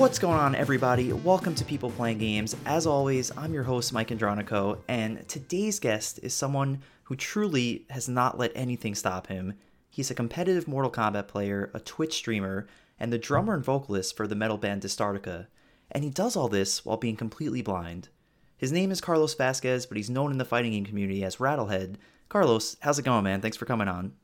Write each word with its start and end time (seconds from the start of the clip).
What's 0.00 0.18
going 0.18 0.38
on, 0.38 0.54
everybody? 0.54 1.12
Welcome 1.12 1.54
to 1.56 1.62
People 1.62 1.90
Playing 1.90 2.16
Games. 2.16 2.56
As 2.64 2.86
always, 2.86 3.30
I'm 3.36 3.52
your 3.52 3.64
host, 3.64 3.92
Mike 3.92 4.08
Andronico, 4.08 4.78
and 4.88 5.28
today's 5.28 5.78
guest 5.78 6.18
is 6.22 6.32
someone 6.32 6.80
who 7.02 7.14
truly 7.14 7.84
has 7.90 8.08
not 8.08 8.38
let 8.38 8.50
anything 8.54 8.94
stop 8.94 9.26
him. 9.26 9.58
He's 9.90 10.10
a 10.10 10.14
competitive 10.14 10.66
Mortal 10.66 10.90
Kombat 10.90 11.28
player, 11.28 11.70
a 11.74 11.80
Twitch 11.80 12.14
streamer, 12.14 12.66
and 12.98 13.12
the 13.12 13.18
drummer 13.18 13.52
and 13.52 13.62
vocalist 13.62 14.16
for 14.16 14.26
the 14.26 14.34
metal 14.34 14.56
band 14.56 14.80
Distartica. 14.80 15.48
And 15.90 16.02
he 16.02 16.08
does 16.08 16.34
all 16.34 16.48
this 16.48 16.82
while 16.82 16.96
being 16.96 17.16
completely 17.16 17.60
blind. 17.60 18.08
His 18.56 18.72
name 18.72 18.90
is 18.90 19.02
Carlos 19.02 19.34
Vasquez, 19.34 19.84
but 19.84 19.98
he's 19.98 20.08
known 20.08 20.32
in 20.32 20.38
the 20.38 20.46
fighting 20.46 20.72
game 20.72 20.86
community 20.86 21.22
as 21.24 21.36
Rattlehead. 21.36 21.96
Carlos, 22.30 22.78
how's 22.80 22.98
it 22.98 23.04
going, 23.04 23.24
man? 23.24 23.42
Thanks 23.42 23.58
for 23.58 23.66
coming 23.66 23.86
on. 23.86 24.14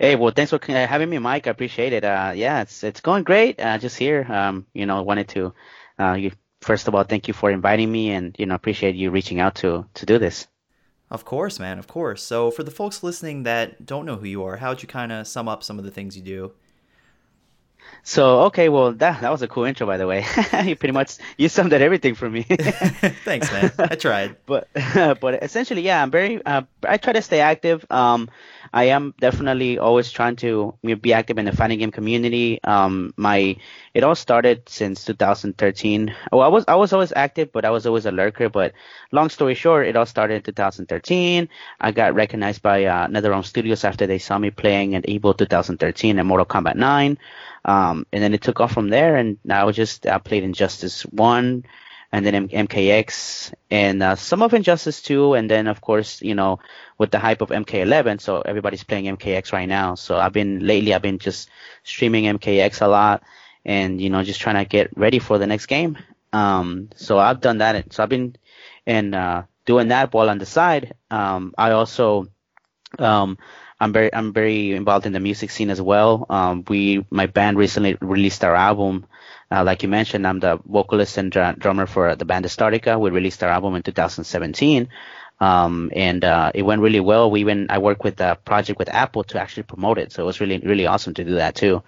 Hey, 0.00 0.16
well, 0.16 0.32
thanks 0.34 0.48
for 0.48 0.56
uh, 0.56 0.86
having 0.86 1.10
me, 1.10 1.18
Mike. 1.18 1.46
I 1.46 1.50
appreciate 1.50 1.92
it. 1.92 2.04
Uh, 2.04 2.32
yeah, 2.34 2.62
it's 2.62 2.82
it's 2.82 3.02
going 3.02 3.22
great. 3.22 3.60
Uh, 3.60 3.76
just 3.76 3.98
here, 3.98 4.24
um, 4.32 4.64
you 4.72 4.86
know, 4.86 5.02
wanted 5.02 5.28
to, 5.28 5.52
uh, 5.98 6.14
you, 6.14 6.32
first 6.62 6.88
of 6.88 6.94
all, 6.94 7.04
thank 7.04 7.28
you 7.28 7.34
for 7.34 7.50
inviting 7.50 7.92
me, 7.92 8.10
and 8.12 8.34
you 8.38 8.46
know, 8.46 8.54
appreciate 8.54 8.94
you 8.94 9.10
reaching 9.10 9.40
out 9.40 9.56
to 9.56 9.84
to 9.92 10.06
do 10.06 10.18
this. 10.18 10.48
Of 11.10 11.26
course, 11.26 11.58
man. 11.58 11.78
Of 11.78 11.86
course. 11.86 12.22
So, 12.22 12.50
for 12.50 12.62
the 12.62 12.70
folks 12.70 13.02
listening 13.02 13.42
that 13.42 13.84
don't 13.84 14.06
know 14.06 14.16
who 14.16 14.24
you 14.24 14.42
are, 14.42 14.56
how'd 14.56 14.80
you 14.80 14.88
kind 14.88 15.12
of 15.12 15.26
sum 15.26 15.48
up 15.48 15.62
some 15.62 15.78
of 15.78 15.84
the 15.84 15.90
things 15.90 16.16
you 16.16 16.22
do? 16.22 16.52
So 18.02 18.40
okay, 18.42 18.68
well 18.68 18.92
that 18.92 19.20
that 19.20 19.30
was 19.30 19.42
a 19.42 19.48
cool 19.48 19.64
intro 19.64 19.86
by 19.86 19.96
the 19.96 20.06
way. 20.06 20.24
you 20.64 20.76
pretty 20.76 20.92
much 20.92 21.16
you 21.36 21.48
summed 21.48 21.72
up 21.72 21.80
everything 21.80 22.14
for 22.14 22.28
me. 22.28 22.42
Thanks, 23.24 23.50
man. 23.52 23.72
I 23.78 23.94
tried. 23.96 24.36
but 24.46 24.68
but 25.20 25.42
essentially, 25.42 25.82
yeah, 25.82 26.02
I'm 26.02 26.10
very. 26.10 26.44
Uh, 26.44 26.62
I 26.86 26.96
try 26.96 27.12
to 27.12 27.22
stay 27.22 27.40
active. 27.40 27.84
Um, 27.90 28.30
I 28.72 28.84
am 28.84 29.14
definitely 29.18 29.78
always 29.78 30.10
trying 30.10 30.36
to 30.36 30.74
be 31.00 31.12
active 31.12 31.38
in 31.38 31.44
the 31.44 31.52
fighting 31.52 31.80
game 31.80 31.90
community. 31.90 32.60
Um, 32.62 33.12
my 33.16 33.56
it 33.94 34.04
all 34.04 34.14
started 34.14 34.68
since 34.68 35.04
2013. 35.04 36.14
Well, 36.30 36.42
I 36.42 36.48
was 36.48 36.64
I 36.68 36.76
was 36.76 36.92
always 36.92 37.12
active, 37.14 37.52
but 37.52 37.64
I 37.64 37.70
was 37.70 37.86
always 37.86 38.06
a 38.06 38.12
lurker. 38.12 38.48
But 38.48 38.72
long 39.10 39.28
story 39.28 39.54
short, 39.54 39.86
it 39.86 39.96
all 39.96 40.06
started 40.06 40.34
in 40.34 40.42
2013. 40.42 41.48
I 41.80 41.90
got 41.90 42.14
recognized 42.14 42.62
by 42.62 42.84
uh, 42.84 43.08
NetherRealm 43.08 43.44
Studios 43.44 43.84
after 43.84 44.06
they 44.06 44.18
saw 44.18 44.38
me 44.38 44.50
playing 44.50 44.94
at 44.94 45.04
EVO 45.06 45.36
2013 45.36 46.18
and 46.18 46.28
Mortal 46.28 46.46
Kombat 46.46 46.76
9. 46.76 47.18
Um, 47.64 48.06
and 48.12 48.22
then 48.22 48.34
it 48.34 48.42
took 48.42 48.60
off 48.60 48.72
from 48.72 48.88
there, 48.88 49.16
and 49.16 49.38
now 49.44 49.68
I 49.68 49.72
just 49.72 50.06
I 50.06 50.18
played 50.18 50.44
Injustice 50.44 51.02
One, 51.02 51.64
and 52.12 52.26
then 52.26 52.34
M- 52.34 52.48
MKX, 52.48 53.52
and 53.70 54.02
uh, 54.02 54.16
some 54.16 54.42
of 54.42 54.54
Injustice 54.54 55.02
Two, 55.02 55.34
and 55.34 55.50
then 55.50 55.66
of 55.66 55.80
course 55.80 56.22
you 56.22 56.34
know 56.34 56.58
with 56.98 57.10
the 57.10 57.18
hype 57.18 57.40
of 57.40 57.50
MK11, 57.50 58.20
so 58.20 58.40
everybody's 58.40 58.84
playing 58.84 59.16
MKX 59.16 59.52
right 59.52 59.68
now. 59.68 59.94
So 59.94 60.18
I've 60.18 60.32
been 60.32 60.66
lately 60.66 60.94
I've 60.94 61.02
been 61.02 61.18
just 61.18 61.48
streaming 61.84 62.24
MKX 62.24 62.82
a 62.82 62.88
lot, 62.88 63.22
and 63.64 64.00
you 64.00 64.10
know 64.10 64.22
just 64.22 64.40
trying 64.40 64.56
to 64.56 64.68
get 64.68 64.96
ready 64.96 65.18
for 65.18 65.38
the 65.38 65.46
next 65.46 65.66
game. 65.66 65.98
Um, 66.32 66.90
so 66.94 67.18
I've 67.18 67.40
done 67.40 67.58
that. 67.58 67.92
So 67.92 68.02
I've 68.02 68.08
been 68.08 68.36
and 68.86 69.14
uh, 69.14 69.42
doing 69.66 69.88
that 69.88 70.12
while 70.12 70.30
on 70.30 70.38
the 70.38 70.46
side. 70.46 70.94
Um, 71.10 71.54
I 71.56 71.72
also 71.72 72.28
um, 72.98 73.38
I'm 73.78 73.92
very 73.92 74.12
I'm 74.12 74.32
very 74.32 74.72
involved 74.72 75.06
in 75.06 75.12
the 75.12 75.20
music 75.20 75.50
scene 75.50 75.70
as 75.70 75.80
well. 75.80 76.26
Um, 76.28 76.64
we 76.68 77.06
my 77.10 77.26
band 77.26 77.56
recently 77.56 77.96
released 78.00 78.44
our 78.44 78.54
album. 78.54 79.06
Uh, 79.52 79.64
like 79.64 79.82
you 79.82 79.88
mentioned, 79.88 80.26
I'm 80.26 80.38
the 80.38 80.60
vocalist 80.64 81.18
and 81.18 81.32
dr- 81.32 81.58
drummer 81.58 81.86
for 81.86 82.14
the 82.14 82.24
band 82.24 82.44
Distartica. 82.44 82.98
We 83.00 83.10
released 83.10 83.42
our 83.42 83.50
album 83.50 83.74
in 83.74 83.82
2017, 83.82 84.88
um, 85.40 85.90
and 85.94 86.24
uh, 86.24 86.52
it 86.54 86.62
went 86.62 86.82
really 86.82 87.00
well. 87.00 87.30
We 87.30 87.40
even 87.40 87.66
I 87.68 87.78
worked 87.78 88.04
with 88.04 88.20
a 88.20 88.36
project 88.44 88.78
with 88.78 88.88
Apple 88.88 89.24
to 89.24 89.40
actually 89.40 89.64
promote 89.64 89.98
it, 89.98 90.12
so 90.12 90.22
it 90.22 90.26
was 90.26 90.40
really 90.40 90.58
really 90.58 90.86
awesome 90.86 91.14
to 91.14 91.24
do 91.24 91.34
that 91.34 91.56
too. 91.56 91.82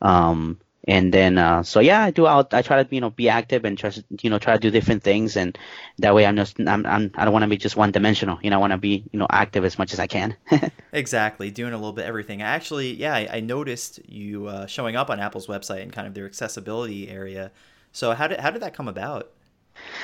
Um, 0.00 0.60
and 0.88 1.12
then 1.12 1.38
uh, 1.38 1.62
so 1.62 1.80
yeah 1.80 2.02
i 2.02 2.10
do 2.10 2.26
I'll, 2.26 2.46
i 2.52 2.62
try 2.62 2.82
to 2.82 2.94
you 2.94 3.00
know 3.00 3.10
be 3.10 3.28
active 3.28 3.64
and 3.64 3.78
to 3.78 4.04
you 4.22 4.30
know 4.30 4.38
try 4.38 4.54
to 4.54 4.60
do 4.60 4.70
different 4.70 5.02
things. 5.02 5.36
And 5.36 5.56
that 5.98 6.14
way 6.14 6.26
i'm 6.26 6.36
just 6.36 6.58
i'm, 6.60 6.86
I'm 6.86 7.10
i 7.14 7.24
don't 7.24 7.32
want 7.32 7.42
to 7.42 7.48
be 7.48 7.56
just 7.56 7.76
one 7.76 7.90
dimensional 7.90 8.38
you 8.42 8.50
know 8.50 8.56
i 8.56 8.60
want 8.60 8.72
to 8.72 8.78
be 8.78 9.04
you 9.12 9.18
know 9.18 9.26
active 9.30 9.64
as 9.64 9.78
much 9.78 9.92
as 9.92 9.98
i 9.98 10.06
can. 10.06 10.36
Exactly 10.92 11.50
doing 11.50 11.72
a 11.72 11.76
little 11.76 11.92
bit 11.92 12.04
everything. 12.04 12.42
Actually 12.42 12.94
yeah 12.94 13.14
i, 13.14 13.28
I 13.32 13.40
noticed 13.40 14.00
you 14.08 14.46
uh, 14.46 14.66
showing 14.66 14.96
up 14.96 15.10
on 15.10 15.20
apple's 15.20 15.46
website 15.46 15.82
and 15.82 15.92
kind 15.92 16.06
of 16.06 16.14
their 16.14 16.26
accessibility 16.26 17.08
area. 17.08 17.50
So 17.92 18.12
how 18.14 18.28
did 18.28 18.40
how 18.40 18.50
did 18.50 18.62
that 18.62 18.74
come 18.74 18.88
about 18.88 19.30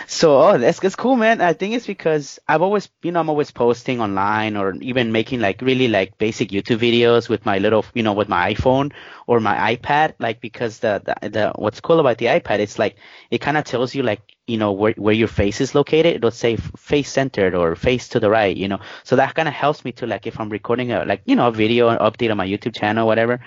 so, 0.07 0.41
oh, 0.41 0.59
that's, 0.59 0.79
that's 0.81 0.95
cool, 0.95 1.17
man. 1.17 1.41
I 1.41 1.53
think 1.53 1.75
it's 1.75 1.87
because 1.87 2.39
I've 2.47 2.63
always, 2.63 2.89
you 3.03 3.13
know, 3.13 3.21
I'm 3.21 3.29
always 3.29 3.51
posting 3.51 4.01
online 4.01 4.57
or 4.57 4.75
even 4.77 5.13
making 5.13 5.41
like 5.41 5.61
really 5.63 5.89
like 5.89 6.19
basic 6.19 6.51
YouTube 6.51 6.79
videos 6.79 7.29
with 7.29 7.45
my 7.45 7.59
little, 7.59 7.85
you 7.95 8.03
know, 8.03 8.13
with 8.13 8.29
my 8.29 8.55
iPhone 8.55 8.93
or 9.27 9.41
my 9.41 9.77
iPad. 9.77 10.15
Like 10.19 10.41
because 10.41 10.79
the, 10.79 11.03
the, 11.05 11.29
the 11.29 11.53
what's 11.57 11.81
cool 11.81 11.99
about 11.99 12.19
the 12.19 12.27
iPad, 12.27 12.61
it's 12.61 12.79
like 12.79 12.97
it 13.31 13.39
kind 13.41 13.57
of 13.57 13.65
tells 13.65 13.95
you 13.95 14.03
like, 14.03 14.21
you 14.47 14.59
know, 14.59 14.73
where, 14.73 14.95
where 14.97 15.15
your 15.15 15.29
face 15.29 15.61
is 15.61 15.75
located. 15.75 16.17
It'll 16.17 16.31
say 16.31 16.57
face 16.57 17.11
centered 17.11 17.55
or 17.55 17.75
face 17.75 18.09
to 18.11 18.21
the 18.21 18.31
right, 18.31 18.57
you 18.57 18.69
know. 18.69 18.79
So 19.03 19.17
that 19.17 19.35
kind 19.35 19.49
of 19.49 19.55
helps 19.55 19.85
me 19.85 19.93
to 19.93 20.07
like 20.07 20.27
if 20.27 20.39
I'm 20.39 20.51
recording 20.51 20.93
a 20.93 21.05
like, 21.05 21.23
you 21.25 21.35
know, 21.35 21.49
a 21.49 21.53
video 21.53 21.89
update 21.97 22.31
on 22.31 22.37
my 22.37 22.47
YouTube 22.47 22.77
channel, 22.77 23.07
whatever. 23.07 23.41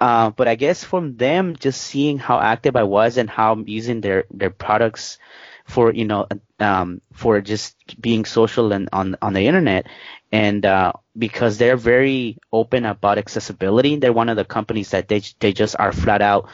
Uh, 0.00 0.30
but 0.30 0.48
I 0.48 0.54
guess 0.54 0.82
from 0.82 1.16
them 1.16 1.56
just 1.56 1.82
seeing 1.82 2.18
how 2.18 2.40
active 2.40 2.74
I 2.74 2.84
was 2.84 3.18
and 3.18 3.28
how 3.28 3.52
I'm 3.52 3.68
using 3.68 4.00
their 4.00 4.24
their 4.30 4.48
products 4.48 5.18
for 5.70 5.92
you 5.94 6.04
know 6.04 6.26
um, 6.58 7.00
for 7.12 7.40
just 7.40 7.76
being 8.00 8.24
social 8.24 8.72
and 8.72 8.88
on 8.92 9.16
on 9.22 9.32
the 9.32 9.46
internet. 9.46 9.86
And 10.32 10.64
uh, 10.64 10.92
because 11.16 11.58
they're 11.58 11.76
very 11.76 12.38
open 12.52 12.84
about 12.86 13.18
accessibility 13.18 13.96
they're 13.96 14.12
one 14.12 14.28
of 14.28 14.36
the 14.36 14.44
companies 14.44 14.90
that 14.90 15.08
they 15.08 15.22
they 15.40 15.52
just 15.52 15.76
are 15.78 15.92
flat 15.92 16.22
out 16.22 16.48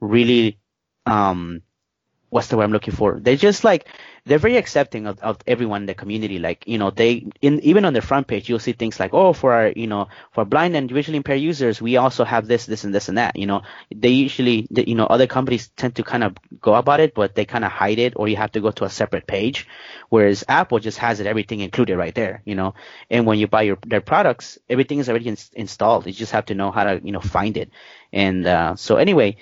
really 0.00 0.58
um 1.06 1.62
what's 2.32 2.48
the 2.48 2.56
word 2.56 2.64
I'm 2.64 2.72
looking 2.72 2.94
for 2.94 3.20
They're 3.20 3.36
just 3.36 3.62
like 3.62 3.86
they're 4.24 4.38
very 4.38 4.56
accepting 4.56 5.06
of, 5.06 5.18
of 5.18 5.36
everyone 5.46 5.82
in 5.82 5.86
the 5.86 5.94
community. 5.94 6.38
Like, 6.38 6.64
you 6.66 6.78
know, 6.78 6.90
they, 6.90 7.26
in, 7.42 7.60
even 7.60 7.84
on 7.84 7.92
their 7.92 8.00
front 8.00 8.26
page, 8.26 8.48
you'll 8.48 8.58
see 8.58 8.72
things 8.72 8.98
like, 8.98 9.12
oh, 9.12 9.34
for 9.34 9.52
our, 9.52 9.68
you 9.74 9.86
know, 9.86 10.08
for 10.32 10.46
blind 10.46 10.74
and 10.74 10.90
visually 10.90 11.18
impaired 11.18 11.42
users, 11.42 11.82
we 11.82 11.96
also 11.98 12.24
have 12.24 12.46
this, 12.46 12.64
this, 12.64 12.84
and 12.84 12.94
this 12.94 13.08
and 13.10 13.18
that. 13.18 13.36
You 13.36 13.46
know, 13.46 13.62
they 13.94 14.10
usually, 14.10 14.66
you 14.70 14.94
know, 14.94 15.06
other 15.06 15.26
companies 15.26 15.68
tend 15.76 15.96
to 15.96 16.04
kind 16.04 16.24
of 16.24 16.36
go 16.60 16.74
about 16.74 17.00
it, 17.00 17.14
but 17.14 17.34
they 17.34 17.44
kind 17.44 17.64
of 17.66 17.72
hide 17.72 17.98
it 17.98 18.14
or 18.16 18.28
you 18.28 18.36
have 18.36 18.52
to 18.52 18.60
go 18.60 18.70
to 18.70 18.84
a 18.84 18.90
separate 18.90 19.26
page. 19.26 19.68
Whereas 20.08 20.42
Apple 20.48 20.78
just 20.78 20.98
has 20.98 21.20
it, 21.20 21.26
everything 21.26 21.60
included 21.60 21.98
right 21.98 22.14
there, 22.14 22.40
you 22.46 22.54
know, 22.54 22.74
and 23.10 23.26
when 23.26 23.40
you 23.40 23.46
buy 23.46 23.62
your, 23.62 23.76
their 23.84 24.00
products, 24.00 24.58
everything 24.70 25.00
is 25.00 25.08
already 25.10 25.28
in, 25.28 25.36
installed. 25.52 26.06
You 26.06 26.12
just 26.14 26.32
have 26.32 26.46
to 26.46 26.54
know 26.54 26.70
how 26.70 26.84
to, 26.84 27.00
you 27.04 27.12
know, 27.12 27.20
find 27.20 27.58
it. 27.58 27.70
And, 28.12 28.46
uh, 28.46 28.76
so 28.76 28.96
anyway, 28.96 29.36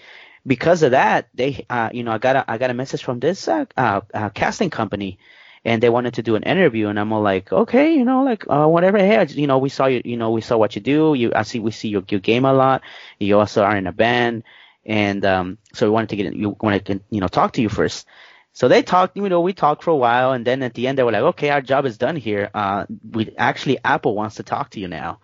because 0.50 0.82
of 0.82 0.90
that, 0.90 1.28
they, 1.32 1.64
uh, 1.70 1.90
you 1.92 2.02
know, 2.02 2.10
I 2.10 2.18
got 2.18 2.34
a, 2.34 2.44
I 2.50 2.58
got 2.58 2.70
a 2.70 2.74
message 2.74 3.04
from 3.04 3.20
this 3.20 3.46
uh, 3.46 3.66
uh, 3.76 4.00
uh, 4.12 4.30
casting 4.30 4.68
company, 4.68 5.20
and 5.64 5.80
they 5.80 5.88
wanted 5.88 6.14
to 6.14 6.24
do 6.24 6.34
an 6.34 6.42
interview, 6.42 6.88
and 6.88 6.98
I'm 6.98 7.12
all 7.12 7.22
like, 7.22 7.52
okay, 7.52 7.94
you 7.94 8.04
know, 8.04 8.24
like 8.24 8.46
uh, 8.50 8.66
whatever. 8.66 8.98
Hey, 8.98 9.24
you 9.28 9.46
know, 9.46 9.58
we 9.58 9.68
saw 9.68 9.86
you, 9.86 10.02
you 10.04 10.16
know, 10.16 10.32
we 10.32 10.40
saw 10.40 10.56
what 10.56 10.74
you 10.74 10.82
do. 10.82 11.14
You, 11.14 11.30
I 11.36 11.44
see, 11.44 11.60
we 11.60 11.70
see 11.70 11.90
your, 11.90 12.02
your 12.08 12.18
game 12.18 12.44
a 12.44 12.52
lot. 12.52 12.82
You 13.20 13.38
also 13.38 13.62
are 13.62 13.76
in 13.76 13.86
a 13.86 13.92
band, 13.92 14.42
and 14.84 15.24
um, 15.24 15.58
so 15.72 15.86
we 15.86 15.92
wanted 15.92 16.08
to 16.08 16.16
get, 16.16 16.34
you 16.34 16.56
wanted 16.60 16.84
to, 16.86 17.00
you 17.10 17.20
know, 17.20 17.28
talk 17.28 17.52
to 17.52 17.62
you 17.62 17.68
first. 17.68 18.08
So 18.52 18.66
they 18.66 18.82
talked, 18.82 19.16
you 19.16 19.28
know, 19.28 19.42
we 19.42 19.52
talked 19.52 19.84
for 19.84 19.90
a 19.90 19.96
while, 19.96 20.32
and 20.32 20.44
then 20.44 20.64
at 20.64 20.74
the 20.74 20.88
end 20.88 20.98
they 20.98 21.04
were 21.04 21.12
like, 21.12 21.22
okay, 21.22 21.50
our 21.50 21.62
job 21.62 21.86
is 21.86 21.96
done 21.96 22.16
here. 22.16 22.50
Uh, 22.52 22.86
we 23.08 23.32
actually 23.38 23.78
Apple 23.84 24.16
wants 24.16 24.34
to 24.34 24.42
talk 24.42 24.70
to 24.70 24.80
you 24.80 24.88
now 24.88 25.20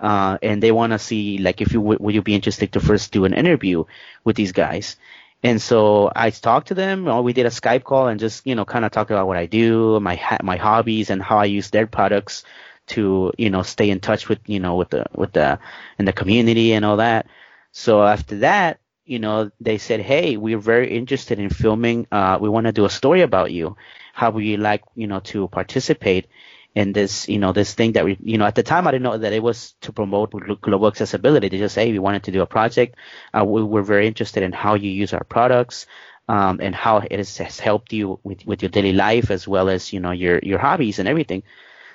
uh, 0.00 0.38
and 0.42 0.62
they 0.62 0.72
want 0.72 0.92
to 0.92 0.98
see 0.98 1.38
like 1.38 1.60
if 1.60 1.72
you 1.72 1.80
w- 1.80 1.98
would 2.00 2.14
you 2.14 2.22
be 2.22 2.34
interested 2.34 2.72
to 2.72 2.80
first 2.80 3.12
do 3.12 3.24
an 3.24 3.34
interview 3.34 3.84
with 4.24 4.36
these 4.36 4.52
guys. 4.52 4.96
And 5.42 5.60
so 5.60 6.10
I 6.16 6.30
talked 6.30 6.68
to 6.68 6.74
them. 6.74 7.04
we 7.22 7.32
did 7.34 7.46
a 7.46 7.50
Skype 7.50 7.84
call 7.84 8.08
and 8.08 8.18
just 8.18 8.46
you 8.46 8.54
know 8.54 8.64
kind 8.64 8.84
of 8.84 8.92
talked 8.92 9.10
about 9.10 9.26
what 9.26 9.36
I 9.36 9.46
do, 9.46 10.00
my 10.00 10.16
ha- 10.16 10.38
my 10.42 10.56
hobbies, 10.56 11.10
and 11.10 11.22
how 11.22 11.38
I 11.38 11.44
use 11.46 11.70
their 11.70 11.86
products 11.86 12.44
to 12.86 13.32
you 13.38 13.50
know 13.50 13.62
stay 13.62 13.90
in 13.90 14.00
touch 14.00 14.28
with 14.28 14.38
you 14.46 14.60
know 14.60 14.76
with 14.76 14.90
the 14.90 15.06
with 15.14 15.32
the 15.32 15.58
in 15.98 16.04
the 16.06 16.12
community 16.12 16.72
and 16.72 16.84
all 16.84 16.96
that. 16.98 17.26
So 17.72 18.02
after 18.04 18.38
that, 18.38 18.80
you 19.04 19.18
know, 19.18 19.50
they 19.60 19.78
said, 19.78 20.00
"Hey, 20.00 20.36
we're 20.36 20.58
very 20.58 20.96
interested 20.96 21.38
in 21.38 21.50
filming. 21.50 22.06
Uh, 22.10 22.38
we 22.40 22.48
want 22.48 22.66
to 22.66 22.72
do 22.72 22.84
a 22.86 22.90
story 22.90 23.22
about 23.22 23.52
you. 23.52 23.76
How 24.14 24.30
would 24.30 24.44
you 24.44 24.56
like, 24.56 24.82
you 24.94 25.06
know, 25.06 25.20
to 25.20 25.48
participate?" 25.48 26.26
In 26.74 26.92
this, 26.92 27.28
you 27.28 27.38
know, 27.38 27.52
this 27.52 27.74
thing 27.74 27.92
that 27.92 28.04
we, 28.04 28.18
you 28.20 28.38
know, 28.38 28.46
at 28.46 28.54
the 28.54 28.62
time 28.62 28.86
I 28.86 28.90
didn't 28.90 29.04
know 29.04 29.18
that 29.18 29.32
it 29.32 29.42
was 29.42 29.74
to 29.82 29.92
promote 29.92 30.32
global 30.60 30.88
accessibility. 30.88 31.48
They 31.48 31.58
just 31.58 31.74
say 31.74 31.92
we 31.92 31.98
wanted 31.98 32.24
to 32.24 32.32
do 32.32 32.42
a 32.42 32.46
project. 32.46 32.96
Uh, 33.32 33.44
we 33.44 33.62
were 33.62 33.82
very 33.82 34.06
interested 34.06 34.42
in 34.42 34.52
how 34.52 34.74
you 34.74 34.90
use 34.90 35.12
our 35.12 35.24
products. 35.24 35.86
Um, 36.26 36.60
and 36.62 36.74
how 36.74 37.02
it 37.10 37.18
has, 37.18 37.36
has 37.36 37.58
helped 37.58 37.92
you 37.92 38.18
with, 38.22 38.46
with 38.46 38.62
your 38.62 38.70
daily 38.70 38.94
life 38.94 39.30
as 39.30 39.46
well 39.46 39.68
as 39.68 39.92
you 39.92 40.00
know 40.00 40.10
your 40.10 40.38
your 40.42 40.58
hobbies 40.58 40.98
and 40.98 41.06
everything. 41.06 41.42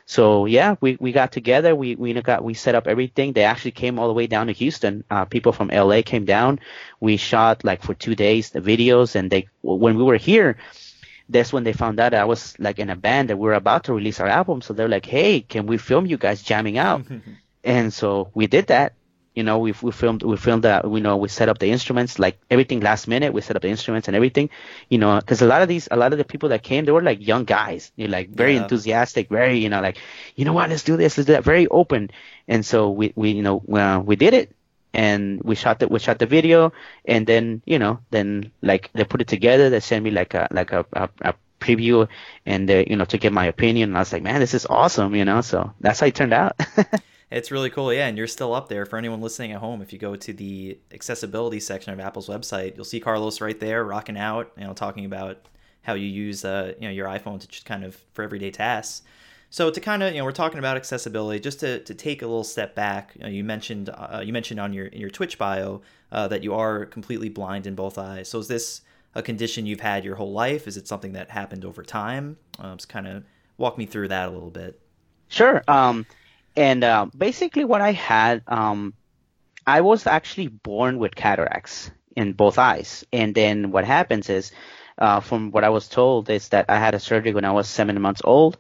So 0.10 0.48
yeah, 0.48 0.76
we, 0.81 0.98
we 1.00 1.12
got 1.12 1.31
together. 1.31 1.76
We 1.76 1.96
we 1.96 2.14
got 2.14 2.44
we 2.44 2.56
set 2.56 2.74
up 2.74 2.88
everything. 2.88 3.34
They 3.34 3.44
actually 3.44 3.74
came 3.74 4.00
all 4.00 4.08
the 4.08 4.16
way 4.16 4.26
down 4.26 4.48
to 4.48 4.54
Houston. 4.54 5.04
Uh, 5.08 5.26
people 5.26 5.52
from 5.52 5.68
LA 5.68 6.02
came 6.02 6.26
down. 6.26 6.60
We 7.00 7.18
shot 7.18 7.64
like 7.64 7.84
for 7.84 7.94
two 7.94 8.16
days 8.16 8.50
the 8.50 8.60
videos, 8.60 9.14
and 9.16 9.30
they 9.30 9.50
when 9.62 9.98
we 9.98 10.04
were 10.04 10.18
here, 10.18 10.58
that's 11.30 11.54
when 11.54 11.64
they 11.64 11.74
found 11.74 12.00
out 12.00 12.14
I 12.14 12.26
was 12.26 12.56
like 12.60 12.80
in 12.80 12.90
a 12.90 12.96
band 12.96 13.30
that 13.30 13.38
we 13.38 13.44
were 13.48 13.54
about 13.54 13.86
to 13.86 13.94
release 13.94 14.20
our 14.20 14.28
album. 14.28 14.62
So 14.62 14.74
they're 14.74 14.90
like, 14.90 15.06
"Hey, 15.06 15.42
can 15.42 15.68
we 15.68 15.78
film 15.78 16.06
you 16.06 16.18
guys 16.18 16.44
jamming 16.44 16.78
out?" 16.78 17.06
and 17.64 17.94
so 17.94 18.31
we 18.34 18.48
did 18.48 18.68
that. 18.68 18.96
You 19.36 19.44
know, 19.44 19.60
we 19.60 19.74
we 19.81 19.92
filmed 19.92 20.24
we 20.24 20.36
filmed 20.38 20.64
that. 20.64 20.84
You 20.86 21.00
know, 21.00 21.18
we 21.18 21.30
set 21.30 21.50
up 21.50 21.60
the 21.60 21.70
instruments 21.72 22.20
like 22.20 22.40
everything 22.50 22.81
last 22.81 23.08
minute. 23.08 23.34
We 23.34 23.42
set 23.42 23.56
up 23.56 23.62
the 23.62 23.70
instruments 23.70 24.08
and 24.08 24.16
everything. 24.16 24.50
You 24.90 24.98
know, 24.98 25.18
because 25.20 25.42
a 25.42 25.46
lot 25.46 25.62
of 25.62 25.68
these 25.70 25.88
a 25.92 25.96
lot 25.98 26.12
of 26.12 26.18
the 26.18 26.26
people 26.26 26.50
that 26.50 26.64
came 26.64 26.86
they 26.86 26.92
were 26.92 27.02
like 27.04 27.26
young 27.26 27.46
guys. 27.46 27.92
Know, 27.98 28.08
like 28.08 28.30
very 28.31 28.56
Yeah. 28.56 28.62
enthusiastic, 28.62 29.30
very 29.30 29.60
you 29.60 29.70
know 29.70 29.81
like 29.81 29.98
you 30.36 30.46
know 30.46 30.54
what 30.54 30.70
let's 30.70 30.84
do 30.84 30.98
this 30.98 31.18
let's 31.18 31.28
do 31.28 31.34
that 31.34 31.44
very 31.44 31.68
open. 31.68 32.10
And 32.48 32.66
so 32.66 32.90
we 32.90 33.14
we 33.16 33.31
you 33.31 33.44
know 33.44 33.62
uh, 33.72 34.02
we 34.04 34.16
did 34.16 34.34
it 34.34 34.56
and 34.94 35.41
we 35.44 35.56
shot 35.56 35.80
the 35.80 35.88
we 35.88 36.00
shot 36.00 36.19
the 36.19 36.25
video 36.25 36.71
and 37.06 37.27
then 37.27 37.62
you 37.65 37.77
know 37.77 38.00
then 38.09 38.51
like 38.62 38.89
they 38.94 39.03
put 39.03 39.21
it 39.21 39.27
together 39.27 39.69
they 39.69 39.80
sent 39.80 40.03
me 40.03 40.12
like 40.12 40.33
a 40.33 40.47
like 40.51 40.71
a, 40.71 40.86
a, 40.94 41.09
a 41.21 41.33
preview 41.59 42.07
and 42.45 42.69
they, 42.69 42.86
you 42.89 42.95
know 42.95 43.06
to 43.06 43.18
get 43.18 43.33
my 43.33 43.45
opinion 43.45 43.89
and 43.89 43.97
I 43.97 44.01
was 44.01 44.13
like 44.13 44.24
man 44.24 44.39
this 44.39 44.53
is 44.53 44.65
awesome 44.65 45.15
you 45.15 45.25
know 45.25 45.41
so 45.41 45.71
that's 45.81 46.00
how 46.00 46.07
it 46.07 46.15
turned 46.15 46.33
out 46.33 46.59
It's 47.31 47.51
really 47.51 47.69
cool, 47.69 47.94
yeah, 47.94 48.07
and 48.07 48.18
you're 48.18 48.25
still 48.25 48.56
up 48.56 48.69
there 48.69 48.88
for 48.88 48.97
anyone 48.97 49.21
listening 49.21 49.51
at 49.51 49.59
home. 49.59 49.83
If 49.83 49.94
you 49.94 50.00
go 50.00 50.15
to 50.15 50.33
the 50.33 50.80
accessibility 50.92 51.59
section 51.59 51.94
of 51.94 52.00
Apple's 52.00 52.27
website, 52.27 52.75
you'll 52.75 52.85
see 52.85 53.00
Carlos 53.00 53.39
right 53.39 53.59
there 53.59 53.83
rocking 53.83 54.18
out, 54.18 54.51
you 54.57 54.63
know, 54.63 54.74
talking 54.74 55.06
about 55.06 55.47
how 55.83 55.94
you 55.94 56.07
use, 56.07 56.44
uh, 56.44 56.74
you 56.80 56.88
know, 56.88 56.94
your 56.94 57.07
iPhone 57.07 57.39
to 57.39 57.47
just 57.47 57.65
kind 57.65 57.83
of 57.83 57.95
for 58.13 58.24
everyday 58.24 58.50
tasks. 58.50 59.03
So 59.51 59.72
to 59.72 59.80
kind 59.80 60.04
of, 60.04 60.13
you 60.13 60.19
know, 60.19 60.25
we're 60.25 60.31
talking 60.31 60.60
about 60.60 60.78
accessibility. 60.78 61.40
Just 61.40 61.60
to, 61.62 61.80
to 61.80 61.94
take 61.94 62.22
a 62.22 62.28
little 62.28 62.44
step 62.44 62.75
back, 62.75 63.13
you, 63.16 63.24
know, 63.24 63.30
you 63.30 63.44
mentioned 63.44 63.90
uh, 63.90 64.22
you 64.24 64.31
mentioned 64.31 64.60
on 64.60 64.74
your 64.74 64.86
in 64.88 65.01
your 65.01 65.10
Twitch 65.10 65.38
bio 65.38 65.81
uh, 66.12 66.28
that 66.28 66.44
you 66.44 66.54
are 66.54 66.86
completely 66.86 67.30
blind 67.30 67.66
in 67.66 67.75
both 67.75 67.98
eyes. 67.98 68.30
So 68.30 68.40
is 68.40 68.48
this 68.48 68.81
a 69.16 69.24
condition 69.24 69.66
you've 69.66 69.80
had 69.80 70.06
your 70.06 70.16
whole 70.16 70.31
life? 70.31 70.68
Is 70.68 70.78
it 70.78 70.88
something 70.88 71.13
that 71.13 71.30
happened 71.30 71.66
over 71.66 71.84
time? 71.84 72.38
Um, 72.60 72.78
just 72.78 72.90
kind 72.90 73.07
of 73.07 73.24
walk 73.57 73.78
me 73.78 73.86
through 73.86 74.10
that 74.10 74.30
a 74.30 74.31
little 74.31 74.51
bit. 74.51 74.80
Sure. 75.30 75.63
Um, 75.68 76.06
and 76.56 76.84
uh, 76.84 77.07
basically, 77.18 77.66
what 77.66 77.81
I 77.81 77.92
had, 77.92 78.44
um, 78.48 78.94
I 79.66 79.81
was 79.81 80.06
actually 80.06 80.48
born 80.48 81.00
with 81.00 81.16
cataracts 81.16 81.92
in 82.16 82.34
both 82.34 82.57
eyes. 82.60 83.06
And 83.13 83.34
then 83.34 83.72
what 83.72 83.86
happens 83.86 84.30
is, 84.30 84.52
uh, 84.98 85.22
from 85.22 85.52
what 85.52 85.63
I 85.63 85.69
was 85.69 85.88
told, 85.88 86.30
is 86.30 86.50
that 86.50 86.66
I 86.69 86.78
had 86.78 86.94
a 86.94 87.00
surgery 87.00 87.34
when 87.34 87.45
I 87.45 87.52
was 87.52 87.68
seven 87.68 88.00
months 88.02 88.22
old. 88.24 88.57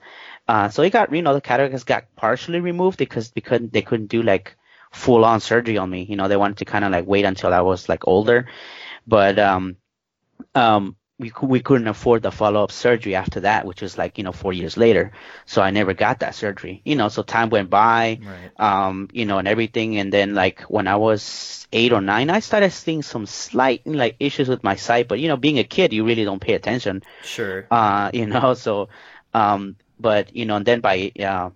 Uh, 0.49 0.67
so 0.67 0.81
it 0.81 0.89
got, 0.89 1.13
you 1.13 1.21
know, 1.21 1.35
the 1.35 1.41
cataracts 1.41 1.83
got 1.83 2.05
partially 2.15 2.59
removed 2.59 2.97
because 2.97 3.29
they 3.29 3.41
couldn't, 3.41 3.71
they 3.71 3.83
couldn't 3.83 4.07
do 4.07 4.23
like 4.23 4.55
full 4.91 5.23
on 5.23 5.39
surgery 5.39 5.77
on 5.77 5.87
me. 5.87 6.01
You 6.09 6.15
know, 6.15 6.27
they 6.27 6.37
wanted 6.37 6.57
to 6.57 6.65
kind 6.65 6.83
of 6.83 6.91
like 6.91 7.05
wait 7.05 7.23
until 7.23 7.53
I 7.53 7.61
was 7.61 7.87
like 7.87 8.07
older. 8.07 8.47
But, 9.05 9.37
um, 9.37 9.75
um, 10.55 10.95
we, 11.19 11.31
we 11.43 11.59
couldn't 11.59 11.87
afford 11.87 12.23
the 12.23 12.31
follow 12.31 12.63
up 12.63 12.71
surgery 12.71 13.13
after 13.13 13.41
that, 13.41 13.67
which 13.67 13.83
was 13.83 13.95
like, 13.95 14.17
you 14.17 14.23
know, 14.23 14.31
four 14.31 14.51
years 14.51 14.75
later. 14.75 15.11
So 15.45 15.61
I 15.61 15.69
never 15.69 15.93
got 15.93 16.21
that 16.21 16.33
surgery, 16.33 16.81
you 16.83 16.95
know, 16.95 17.09
so 17.09 17.21
time 17.21 17.51
went 17.51 17.69
by, 17.69 18.19
Right. 18.25 18.51
um, 18.57 19.07
you 19.13 19.27
know, 19.27 19.37
and 19.37 19.47
everything. 19.47 19.99
And 19.99 20.11
then 20.11 20.33
like 20.33 20.61
when 20.61 20.87
I 20.87 20.95
was 20.95 21.67
eight 21.71 21.93
or 21.93 22.01
nine, 22.01 22.31
I 22.31 22.39
started 22.39 22.71
seeing 22.71 23.03
some 23.03 23.27
slight 23.27 23.85
like 23.85 24.15
issues 24.19 24.49
with 24.49 24.63
my 24.63 24.77
sight, 24.77 25.09
but 25.09 25.19
you 25.19 25.27
know, 25.27 25.37
being 25.37 25.59
a 25.59 25.63
kid, 25.63 25.93
you 25.93 26.05
really 26.05 26.23
don't 26.25 26.41
pay 26.41 26.53
attention 26.55 27.03
Sure. 27.23 27.67
uh, 27.69 28.09
you 28.13 28.25
know, 28.25 28.55
so, 28.55 28.89
um, 29.35 29.75
but, 29.99 30.35
you 30.35 30.45
know, 30.45 30.55
and 30.55 30.65
then 30.65 30.79
by, 30.79 31.11
uh, 31.19 31.49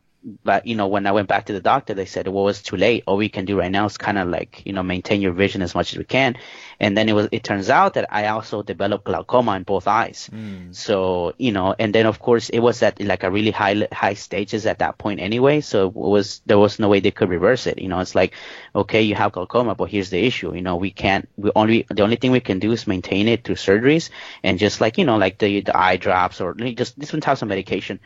but, 0.46 0.66
you 0.66 0.76
know, 0.76 0.88
when 0.88 1.06
I 1.06 1.12
went 1.12 1.28
back 1.28 1.48
to 1.48 1.54
the 1.54 1.60
doctor, 1.60 1.94
they 1.94 2.06
said, 2.06 2.30
well, 2.30 2.48
it's 2.48 2.62
too 2.62 2.78
late. 2.78 3.04
All 3.08 3.18
we 3.18 3.28
can 3.28 3.44
do 3.44 3.60
right 3.60 3.70
now 3.70 3.86
is 3.86 3.98
kind 3.98 4.18
of 4.18 4.30
like, 4.30 4.66
you 4.66 4.72
know, 4.72 4.82
maintain 4.82 5.20
your 5.20 5.34
vision 5.34 5.62
as 5.62 5.76
much 5.76 5.92
as 5.92 5.98
we 5.98 6.06
can. 6.06 6.38
And 6.80 6.98
then 6.98 7.10
it 7.10 7.14
was, 7.14 7.28
it 7.34 7.44
turns 7.44 7.70
out 7.70 7.96
that 7.96 8.08
I 8.10 8.28
also 8.28 8.64
developed 8.64 9.04
glaucoma 9.04 9.58
in 9.58 9.64
both 9.64 9.86
eyes. 9.86 10.30
Mm. 10.34 10.74
So, 10.74 11.34
you 11.38 11.52
know, 11.52 11.76
and 11.78 11.94
then 11.94 12.06
of 12.06 12.20
course 12.20 12.48
it 12.48 12.60
was 12.60 12.82
at 12.84 13.02
like 13.02 13.24
a 13.24 13.32
really 13.32 13.52
high, 13.52 13.86
high 13.92 14.14
stages 14.14 14.66
at 14.66 14.80
that 14.80 14.98
point 14.98 15.20
anyway. 15.20 15.60
So 15.60 15.88
it 15.88 15.94
was, 15.94 16.42
there 16.46 16.58
was 16.58 16.80
no 16.80 16.88
way 16.88 17.02
they 17.02 17.12
could 17.12 17.28
reverse 17.28 17.68
it. 17.68 17.80
You 17.80 17.90
know, 17.90 18.00
it's 18.00 18.16
like, 18.16 18.34
okay, 18.74 19.02
you 19.02 19.16
have 19.16 19.34
glaucoma, 19.34 19.76
but 19.76 19.90
here's 19.90 20.10
the 20.10 20.26
issue. 20.26 20.56
You 20.56 20.62
know, 20.62 20.78
we 20.78 20.92
can't, 20.92 21.28
we 21.36 21.52
only, 21.54 21.86
the 21.90 22.04
only 22.04 22.16
thing 22.16 22.32
we 22.32 22.40
can 22.40 22.60
do 22.60 22.72
is 22.72 22.88
maintain 22.88 23.28
it 23.28 23.44
through 23.44 23.56
surgeries 23.56 24.10
and 24.42 24.58
just 24.58 24.80
like, 24.80 24.98
you 24.98 25.04
know, 25.04 25.18
like 25.18 25.38
the, 25.38 25.60
the 25.60 25.78
eye 25.78 25.98
drops 25.98 26.40
or 26.40 26.54
just 26.54 26.98
different 26.98 27.24
types 27.24 27.42
of 27.42 27.50
medication. 27.50 28.00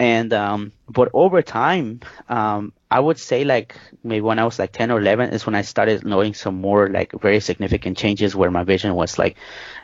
And, 0.00 0.32
um, 0.32 0.72
but 0.88 1.10
over 1.12 1.42
time, 1.42 2.00
um, 2.30 2.72
I 2.90 2.98
would 2.98 3.18
say 3.18 3.44
like 3.44 3.76
maybe 4.02 4.22
when 4.22 4.38
I 4.38 4.44
was 4.44 4.58
like 4.58 4.72
10 4.72 4.90
or 4.90 4.98
11 4.98 5.30
is 5.34 5.44
when 5.44 5.54
I 5.54 5.60
started 5.60 6.06
knowing 6.06 6.32
some 6.32 6.54
more 6.60 6.88
like 6.88 7.12
very 7.20 7.38
significant 7.40 7.98
changes 7.98 8.34
where 8.34 8.50
my 8.50 8.64
vision 8.64 8.94
was 8.94 9.18
like 9.18 9.36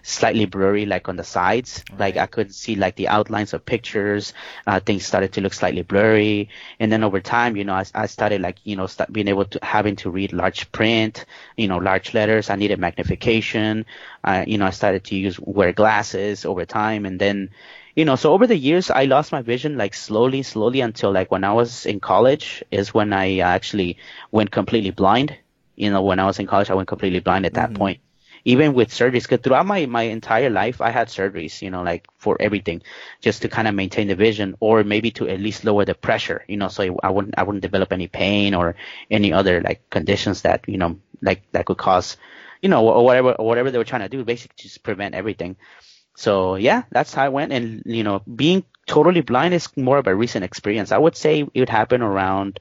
slightly 0.03 0.47
blurry, 0.47 0.87
like 0.87 1.11
on 1.11 1.17
the 1.17 1.23
sides. 1.23 1.85
Like 1.99 2.17
I 2.17 2.27
could 2.27 2.55
see 2.55 2.77
like 2.77 2.97
the 2.97 3.09
outlines 3.09 3.53
of 3.53 3.67
pictures. 3.67 4.33
Uh, 4.67 4.81
things 4.81 5.07
started 5.07 5.35
to 5.35 5.43
look 5.43 5.53
slightly 5.53 5.83
blurry. 5.83 6.49
And 6.81 6.91
then 6.91 7.05
over 7.05 7.21
time, 7.21 7.55
you 7.55 7.65
know, 7.65 7.75
I, 7.75 7.85
I 7.95 8.07
started 8.07 8.41
like, 8.41 8.57
you 8.65 8.75
know, 8.75 8.87
start 8.87 9.13
being 9.13 9.29
able 9.29 9.45
to 9.45 9.61
having 9.63 9.97
to 9.97 10.11
read 10.11 10.33
large 10.33 10.73
print, 10.73 11.27
you 11.59 11.69
know, 11.69 11.77
large 11.77 12.15
letters. 12.15 12.49
I 12.49 12.57
needed 12.57 12.79
magnification. 12.81 13.85
Uh, 14.25 14.45
you 14.47 14.57
know, 14.57 14.67
I 14.67 14.71
started 14.71 15.05
to 15.05 15.15
use 15.17 15.39
wear 15.39 15.75
glasses 15.75 16.47
over 16.47 16.65
time. 16.65 17.05
And 17.05 17.21
then, 17.21 17.51
you 17.97 18.05
know, 18.05 18.17
so 18.17 18.33
over 18.33 18.47
the 18.47 18.57
years, 18.57 18.91
I 18.91 19.05
lost 19.07 19.33
my 19.33 19.43
vision 19.43 19.77
like 19.79 19.95
slowly, 19.95 20.43
slowly 20.43 20.83
until 20.83 21.13
like 21.13 21.31
when 21.33 21.45
I 21.45 21.55
was 21.55 21.87
in 21.87 22.01
college 22.01 22.65
is 22.71 22.95
when 22.95 23.13
I 23.13 23.39
actually 23.41 23.99
went 24.33 24.53
completely 24.53 24.91
blind. 24.93 25.37
You 25.77 25.91
know, 25.91 26.03
when 26.03 26.21
I 26.21 26.27
was 26.27 26.39
in 26.39 26.47
college, 26.47 26.71
I 26.71 26.75
went 26.75 26.89
completely 26.89 27.21
blind 27.21 27.47
at 27.47 27.55
that 27.55 27.73
Mhm. 27.73 27.75
point. 27.75 28.01
Even 28.45 28.75
with 28.75 28.91
surgeries, 28.91 29.23
because 29.25 29.41
throughout 29.43 29.67
my, 29.67 29.87
my 29.87 30.03
entire 30.03 30.51
life, 30.51 30.81
I 30.81 30.91
had 30.91 31.09
surgeries, 31.09 31.63
you 31.63 31.71
know, 31.71 31.83
like 31.83 32.07
for 32.19 32.37
everything, 32.41 32.83
just 33.21 33.43
to 33.43 33.49
kind 33.49 33.67
of 33.69 33.75
maintain 33.75 34.09
the 34.09 34.15
vision 34.15 34.55
or 34.61 34.85
maybe 34.85 35.11
to 35.13 35.29
at 35.29 35.41
least 35.41 35.65
lower 35.65 35.85
the 35.85 35.95
pressure, 35.95 36.45
you 36.49 36.57
know, 36.57 36.69
so 36.69 36.97
I 37.03 37.11
wouldn't, 37.11 37.35
I 37.39 37.43
wouldn't 37.43 37.63
develop 37.63 37.93
any 37.93 38.07
pain 38.09 38.55
or 38.55 38.77
any 39.11 39.33
other 39.33 39.63
like 39.63 39.91
conditions 39.91 40.43
that, 40.43 40.65
you 40.69 40.79
know, 40.79 41.01
like 41.23 41.43
that 41.53 41.67
could 41.67 41.79
cause, 41.79 42.17
you 42.63 42.69
know, 42.69 42.89
or 42.89 43.05
whatever, 43.05 43.33
or 43.33 43.47
whatever 43.47 43.71
they 43.71 43.79
were 43.79 43.85
trying 43.85 44.03
to 44.03 44.09
do, 44.09 44.25
basically 44.25 44.55
just 44.59 44.83
prevent 44.85 45.15
everything. 45.15 45.57
So 46.17 46.57
yeah, 46.57 46.85
that's 46.91 47.15
how 47.15 47.25
I 47.25 47.29
went. 47.29 47.53
And 47.53 47.83
you 47.87 48.03
know, 48.05 48.21
being 48.21 48.65
totally 48.87 49.21
blind 49.21 49.55
is 49.55 49.69
more 49.77 49.99
of 49.99 50.07
a 50.07 50.15
recent 50.15 50.45
experience. 50.45 50.93
I 50.93 50.99
would 50.99 51.17
say 51.17 51.41
it 51.55 51.61
would 51.61 51.69
happen 51.69 52.03
around 52.03 52.61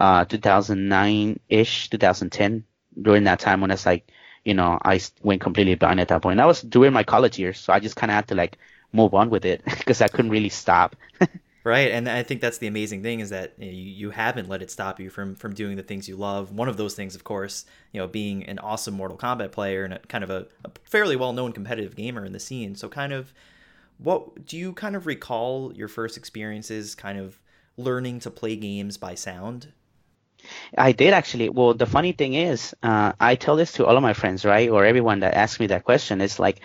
uh 0.00 0.24
2009 0.26 1.40
ish, 1.48 1.90
2010. 1.90 2.64
During 3.00 3.24
that 3.24 3.40
time 3.40 3.60
when 3.60 3.70
it's 3.72 3.86
like, 3.86 4.10
you 4.44 4.54
know, 4.54 4.78
I 4.84 5.00
went 5.22 5.42
completely 5.42 5.74
blind 5.76 6.00
at 6.00 6.08
that 6.08 6.22
point. 6.22 6.38
That 6.38 6.46
was 6.46 6.62
during 6.62 6.92
my 6.94 7.04
college 7.04 7.38
years, 7.38 7.60
so 7.60 7.72
I 7.72 7.80
just 7.80 7.96
kind 7.96 8.10
of 8.10 8.16
had 8.16 8.28
to 8.28 8.36
like 8.36 8.58
move 8.92 9.14
on 9.14 9.30
with 9.30 9.44
it 9.46 9.64
because 9.78 10.02
I 10.02 10.08
couldn't 10.08 10.32
really 10.32 10.50
stop. 10.50 10.96
Right, 11.66 11.90
and 11.90 12.08
I 12.08 12.22
think 12.22 12.40
that's 12.40 12.58
the 12.58 12.68
amazing 12.68 13.02
thing 13.02 13.18
is 13.18 13.30
that 13.30 13.54
you, 13.58 13.66
know, 13.66 13.72
you 13.72 13.82
you 13.82 14.10
haven't 14.10 14.48
let 14.48 14.62
it 14.62 14.70
stop 14.70 15.00
you 15.00 15.10
from 15.10 15.34
from 15.34 15.52
doing 15.52 15.76
the 15.76 15.82
things 15.82 16.08
you 16.08 16.14
love. 16.14 16.52
One 16.52 16.68
of 16.68 16.76
those 16.76 16.94
things, 16.94 17.16
of 17.16 17.24
course, 17.24 17.64
you 17.90 18.00
know, 18.00 18.06
being 18.06 18.44
an 18.44 18.60
awesome 18.60 18.94
Mortal 18.94 19.18
Kombat 19.18 19.50
player 19.50 19.82
and 19.82 19.94
a, 19.94 19.98
kind 19.98 20.22
of 20.22 20.30
a, 20.30 20.46
a 20.64 20.70
fairly 20.84 21.16
well 21.16 21.32
known 21.32 21.50
competitive 21.52 21.96
gamer 21.96 22.24
in 22.24 22.32
the 22.32 22.38
scene. 22.38 22.76
So, 22.76 22.88
kind 22.88 23.12
of, 23.12 23.32
what 23.98 24.46
do 24.46 24.56
you 24.56 24.74
kind 24.74 24.94
of 24.94 25.08
recall 25.08 25.72
your 25.74 25.88
first 25.88 26.16
experiences, 26.16 26.94
kind 26.94 27.18
of 27.18 27.40
learning 27.76 28.20
to 28.20 28.30
play 28.30 28.54
games 28.54 28.96
by 28.96 29.16
sound? 29.16 29.72
I 30.78 30.92
did 30.92 31.14
actually. 31.14 31.48
Well, 31.48 31.74
the 31.74 31.86
funny 31.86 32.12
thing 32.12 32.34
is, 32.34 32.76
uh, 32.84 33.14
I 33.18 33.34
tell 33.34 33.56
this 33.56 33.72
to 33.72 33.86
all 33.86 33.96
of 33.96 34.04
my 34.04 34.12
friends, 34.12 34.44
right, 34.44 34.70
or 34.70 34.84
everyone 34.84 35.18
that 35.18 35.34
asks 35.34 35.58
me 35.58 35.66
that 35.66 35.82
question. 35.82 36.20
It's 36.20 36.38
like 36.38 36.60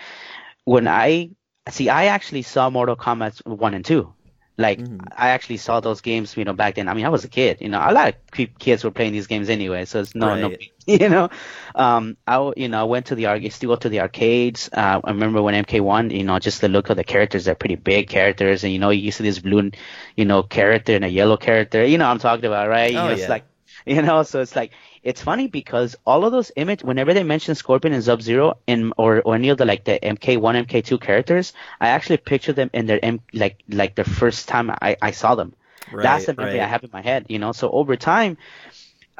when 0.64 0.86
I 0.86 1.30
see, 1.70 1.88
I 1.88 2.04
actually 2.04 2.42
saw 2.42 2.70
Mortal 2.70 2.94
Kombat 2.94 3.44
one 3.44 3.74
and 3.74 3.84
two. 3.84 4.14
Like 4.58 4.88
Mhm. 4.88 5.12
I 5.16 5.30
actually 5.30 5.56
saw 5.56 5.80
those 5.80 6.00
games, 6.02 6.36
you 6.36 6.44
know, 6.44 6.52
back 6.52 6.74
then. 6.76 6.88
I 6.88 6.94
mean, 6.94 7.04
I 7.06 7.08
was 7.08 7.24
a 7.24 7.28
kid, 7.28 7.58
you 7.60 7.68
know. 7.68 7.78
A 7.80 7.92
lot 7.92 8.08
of 8.08 8.14
ki- 8.32 8.52
kids 8.58 8.84
were 8.84 8.90
playing 8.90 9.12
these 9.12 9.26
games 9.26 9.48
anyway, 9.48 9.84
so 9.86 10.00
it's 10.00 10.14
no, 10.14 10.34
no, 10.36 10.52
you 10.86 11.08
know. 11.08 11.30
Um, 11.74 12.16
I, 12.26 12.52
you 12.56 12.68
know, 12.68 12.80
I 12.80 12.84
went 12.84 13.06
to 13.06 13.14
the 13.14 13.26
arcade, 13.26 13.52
still 13.52 13.70
go 13.70 13.76
to 13.76 13.88
the 13.88 14.00
arcades. 14.00 14.68
Uh, 14.72 15.00
I 15.04 15.10
remember 15.10 15.42
when 15.42 15.54
MK1, 15.54 16.10
you 16.10 16.24
know, 16.24 16.38
just 16.38 16.60
the 16.60 16.68
look 16.68 16.90
of 16.90 16.96
the 16.96 17.04
characters, 17.04 17.44
they're 17.44 17.54
pretty 17.54 17.76
big 17.76 18.08
characters, 18.08 18.64
and 18.64 18.72
you 18.72 18.78
know, 18.78 18.90
you 18.90 19.10
see 19.10 19.24
this 19.24 19.38
blue, 19.38 19.70
you 20.16 20.24
know, 20.24 20.42
character 20.42 20.94
and 20.94 21.04
a 21.04 21.08
yellow 21.08 21.36
character. 21.36 21.84
You 21.84 21.98
know, 21.98 22.04
what 22.06 22.12
I'm 22.12 22.18
talking 22.18 22.46
about, 22.46 22.68
right? 22.68 22.92
You 22.94 23.02
Oh, 23.02 23.08
know, 23.08 23.12
it's 23.12 23.28
yeah. 23.28 23.28
like 23.28 23.46
you 23.86 24.02
know 24.02 24.22
so 24.22 24.40
it's 24.40 24.54
like 24.54 24.72
it's 25.02 25.20
funny 25.22 25.48
because 25.48 25.96
all 26.06 26.24
of 26.24 26.32
those 26.32 26.52
image 26.56 26.82
whenever 26.82 27.12
they 27.14 27.22
mention 27.24 27.54
scorpion 27.54 27.92
and 27.94 28.04
sub 28.04 28.22
zero 28.22 28.54
and 28.68 28.92
or, 28.96 29.20
or 29.22 29.34
any 29.34 29.48
of 29.48 29.58
the 29.58 29.64
like 29.64 29.84
the 29.84 29.98
mk1 30.02 30.66
mk2 30.66 31.00
characters 31.00 31.52
i 31.80 31.88
actually 31.88 32.16
picture 32.16 32.52
them 32.52 32.70
in 32.72 32.86
their 32.86 33.00
M, 33.04 33.20
like 33.32 33.62
like 33.68 33.94
the 33.94 34.04
first 34.04 34.48
time 34.48 34.70
i 34.70 34.96
i 35.02 35.10
saw 35.10 35.34
them 35.34 35.54
Right, 35.90 36.02
that's 36.02 36.26
the 36.26 36.34
memory 36.34 36.58
right. 36.58 36.60
i 36.60 36.66
have 36.66 36.84
in 36.84 36.90
my 36.92 37.02
head 37.02 37.26
you 37.28 37.38
know 37.38 37.52
so 37.52 37.70
over 37.70 37.96
time 37.96 38.36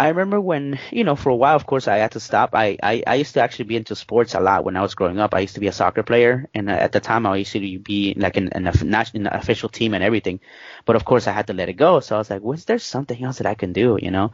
I 0.03 0.09
remember 0.09 0.41
when, 0.41 0.81
you 0.91 1.05
know, 1.05 1.15
for 1.15 1.31
a 1.31 1.37
while, 1.37 1.55
of 1.55 1.65
course, 1.67 1.87
I 1.87 1.99
had 1.99 2.13
to 2.13 2.21
stop. 2.21 2.51
I, 2.55 2.77
I, 2.83 3.05
I 3.07 3.15
used 3.17 3.35
to 3.35 3.41
actually 3.41 3.67
be 3.67 3.77
into 3.77 3.95
sports 3.95 4.35
a 4.35 4.41
lot 4.41 4.65
when 4.65 4.77
I 4.77 4.83
was 4.83 4.95
growing 4.97 5.21
up. 5.21 5.33
I 5.33 5.41
used 5.41 5.55
to 5.55 5.61
be 5.61 5.69
a 5.69 5.73
soccer 5.73 6.03
player, 6.03 6.49
and 6.55 6.69
uh, 6.69 6.73
at 6.73 6.93
the 6.93 7.01
time, 7.01 7.25
I 7.27 7.37
used 7.37 7.53
to 7.53 7.61
be 7.79 8.15
like 8.17 8.37
in, 8.37 8.49
in, 8.49 8.67
a, 8.67 8.73
in 9.15 9.27
an 9.27 9.35
official 9.35 9.69
team 9.69 9.95
and 9.95 10.03
everything. 10.03 10.41
But 10.87 10.97
of 10.97 11.05
course, 11.05 11.29
I 11.29 11.33
had 11.33 11.47
to 11.47 11.53
let 11.53 11.69
it 11.69 11.75
go. 11.75 12.01
So 12.01 12.17
I 12.17 12.19
was 12.19 12.31
like, 12.31 12.43
was 12.43 12.65
there 12.65 12.79
something 12.81 13.23
else 13.23 13.39
that 13.39 13.47
I 13.47 13.55
can 13.55 13.73
do, 13.73 13.97
you 14.03 14.11
know? 14.11 14.33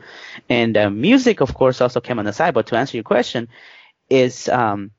And 0.49 0.77
uh, 0.77 0.91
music, 0.91 1.41
of 1.43 1.55
course, 1.55 1.83
also 1.83 2.01
came 2.01 2.19
on 2.19 2.25
the 2.25 2.33
side. 2.33 2.55
But 2.55 2.69
to 2.69 2.77
answer 2.77 2.97
your 2.97 3.05
question, 3.05 3.49
is 4.09 4.49
um, 4.49 4.93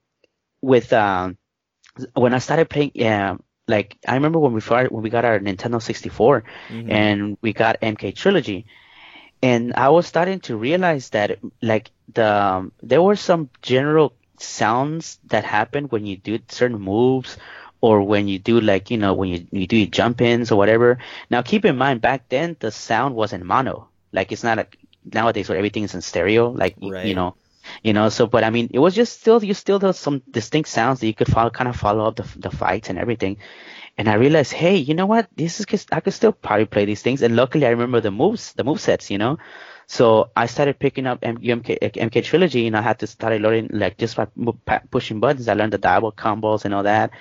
with 0.62 0.94
um, 0.94 1.38
when 2.14 2.34
I 2.34 2.40
started 2.40 2.70
playing, 2.70 2.92
yeah, 2.96 3.38
like 3.68 3.98
I 4.08 4.16
remember 4.16 4.40
when 4.40 4.54
we 4.54 4.62
started, 4.62 4.92
when 4.92 5.04
we 5.04 5.10
got 5.10 5.26
our 5.26 5.40
Nintendo 5.40 5.82
64 5.82 6.44
Mhm. 6.70 6.92
and 6.92 7.38
we 7.42 7.54
got 7.54 7.78
MK 7.82 8.12
Trilogy 8.12 8.66
and 9.42 9.74
I 9.76 9.90
was 9.90 10.06
starting 10.08 10.40
to 10.42 10.58
realize 10.58 11.10
that 11.12 11.40
like 11.62 11.92
the 12.14 12.28
um, 12.28 12.72
there 12.82 13.02
were 13.02 13.16
some 13.16 13.50
general 13.62 14.14
sounds 14.38 15.20
that 15.28 15.44
happen 15.44 15.86
when 15.86 16.06
you 16.06 16.18
do 16.18 16.40
certain 16.50 16.80
moves 16.80 17.38
or 17.82 18.02
when 18.02 18.28
you 18.28 18.40
do 18.40 18.60
like 18.60 18.92
you 18.92 18.98
know 18.98 19.14
when 19.14 19.30
you, 19.30 19.48
you 19.52 19.68
do 19.68 19.78
your 19.78 19.88
jump 19.88 20.22
ins 20.22 20.52
or 20.52 20.58
whatever. 20.58 20.98
Now 21.30 21.42
keep 21.42 21.66
in 21.66 21.78
mind 21.78 22.02
back 22.02 22.28
then 22.30 22.58
the 22.60 22.72
sound 22.72 23.16
wasn't 23.16 23.46
mono. 23.46 23.88
Like 24.12 24.32
it's 24.32 24.44
not 24.44 24.58
like 24.58 24.78
nowadays 25.06 25.48
where 25.48 25.58
everything 25.58 25.84
is 25.84 25.96
in 25.96 26.02
stereo. 26.02 26.50
Like 26.50 26.76
right. 26.82 27.06
you 27.06 27.16
know, 27.16 27.36
you 27.84 27.94
know. 27.94 28.10
So 28.10 28.28
but 28.28 28.44
I 28.44 28.50
mean 28.50 28.70
it 28.74 28.80
was 28.80 28.96
just 28.96 29.22
still 29.22 29.44
you 29.44 29.54
still 29.54 29.80
have 29.80 29.96
some 29.96 30.22
distinct 30.30 30.70
sounds 30.70 31.00
that 31.00 31.08
you 31.08 31.14
could 31.14 31.32
follow 31.32 31.50
kind 31.50 31.70
of 31.70 31.76
follow 31.76 32.06
up 32.06 32.18
the 32.18 32.28
the 32.38 32.52
fights 32.52 32.90
and 32.90 33.00
everything. 33.00 33.38
And 34.00 34.08
I 34.08 34.14
realized, 34.14 34.54
hey, 34.54 34.78
you 34.78 34.94
know 34.94 35.06
what? 35.08 35.28
This 35.36 35.60
is 35.60 35.86
I 35.92 36.00
could 36.00 36.14
still 36.14 36.32
probably 36.32 36.66
play 36.66 36.86
these 36.86 37.02
things. 37.02 37.22
And 37.22 37.36
luckily, 37.36 37.66
I 37.66 37.72
remember 37.72 38.00
the 38.00 38.12
moves, 38.12 38.54
the 38.54 38.64
move 38.64 38.80
sets, 38.80 39.12
you 39.12 39.18
know. 39.18 39.40
So 39.88 40.32
I 40.38 40.46
started 40.46 40.80
picking 40.80 41.06
up 41.06 41.20
MK, 41.20 41.80
MK 41.82 42.24
Trilogy, 42.24 42.66
and 42.66 42.78
I 42.78 42.82
had 42.82 43.00
to 43.00 43.08
start 43.08 43.42
learning 43.42 43.72
like 43.74 43.98
just 43.98 44.16
by 44.16 44.28
pushing 44.90 45.20
buttons. 45.20 45.50
I 45.50 45.54
learned 45.54 45.74
the 45.74 45.80
dial 45.80 46.14
combos 46.14 46.64
and 46.64 46.74
all 46.74 46.84
that. 46.84 47.12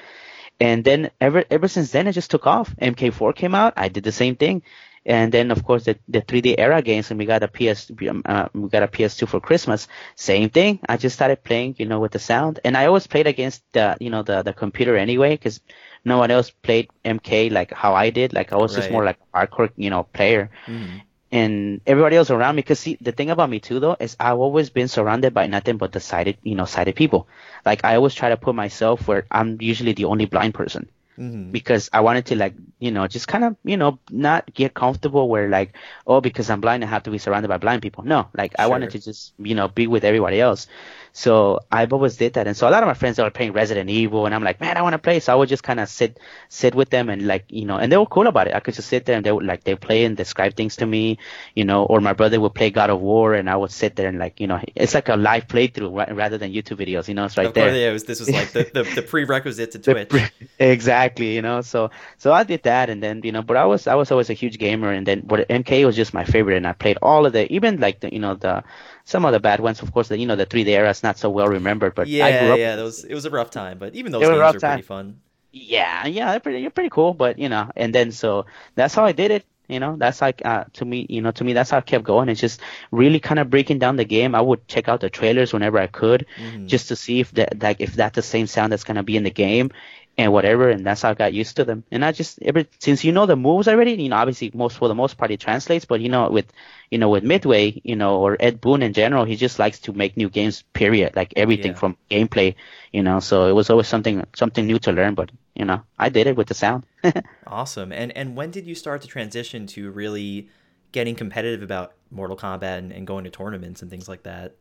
And 0.60 0.84
then 0.84 1.10
ever 1.20 1.44
ever 1.50 1.66
since 1.66 1.90
then, 1.90 2.06
it 2.06 2.12
just 2.12 2.30
took 2.30 2.46
off. 2.46 2.72
MK4 2.76 3.34
came 3.34 3.56
out. 3.56 3.72
I 3.76 3.88
did 3.88 4.04
the 4.04 4.12
same 4.12 4.36
thing. 4.36 4.62
And 5.04 5.32
then 5.32 5.50
of 5.50 5.64
course 5.64 5.84
the, 5.86 5.98
the 6.06 6.22
3D 6.22 6.54
era 6.58 6.80
games, 6.80 7.10
and 7.10 7.18
we 7.18 7.26
got 7.26 7.42
a 7.42 7.48
PS, 7.48 7.90
uh, 8.24 8.48
we 8.54 8.68
got 8.68 8.84
a 8.84 8.88
PS2 8.88 9.26
for 9.26 9.40
Christmas. 9.40 9.88
Same 10.14 10.48
thing. 10.50 10.78
I 10.88 10.96
just 10.96 11.16
started 11.16 11.42
playing, 11.42 11.74
you 11.78 11.86
know, 11.86 11.98
with 11.98 12.12
the 12.12 12.20
sound, 12.20 12.60
and 12.64 12.76
I 12.76 12.86
always 12.86 13.08
played 13.08 13.26
against 13.26 13.64
the, 13.72 13.96
you 13.98 14.10
know, 14.10 14.22
the 14.22 14.42
the 14.42 14.52
computer 14.52 14.96
anyway, 14.96 15.30
because 15.30 15.60
no 16.04 16.18
one 16.18 16.30
else 16.30 16.50
played 16.50 16.88
MK 17.04 17.50
like 17.50 17.72
how 17.72 17.94
I 17.94 18.10
did. 18.10 18.32
Like 18.32 18.52
I 18.52 18.56
was 18.56 18.74
right. 18.74 18.82
just 18.82 18.92
more 18.92 19.04
like 19.04 19.18
a 19.32 19.46
hardcore, 19.46 19.70
you 19.76 19.90
know, 19.90 20.04
player. 20.04 20.50
Mm. 20.66 21.02
And 21.30 21.80
everybody 21.86 22.16
else 22.16 22.30
around 22.30 22.56
me, 22.56 22.62
cause 22.62 22.78
see, 22.78 22.96
the 23.00 23.12
thing 23.12 23.30
about 23.30 23.50
me 23.50 23.60
too 23.60 23.80
though 23.80 23.96
is 24.00 24.16
I've 24.18 24.38
always 24.38 24.70
been 24.70 24.88
surrounded 24.88 25.34
by 25.34 25.46
nothing 25.46 25.76
but 25.76 25.92
the 25.92 26.00
sighted, 26.00 26.38
you 26.42 26.54
know, 26.54 26.64
sighted 26.64 26.96
people. 26.96 27.28
Like 27.66 27.84
I 27.84 27.96
always 27.96 28.14
try 28.14 28.30
to 28.30 28.36
put 28.36 28.54
myself 28.54 29.06
where 29.06 29.26
I'm 29.30 29.60
usually 29.60 29.92
the 29.92 30.06
only 30.06 30.24
blind 30.24 30.54
person. 30.54 30.88
Mm-hmm. 31.18 31.50
because 31.50 31.90
I 31.92 31.98
wanted 32.02 32.26
to 32.26 32.36
like 32.36 32.54
you 32.78 32.92
know 32.92 33.08
just 33.08 33.26
kind 33.26 33.42
of 33.42 33.56
you 33.64 33.76
know 33.76 33.98
not 34.08 34.54
get 34.54 34.72
comfortable 34.72 35.28
where 35.28 35.48
like 35.48 35.74
oh 36.06 36.20
because 36.20 36.48
I'm 36.48 36.60
blind 36.60 36.84
I 36.84 36.86
have 36.86 37.02
to 37.04 37.10
be 37.10 37.18
surrounded 37.18 37.48
by 37.48 37.56
blind 37.58 37.82
people. 37.82 38.04
No, 38.04 38.28
like 38.36 38.52
sure. 38.52 38.64
I 38.64 38.68
wanted 38.68 38.90
to 38.90 39.00
just 39.00 39.32
you 39.36 39.56
know 39.56 39.66
be 39.66 39.88
with 39.88 40.04
everybody 40.04 40.40
else. 40.40 40.68
So 41.12 41.60
I've 41.70 41.92
always 41.92 42.16
did 42.16 42.34
that. 42.34 42.46
And 42.46 42.56
so 42.56 42.68
a 42.68 42.70
lot 42.70 42.82
of 42.82 42.86
my 42.86 42.94
friends 42.94 43.18
are 43.18 43.30
playing 43.30 43.52
Resident 43.52 43.90
Evil 43.90 44.26
and 44.26 44.34
I'm 44.34 44.42
like, 44.42 44.60
man, 44.60 44.76
I 44.76 44.82
want 44.82 44.94
to 44.94 44.98
play. 44.98 45.20
So 45.20 45.32
I 45.32 45.36
would 45.36 45.48
just 45.48 45.62
kind 45.62 45.80
of 45.80 45.88
sit, 45.88 46.18
sit 46.48 46.74
with 46.74 46.90
them 46.90 47.08
and 47.08 47.26
like, 47.26 47.44
you 47.48 47.64
know, 47.64 47.76
and 47.76 47.90
they 47.90 47.96
were 47.96 48.06
cool 48.06 48.26
about 48.26 48.48
it. 48.48 48.54
I 48.54 48.60
could 48.60 48.74
just 48.74 48.88
sit 48.88 49.04
there 49.06 49.16
and 49.16 49.24
they 49.24 49.32
would 49.32 49.44
like, 49.44 49.64
they 49.64 49.74
play 49.74 50.04
and 50.04 50.16
describe 50.16 50.54
things 50.54 50.76
to 50.76 50.86
me, 50.86 51.18
you 51.54 51.64
know, 51.64 51.84
or 51.84 52.00
my 52.00 52.12
brother 52.12 52.40
would 52.40 52.54
play 52.54 52.70
God 52.70 52.90
of 52.90 53.00
War 53.00 53.34
and 53.34 53.48
I 53.48 53.56
would 53.56 53.70
sit 53.70 53.96
there 53.96 54.08
and 54.08 54.18
like, 54.18 54.40
you 54.40 54.46
know, 54.46 54.60
it's 54.74 54.94
like 54.94 55.08
a 55.08 55.16
live 55.16 55.48
playthrough 55.48 56.16
rather 56.16 56.38
than 56.38 56.52
YouTube 56.52 56.78
videos, 56.78 57.08
you 57.08 57.14
know, 57.14 57.24
it's 57.24 57.36
right 57.36 57.48
of 57.48 57.54
there. 57.54 57.74
yeah, 57.74 57.92
was, 57.92 58.04
this 58.04 58.20
was 58.20 58.30
like 58.30 58.52
the, 58.52 58.70
the, 58.72 58.82
the 58.94 59.02
prerequisite 59.02 59.72
to 59.72 59.78
Twitch. 59.92 60.08
Pre- 60.08 60.28
exactly. 60.58 61.34
You 61.34 61.42
know, 61.42 61.62
so, 61.62 61.90
so 62.18 62.32
I 62.32 62.44
did 62.44 62.62
that 62.64 62.90
and 62.90 63.02
then, 63.02 63.22
you 63.24 63.32
know, 63.32 63.42
but 63.42 63.56
I 63.56 63.64
was, 63.64 63.86
I 63.86 63.94
was 63.94 64.10
always 64.10 64.30
a 64.30 64.34
huge 64.34 64.58
gamer 64.58 64.92
and 64.92 65.06
then, 65.06 65.22
but 65.24 65.48
MK 65.48 65.84
was 65.84 65.96
just 65.96 66.14
my 66.14 66.24
favorite 66.24 66.56
and 66.56 66.66
I 66.66 66.72
played 66.72 66.98
all 67.02 67.26
of 67.26 67.32
the, 67.32 67.52
even 67.52 67.80
like 67.80 68.00
the, 68.00 68.12
you 68.12 68.20
know, 68.20 68.34
the, 68.34 68.64
some 69.08 69.24
of 69.24 69.32
the 69.32 69.40
bad 69.40 69.60
ones, 69.60 69.80
of 69.80 69.90
course, 69.90 70.08
the, 70.08 70.18
you 70.18 70.26
know, 70.26 70.36
the 70.36 70.44
3D 70.44 70.66
era 70.66 70.90
is 70.90 71.02
not 71.02 71.16
so 71.16 71.30
well 71.30 71.48
remembered, 71.48 71.94
but 71.94 72.08
yeah, 72.08 72.26
I 72.26 72.40
grew 72.40 72.52
up, 72.52 72.58
yeah, 72.58 72.76
those, 72.76 73.04
it 73.04 73.14
was 73.14 73.24
a 73.24 73.30
rough 73.30 73.50
time, 73.50 73.78
but 73.78 73.94
even 73.94 74.12
those 74.12 74.20
games 74.20 74.36
were 74.36 74.60
time. 74.60 74.60
pretty 74.60 74.82
fun. 74.82 75.20
Yeah, 75.50 76.06
yeah, 76.06 76.32
they're 76.32 76.40
pretty, 76.40 76.60
they're 76.60 76.70
pretty 76.70 76.90
cool, 76.90 77.14
but 77.14 77.38
you 77.38 77.48
know, 77.48 77.70
and 77.74 77.94
then 77.94 78.12
so 78.12 78.44
that's 78.74 78.94
how 78.94 79.06
I 79.06 79.12
did 79.12 79.30
it. 79.30 79.46
You 79.66 79.80
know, 79.80 79.96
that's 79.96 80.20
like 80.20 80.42
uh, 80.44 80.64
to 80.74 80.84
me, 80.84 81.06
you 81.08 81.22
know, 81.22 81.30
to 81.30 81.44
me 81.44 81.54
that's 81.54 81.70
how 81.70 81.78
I 81.78 81.80
kept 81.80 82.04
going. 82.04 82.28
It's 82.28 82.40
just 82.40 82.60
really 82.90 83.18
kind 83.18 83.38
of 83.38 83.48
breaking 83.48 83.78
down 83.78 83.96
the 83.96 84.04
game. 84.04 84.34
I 84.34 84.42
would 84.42 84.68
check 84.68 84.90
out 84.90 85.00
the 85.00 85.08
trailers 85.08 85.54
whenever 85.54 85.78
I 85.78 85.86
could, 85.86 86.26
mm-hmm. 86.36 86.66
just 86.66 86.88
to 86.88 86.96
see 86.96 87.20
if 87.20 87.32
that 87.32 87.62
like 87.62 87.80
if 87.80 87.94
that's 87.94 88.14
the 88.14 88.22
same 88.22 88.46
sound 88.46 88.72
that's 88.72 88.84
gonna 88.84 89.02
be 89.02 89.16
in 89.16 89.24
the 89.24 89.30
game, 89.30 89.70
and 90.18 90.32
whatever, 90.32 90.68
and 90.68 90.84
that's 90.84 91.00
how 91.00 91.10
I 91.10 91.14
got 91.14 91.32
used 91.32 91.56
to 91.56 91.64
them. 91.64 91.84
And 91.90 92.04
I 92.04 92.12
just 92.12 92.42
ever 92.42 92.66
since 92.78 93.04
you 93.04 93.12
know 93.12 93.24
the 93.24 93.36
moves 93.36 93.68
already, 93.68 93.92
you 94.02 94.10
know, 94.10 94.16
obviously 94.16 94.50
most 94.52 94.76
for 94.76 94.88
the 94.88 94.94
most 94.94 95.16
part 95.16 95.30
it 95.30 95.40
translates, 95.40 95.86
but 95.86 96.00
you 96.00 96.10
know, 96.10 96.28
with 96.28 96.52
you 96.90 96.98
know, 96.98 97.08
with 97.08 97.22
Midway, 97.22 97.80
you 97.84 97.96
know, 97.96 98.18
or 98.18 98.36
Ed 98.40 98.60
Boon 98.60 98.82
in 98.82 98.92
general, 98.92 99.24
he 99.24 99.36
just 99.36 99.58
likes 99.58 99.78
to 99.80 99.92
make 99.92 100.16
new 100.16 100.28
games. 100.28 100.62
Period, 100.72 101.14
like 101.16 101.32
everything 101.36 101.72
yeah. 101.72 101.78
from 101.78 101.96
gameplay, 102.10 102.54
you 102.92 103.02
know. 103.02 103.20
So 103.20 103.46
it 103.46 103.52
was 103.52 103.70
always 103.70 103.88
something 103.88 104.24
something 104.34 104.66
new 104.66 104.78
to 104.80 104.92
learn, 104.92 105.14
but 105.14 105.30
you 105.54 105.64
know, 105.64 105.82
I 105.98 106.08
did 106.08 106.26
it 106.26 106.36
with 106.36 106.48
the 106.48 106.54
sound. 106.54 106.84
awesome. 107.46 107.92
And 107.92 108.16
and 108.16 108.36
when 108.36 108.50
did 108.50 108.66
you 108.66 108.74
start 108.74 109.02
to 109.02 109.08
transition 109.08 109.66
to 109.68 109.90
really 109.90 110.48
getting 110.92 111.14
competitive 111.14 111.62
about 111.62 111.92
Mortal 112.10 112.36
Kombat 112.36 112.78
and, 112.78 112.92
and 112.92 113.06
going 113.06 113.24
to 113.24 113.30
tournaments 113.30 113.82
and 113.82 113.90
things 113.90 114.08
like 114.08 114.22
that? 114.22 114.54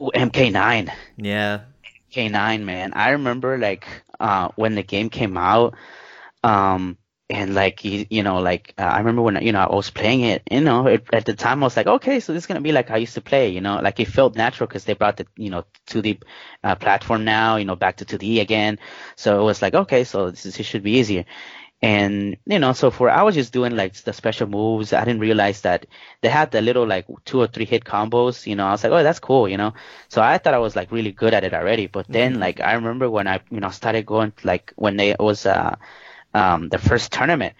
Ooh, 0.00 0.10
MK9. 0.14 0.90
Yeah. 1.16 1.60
K9, 2.12 2.62
man. 2.62 2.92
I 2.94 3.10
remember 3.10 3.58
like 3.58 3.86
uh 4.20 4.48
when 4.54 4.74
the 4.74 4.82
game 4.82 5.10
came 5.10 5.36
out, 5.36 5.74
um, 6.44 6.98
and 7.30 7.54
like 7.54 7.84
you, 7.84 8.06
you 8.08 8.22
know, 8.22 8.38
like 8.38 8.74
uh, 8.78 8.82
I 8.82 8.98
remember 8.98 9.22
when 9.22 9.42
you 9.42 9.52
know 9.52 9.60
I 9.60 9.74
was 9.74 9.90
playing 9.90 10.22
it. 10.22 10.42
You 10.50 10.62
know, 10.62 10.86
it, 10.86 11.06
at 11.12 11.26
the 11.26 11.34
time 11.34 11.62
I 11.62 11.66
was 11.66 11.76
like, 11.76 11.86
okay, 11.86 12.20
so 12.20 12.32
this 12.32 12.44
is 12.44 12.46
gonna 12.46 12.60
be 12.60 12.72
like 12.72 12.90
I 12.90 12.96
used 12.96 13.14
to 13.14 13.20
play. 13.20 13.50
You 13.50 13.60
know, 13.60 13.80
like 13.80 14.00
it 14.00 14.08
felt 14.08 14.34
natural 14.34 14.66
because 14.66 14.84
they 14.84 14.94
brought 14.94 15.18
the 15.18 15.26
you 15.36 15.50
know 15.50 15.64
2D 15.88 16.22
uh, 16.64 16.74
platform 16.76 17.24
now. 17.24 17.56
You 17.56 17.66
know, 17.66 17.76
back 17.76 17.96
to 17.98 18.04
2D 18.04 18.40
again. 18.40 18.78
So 19.16 19.40
it 19.40 19.44
was 19.44 19.60
like, 19.60 19.74
okay, 19.74 20.04
so 20.04 20.30
this, 20.30 20.46
is, 20.46 20.66
should 20.66 20.82
be 20.82 20.92
easier. 20.92 21.24
And, 21.80 22.36
you 22.44 22.58
know, 22.58 22.72
so 22.72 22.90
for, 22.90 23.08
I 23.08 23.22
was 23.22 23.36
just 23.36 23.52
doing 23.52 23.76
like 23.76 23.94
the 23.94 24.12
special 24.12 24.48
moves. 24.48 24.92
I 24.92 25.04
didn't 25.04 25.20
realize 25.20 25.60
that 25.60 25.86
they 26.22 26.28
had 26.28 26.50
the 26.50 26.60
little 26.60 26.84
like 26.84 27.06
two 27.24 27.40
or 27.40 27.46
three 27.46 27.66
hit 27.66 27.84
combos, 27.84 28.46
you 28.48 28.56
know, 28.56 28.66
I 28.66 28.72
was 28.72 28.82
like, 28.82 28.92
oh, 28.92 29.02
that's 29.04 29.20
cool, 29.20 29.48
you 29.48 29.56
know? 29.56 29.74
So 30.08 30.20
I 30.20 30.38
thought 30.38 30.54
I 30.54 30.58
was 30.58 30.74
like 30.74 30.90
really 30.90 31.12
good 31.12 31.34
at 31.34 31.44
it 31.44 31.54
already. 31.54 31.86
But 31.86 32.06
then 32.08 32.32
mm-hmm. 32.32 32.40
like 32.40 32.60
I 32.60 32.72
remember 32.72 33.08
when 33.08 33.28
I, 33.28 33.40
you 33.50 33.60
know, 33.60 33.70
started 33.70 34.06
going 34.06 34.32
like 34.42 34.72
when 34.74 34.96
they 34.96 35.14
was, 35.20 35.46
uh, 35.46 35.76
um, 36.34 36.68
the 36.68 36.78
first 36.78 37.12
tournament 37.12 37.54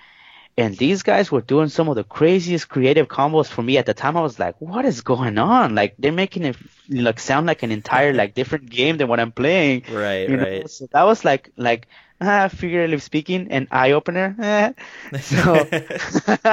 and 0.59 0.77
these 0.77 1.05
guys 1.05 1.31
were 1.31 1.41
doing 1.41 1.69
some 1.69 1.89
of 1.89 1.95
the 1.95 2.03
craziest 2.03 2.69
creative 2.69 3.07
combos 3.07 3.47
for 3.47 3.63
me 3.63 3.79
at 3.79 3.87
the 3.87 3.95
time. 3.95 4.17
I 4.17 4.23
was 4.23 4.41
like, 4.41 4.61
what 4.61 4.85
is 4.85 5.03
going 5.03 5.39
on? 5.39 5.77
Like 5.77 5.95
they're 6.01 6.11
making 6.11 6.45
it 6.45 6.57
like 6.91 7.21
sound 7.21 7.47
like 7.47 7.63
an 7.63 7.71
entire 7.71 8.13
like 8.13 8.35
different 8.35 8.69
game 8.69 8.97
than 8.97 9.07
what 9.07 9.21
I'm 9.21 9.31
playing. 9.31 9.85
Right, 9.89 10.29
right. 10.29 10.61
Know? 10.63 10.67
So 10.67 10.89
that 10.93 11.05
was 11.05 11.25
like 11.25 11.53
like 11.57 11.87
uh, 12.21 12.49
figuratively 12.49 12.99
speaking, 12.99 13.53
an 13.53 13.69
eye 13.71 13.93
opener. 13.93 14.75
so, 15.21 15.65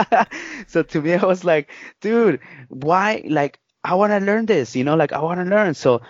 so 0.68 0.84
to 0.84 1.02
me, 1.02 1.14
I 1.16 1.26
was 1.26 1.44
like, 1.44 1.72
dude, 2.00 2.42
why? 2.70 3.24
Like, 3.28 3.60
I 3.86 3.96
want 3.96 4.12
to 4.12 4.20
learn 4.20 4.46
this, 4.48 4.76
you 4.76 4.84
know, 4.84 4.96
like 4.96 5.14
I 5.14 5.22
want 5.22 5.40
to 5.40 5.46
learn. 5.46 5.76
So, 5.76 6.02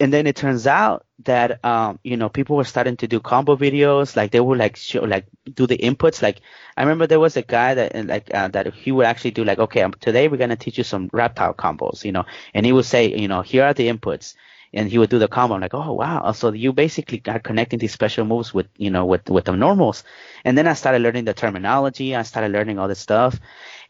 and 0.00 0.12
then 0.12 0.26
it 0.26 0.36
turns 0.36 0.66
out 0.66 1.04
that, 1.24 1.64
um, 1.64 1.98
you 2.04 2.16
know, 2.16 2.28
people 2.28 2.56
were 2.56 2.64
starting 2.64 2.96
to 2.98 3.08
do 3.08 3.20
combo 3.20 3.56
videos. 3.56 4.16
Like 4.16 4.30
they 4.30 4.40
would 4.40 4.58
like 4.58 4.76
show, 4.76 5.00
like 5.02 5.26
do 5.52 5.66
the 5.66 5.76
inputs. 5.78 6.22
Like 6.22 6.40
I 6.76 6.82
remember 6.82 7.06
there 7.06 7.20
was 7.20 7.36
a 7.36 7.42
guy 7.42 7.74
that, 7.74 8.06
like, 8.06 8.32
uh, 8.32 8.48
that 8.48 8.72
he 8.74 8.92
would 8.92 9.06
actually 9.06 9.32
do 9.32 9.44
like, 9.44 9.58
okay, 9.58 9.82
um, 9.82 9.92
today 10.00 10.28
we're 10.28 10.36
going 10.36 10.50
to 10.50 10.56
teach 10.56 10.78
you 10.78 10.84
some 10.84 11.10
reptile 11.12 11.54
combos, 11.54 12.04
you 12.04 12.12
know, 12.12 12.24
and 12.54 12.64
he 12.64 12.72
would 12.72 12.86
say, 12.86 13.14
you 13.14 13.28
know, 13.28 13.42
here 13.42 13.64
are 13.64 13.74
the 13.74 13.88
inputs 13.88 14.34
and 14.72 14.88
he 14.90 14.98
would 14.98 15.10
do 15.10 15.18
the 15.18 15.28
combo. 15.28 15.54
I'm 15.54 15.60
like, 15.60 15.74
oh 15.74 15.92
wow! 15.94 16.32
So 16.32 16.52
you 16.52 16.72
basically 16.72 17.22
are 17.26 17.38
connecting 17.38 17.78
these 17.78 17.92
special 17.92 18.24
moves 18.24 18.52
with 18.52 18.66
you 18.76 18.90
know 18.90 19.06
with 19.06 19.28
with 19.30 19.46
the 19.46 19.56
normals. 19.56 20.04
And 20.44 20.56
then 20.56 20.66
I 20.66 20.74
started 20.74 21.02
learning 21.02 21.24
the 21.24 21.34
terminology. 21.34 22.14
I 22.14 22.22
started 22.22 22.52
learning 22.52 22.78
all 22.78 22.88
this 22.88 22.98
stuff. 22.98 23.40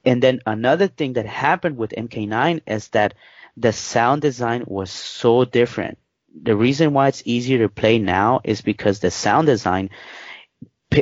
And 0.06 0.22
then 0.22 0.40
another 0.46 0.88
thing 0.88 1.14
that 1.14 1.26
happened 1.26 1.76
with 1.76 1.90
MK9 1.90 2.62
is 2.66 2.88
that 2.90 3.14
the 3.56 3.72
sound 3.72 4.22
design 4.22 4.64
was 4.66 4.90
so 4.90 5.44
different. 5.44 5.98
The 6.42 6.56
reason 6.56 6.94
why 6.94 7.08
it's 7.08 7.22
easier 7.26 7.58
to 7.58 7.68
play 7.68 7.98
now 7.98 8.40
is 8.44 8.62
because 8.62 9.00
the 9.00 9.10
sound 9.10 9.46
design 9.48 9.90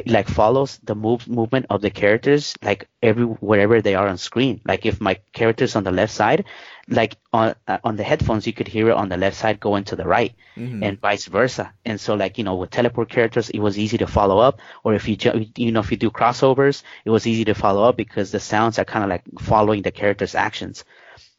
like 0.07 0.29
follows 0.29 0.79
the 0.83 0.95
move 0.95 1.29
movement 1.29 1.67
of 1.71 1.81
the 1.81 1.91
characters 1.91 2.55
like 2.63 2.89
every 3.03 3.25
wherever 3.25 3.81
they 3.81 3.95
are 3.95 4.09
on 4.09 4.19
screen. 4.19 4.61
Like 4.65 4.87
if 4.87 5.01
my 5.01 5.15
character's 5.33 5.77
on 5.77 5.85
the 5.85 5.93
left 5.93 6.13
side, 6.13 6.45
like 6.89 7.17
on 7.33 7.55
uh, 7.69 7.79
on 7.85 7.97
the 7.97 8.03
headphones 8.03 8.47
you 8.47 8.53
could 8.53 8.69
hear 8.69 8.89
it 8.89 8.97
on 8.97 9.09
the 9.09 9.17
left 9.17 9.37
side 9.37 9.61
going 9.61 9.85
to 9.85 9.97
the 9.97 10.07
right, 10.07 10.35
mm-hmm. 10.57 10.83
and 10.83 11.01
vice 11.01 11.27
versa. 11.27 11.73
And 11.85 12.01
so 12.01 12.15
like 12.15 12.39
you 12.39 12.45
know 12.45 12.57
with 12.57 12.71
teleport 12.71 13.11
characters 13.11 13.51
it 13.51 13.61
was 13.61 13.79
easy 13.79 13.99
to 13.99 14.07
follow 14.07 14.39
up, 14.39 14.61
or 14.85 14.95
if 14.95 15.09
you 15.09 15.17
you 15.57 15.73
know 15.73 15.81
if 15.81 15.91
you 15.91 15.97
do 15.97 16.11
crossovers 16.11 16.83
it 17.05 17.11
was 17.11 17.27
easy 17.27 17.45
to 17.45 17.55
follow 17.55 17.85
up 17.85 17.97
because 17.97 18.31
the 18.31 18.41
sounds 18.41 18.79
are 18.79 18.85
kind 18.85 19.05
of 19.05 19.11
like 19.11 19.25
following 19.39 19.83
the 19.83 19.93
character's 19.93 20.35
actions. 20.35 20.85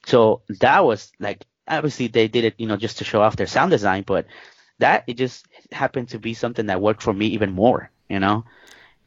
So 0.05 0.41
that 0.62 0.85
was 0.85 1.12
like 1.19 1.45
obviously 1.67 2.07
they 2.07 2.27
did 2.27 2.45
it 2.45 2.55
you 2.57 2.67
know 2.67 2.77
just 2.77 3.00
to 3.00 3.03
show 3.03 3.21
off 3.21 3.35
their 3.35 3.47
sound 3.47 3.71
design, 3.71 4.03
but 4.05 4.25
that 4.79 5.03
it 5.07 5.15
just 5.15 5.45
happened 5.71 6.09
to 6.09 6.19
be 6.19 6.33
something 6.33 6.65
that 6.65 6.81
worked 6.81 7.01
for 7.01 7.13
me 7.13 7.27
even 7.27 7.51
more 7.51 7.89
you 8.09 8.19
know? 8.19 8.45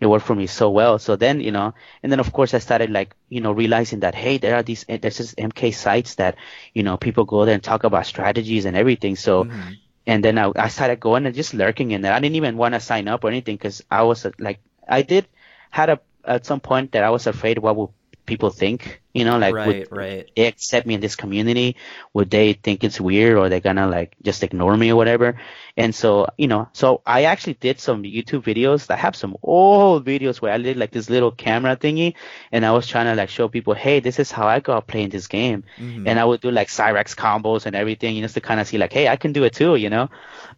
It 0.00 0.06
worked 0.06 0.26
for 0.26 0.34
me 0.34 0.46
so 0.46 0.70
well. 0.70 1.00
So 1.00 1.16
then 1.16 1.40
you 1.40 1.50
know 1.50 1.74
and 2.02 2.12
then 2.12 2.20
of 2.20 2.32
course 2.32 2.54
i 2.54 2.58
started 2.58 2.90
like 2.90 3.16
you 3.28 3.40
know 3.40 3.50
realizing 3.50 4.00
that 4.00 4.14
hey 4.14 4.38
there 4.38 4.54
are 4.54 4.62
these 4.62 4.84
there's 4.88 5.18
this 5.18 5.34
mk 5.34 5.74
sites 5.74 6.14
that 6.16 6.36
you 6.72 6.84
know 6.84 6.96
people 6.96 7.24
go 7.24 7.44
there 7.44 7.54
and 7.54 7.64
talk 7.64 7.82
about 7.82 8.06
strategies 8.06 8.64
and 8.64 8.76
everything. 8.76 9.16
So 9.16 9.44
mm-hmm. 9.44 9.72
and 10.06 10.24
then 10.24 10.38
I, 10.38 10.52
I 10.54 10.68
started 10.68 11.00
going 11.00 11.26
and 11.26 11.34
just 11.34 11.52
lurking 11.52 11.90
in 11.90 12.02
there. 12.02 12.12
I 12.12 12.20
didn't 12.20 12.36
even 12.36 12.56
want 12.56 12.74
to 12.74 12.80
sign 12.80 13.08
up 13.08 13.24
or 13.24 13.28
anything 13.28 13.56
because 13.56 13.82
i 13.90 14.02
was 14.02 14.24
like 14.38 14.60
i 14.88 15.02
did 15.02 15.26
had 15.70 15.90
a 15.90 16.00
at 16.24 16.46
some 16.46 16.60
point 16.60 16.92
that 16.92 17.02
i 17.02 17.10
was 17.10 17.26
afraid 17.26 17.58
what 17.58 17.76
would 17.76 17.90
people 18.28 18.50
think? 18.50 19.02
You 19.12 19.24
know, 19.24 19.38
like 19.38 19.54
right, 19.54 19.90
would 19.90 19.96
right. 19.96 20.30
they 20.36 20.46
accept 20.46 20.86
me 20.86 20.94
in 20.94 21.00
this 21.00 21.16
community? 21.16 21.74
Would 22.12 22.30
they 22.30 22.52
think 22.52 22.84
it's 22.84 23.00
weird 23.00 23.36
or 23.36 23.48
they're 23.48 23.58
gonna 23.58 23.88
like 23.88 24.14
just 24.22 24.44
ignore 24.44 24.76
me 24.76 24.92
or 24.92 24.96
whatever? 24.96 25.40
And 25.76 25.92
so, 25.94 26.28
you 26.36 26.46
know, 26.46 26.68
so 26.72 27.02
I 27.04 27.24
actually 27.24 27.54
did 27.54 27.80
some 27.80 28.04
YouTube 28.04 28.42
videos. 28.44 28.90
I 28.90 28.96
have 28.96 29.16
some 29.16 29.36
old 29.42 30.04
videos 30.04 30.40
where 30.40 30.52
I 30.52 30.58
did 30.58 30.76
like 30.76 30.92
this 30.92 31.10
little 31.10 31.32
camera 31.32 31.76
thingy 31.76 32.14
and 32.52 32.64
I 32.64 32.72
was 32.72 32.86
trying 32.86 33.06
to 33.06 33.14
like 33.16 33.30
show 33.30 33.48
people, 33.48 33.74
hey, 33.74 33.98
this 33.98 34.20
is 34.20 34.30
how 34.30 34.46
I 34.46 34.60
got 34.60 34.86
playing 34.86 35.08
this 35.08 35.26
game. 35.26 35.64
Mhm. 35.78 36.06
And 36.06 36.20
I 36.20 36.24
would 36.24 36.40
do 36.40 36.50
like 36.52 36.68
Cyrax 36.68 37.16
combos 37.16 37.66
and 37.66 37.74
everything, 37.74 38.14
you 38.14 38.20
know, 38.20 38.26
just 38.26 38.34
to 38.34 38.40
kind 38.40 38.60
of 38.60 38.68
see 38.68 38.78
like, 38.78 38.92
hey, 38.92 39.08
I 39.08 39.16
can 39.16 39.32
do 39.32 39.42
it 39.44 39.54
too, 39.54 39.74
you 39.74 39.90
know? 39.90 40.10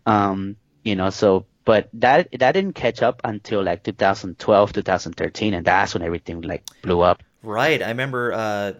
Um, 0.04 0.56
you 0.82 0.96
know, 0.96 1.10
so 1.10 1.46
but 1.64 1.88
that 1.94 2.28
that 2.38 2.52
didn't 2.52 2.74
catch 2.74 3.02
up 3.02 3.20
until 3.22 3.62
like 3.62 3.82
2012, 3.84 4.72
2013, 4.72 5.54
and 5.54 5.64
that's 5.64 5.94
when 5.94 6.02
everything 6.02 6.40
like 6.40 6.64
blew 6.82 7.00
up. 7.00 7.22
Right. 7.42 7.82
I 7.82 7.88
remember, 7.88 8.32
uh, 8.32 8.72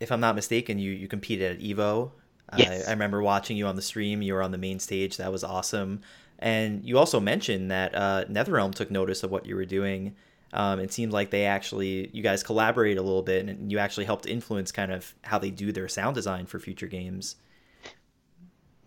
if 0.00 0.12
I'm 0.12 0.20
not 0.20 0.34
mistaken, 0.34 0.78
you, 0.78 0.92
you 0.92 1.08
competed 1.08 1.56
at 1.56 1.62
Evo. 1.62 2.10
Yes. 2.56 2.86
I, 2.86 2.90
I 2.90 2.92
remember 2.92 3.22
watching 3.22 3.56
you 3.56 3.66
on 3.66 3.76
the 3.76 3.82
stream. 3.82 4.20
You 4.20 4.34
were 4.34 4.42
on 4.42 4.50
the 4.50 4.58
main 4.58 4.78
stage. 4.78 5.16
That 5.16 5.32
was 5.32 5.44
awesome. 5.44 6.00
And 6.38 6.84
you 6.84 6.98
also 6.98 7.20
mentioned 7.20 7.70
that 7.70 7.94
uh, 7.94 8.24
NetherRealm 8.28 8.74
took 8.74 8.90
notice 8.90 9.22
of 9.22 9.30
what 9.30 9.46
you 9.46 9.54
were 9.54 9.64
doing. 9.64 10.16
Um, 10.52 10.80
it 10.80 10.92
seemed 10.92 11.12
like 11.12 11.30
they 11.30 11.46
actually, 11.46 12.10
you 12.12 12.22
guys 12.22 12.42
collaborated 12.42 12.98
a 12.98 13.02
little 13.02 13.22
bit 13.22 13.46
and 13.46 13.72
you 13.72 13.78
actually 13.78 14.04
helped 14.04 14.26
influence 14.26 14.70
kind 14.70 14.92
of 14.92 15.14
how 15.22 15.38
they 15.38 15.50
do 15.50 15.72
their 15.72 15.88
sound 15.88 16.14
design 16.14 16.44
for 16.46 16.58
future 16.58 16.88
games. 16.88 17.36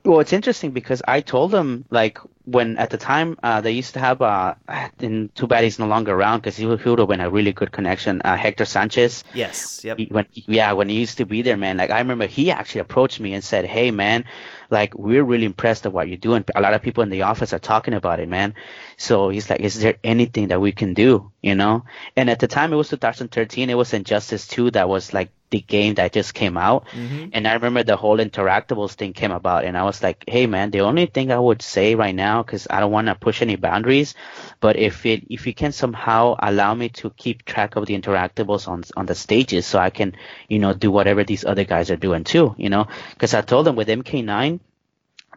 Well, 0.06 0.20
it's 0.20 0.34
interesting 0.34 0.70
because 0.70 1.02
I 1.08 1.22
told 1.22 1.50
them 1.50 1.84
like 1.90 2.20
when 2.46 2.78
at 2.78 2.92
the 2.92 2.98
time 2.98 3.40
uh, 3.42 3.62
they 3.62 3.72
used 3.72 3.96
to 3.96 4.00
have 4.00 4.22
uh, 4.22 4.54
and 5.00 5.34
too 5.34 5.48
bad 5.48 5.64
he's 5.64 5.80
no 5.80 5.88
longer 5.88 6.14
around 6.14 6.42
because 6.42 6.56
he, 6.56 6.68
would- 6.68 6.80
he 6.80 6.88
would 6.90 7.00
have 7.00 7.08
been 7.08 7.22
a 7.22 7.30
really 7.32 7.52
good 7.52 7.72
connection. 7.72 8.22
Uh, 8.24 8.38
Hector 8.38 8.66
Sanchez. 8.66 9.24
Yes. 9.34 9.84
Yep. 9.84 9.98
He- 9.98 10.06
when 10.12 10.28
yeah 10.34 10.74
when 10.74 10.90
he 10.90 11.00
used 11.00 11.18
to 11.18 11.26
be 11.26 11.42
there 11.42 11.58
man 11.58 11.78
like 11.78 11.90
i 11.90 11.98
remember 11.98 12.28
he 12.28 12.52
actually 12.52 12.82
approached 12.82 13.20
me 13.20 13.34
and 13.34 13.44
said 13.44 13.66
hey 13.66 13.90
man 13.90 14.26
like 14.70 14.94
we're 14.96 15.24
really 15.24 15.46
impressed 15.46 15.86
with 15.86 15.94
what 15.94 16.08
you're 16.08 16.18
doing 16.18 16.46
a 16.56 16.62
lot 16.62 16.74
of 16.76 16.82
people 16.84 17.02
in 17.02 17.10
the 17.10 17.24
office 17.24 17.52
are 17.54 17.60
talking 17.60 17.94
about 17.96 18.20
it 18.20 18.30
man 18.30 18.54
so 18.98 19.30
he's 19.30 19.50
like 19.50 19.60
is 19.62 19.80
there 19.80 19.96
anything 20.04 20.48
that 20.50 20.62
we 20.62 20.72
can 20.72 20.94
do? 20.94 21.32
You 21.42 21.56
know? 21.56 21.84
And 22.16 22.30
at 22.30 22.40
the 22.40 22.48
time 22.48 22.74
it 22.74 22.76
was 22.76 22.90
2013 22.90 23.70
it 23.70 23.76
was 23.78 23.94
injustice 23.94 24.48
2 24.48 24.72
that 24.72 24.90
was 24.90 25.14
like 25.14 25.30
the 25.52 25.62
game 25.62 25.94
that 25.96 26.12
just 26.12 26.34
came 26.34 26.58
out. 26.58 26.86
Mhm. 26.88 27.30
and 27.34 27.48
i 27.48 27.54
remember 27.54 27.84
the 27.84 27.96
whole 27.96 28.18
interactables 28.18 28.94
thing 28.94 29.14
came 29.14 29.32
about 29.32 29.64
and 29.64 29.78
i 29.78 29.84
was 29.84 30.02
like 30.02 30.24
hey 30.28 30.48
man 30.48 30.72
the 30.72 30.82
only 30.82 31.06
thing 31.06 31.32
i 31.32 31.38
would 31.38 31.62
say 31.62 31.94
right 31.96 32.16
now 32.16 32.42
because 32.42 32.68
i 32.70 32.80
don't 32.80 32.92
want 32.92 33.08
to 33.08 33.16
push 33.16 33.42
any 33.44 33.56
boundaries 33.56 34.16
but 34.60 34.76
if 34.76 35.06
it 35.06 35.24
if 35.30 35.46
you 35.46 35.54
can 35.54 35.72
somehow 35.72 36.36
allow 36.40 36.74
me 36.74 36.90
to 36.90 37.12
keep 37.12 37.46
track 37.46 37.76
of 37.76 37.86
the 37.86 37.98
interactables 37.98 38.68
on 38.68 38.84
on 38.98 39.06
the 39.06 39.16
stages 39.16 39.66
so 39.66 39.78
I 39.80 39.92
can 39.92 40.16
you 40.50 40.60
know 40.60 40.74
do 40.74 40.90
whatever 40.92 41.24
these 41.24 41.46
other 41.46 41.64
guys 41.64 41.92
are 41.92 41.96
doing 42.08 42.24
too 42.24 42.56
you 42.58 42.70
know? 42.70 42.88
Because 43.14 43.34
I 43.34 43.42
told 43.42 43.66
them 43.68 43.76
with 43.76 43.88
MK9 43.88 44.60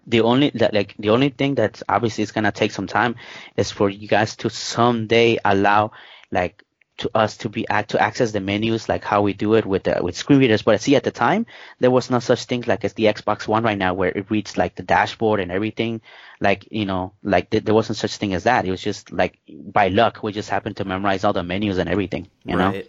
the 0.09 0.23
only 0.23 0.51
that 0.55 0.75
like 0.75 0.95
the 0.99 1.11
only 1.11 1.29
thing 1.29 1.55
that's 1.55 1.83
obviously 1.89 2.23
is 2.23 2.33
gonna 2.33 2.51
take 2.51 2.73
some 2.73 2.87
time 2.87 3.15
is 3.57 3.71
for 3.71 3.89
you 3.89 4.09
guys 4.09 4.37
to 4.37 4.51
someday 4.51 5.39
allow 5.45 5.93
like 6.33 6.65
to 6.97 7.11
us 7.15 7.37
to 7.37 7.49
be 7.49 7.65
to 7.87 8.01
access 8.01 8.33
the 8.33 8.41
menus 8.41 8.89
like 8.89 9.05
how 9.05 9.23
we 9.23 9.33
do 9.33 9.55
it 9.55 9.65
with 9.65 9.85
the 9.85 9.99
with 10.03 10.17
screen 10.17 10.41
readers. 10.41 10.63
But 10.63 10.75
I 10.75 10.79
see 10.79 10.97
at 10.97 11.05
the 11.05 11.13
time 11.13 11.47
there 11.79 11.93
was 11.93 12.11
no 12.11 12.19
such 12.19 12.45
thing 12.45 12.65
like 12.67 12.85
as 12.85 12.95
the 12.95 13.05
Xbox 13.05 13.47
One 13.47 13.63
right 13.63 13.79
now 13.79 13.95
where 13.95 14.11
it 14.11 14.31
reads 14.31 14.57
like 14.57 14.75
the 14.75 14.83
dashboard 14.83 15.39
and 15.39 15.53
everything. 15.53 16.01
Like 16.41 16.67
you 16.71 16.87
know 16.87 17.13
like 17.23 17.51
th- 17.51 17.65
there 17.65 17.75
wasn't 17.75 17.99
such 17.99 18.17
thing 18.17 18.35
as 18.35 18.45
that. 18.45 18.65
It 18.65 18.71
was 18.71 18.83
just 18.83 19.13
like 19.13 19.39
by 19.49 19.89
luck 19.89 20.23
we 20.23 20.33
just 20.33 20.51
happened 20.51 20.79
to 20.79 20.85
memorize 20.85 21.23
all 21.23 21.33
the 21.33 21.45
menus 21.45 21.79
and 21.79 21.89
everything. 21.89 22.29
You 22.45 22.57
know. 22.57 22.83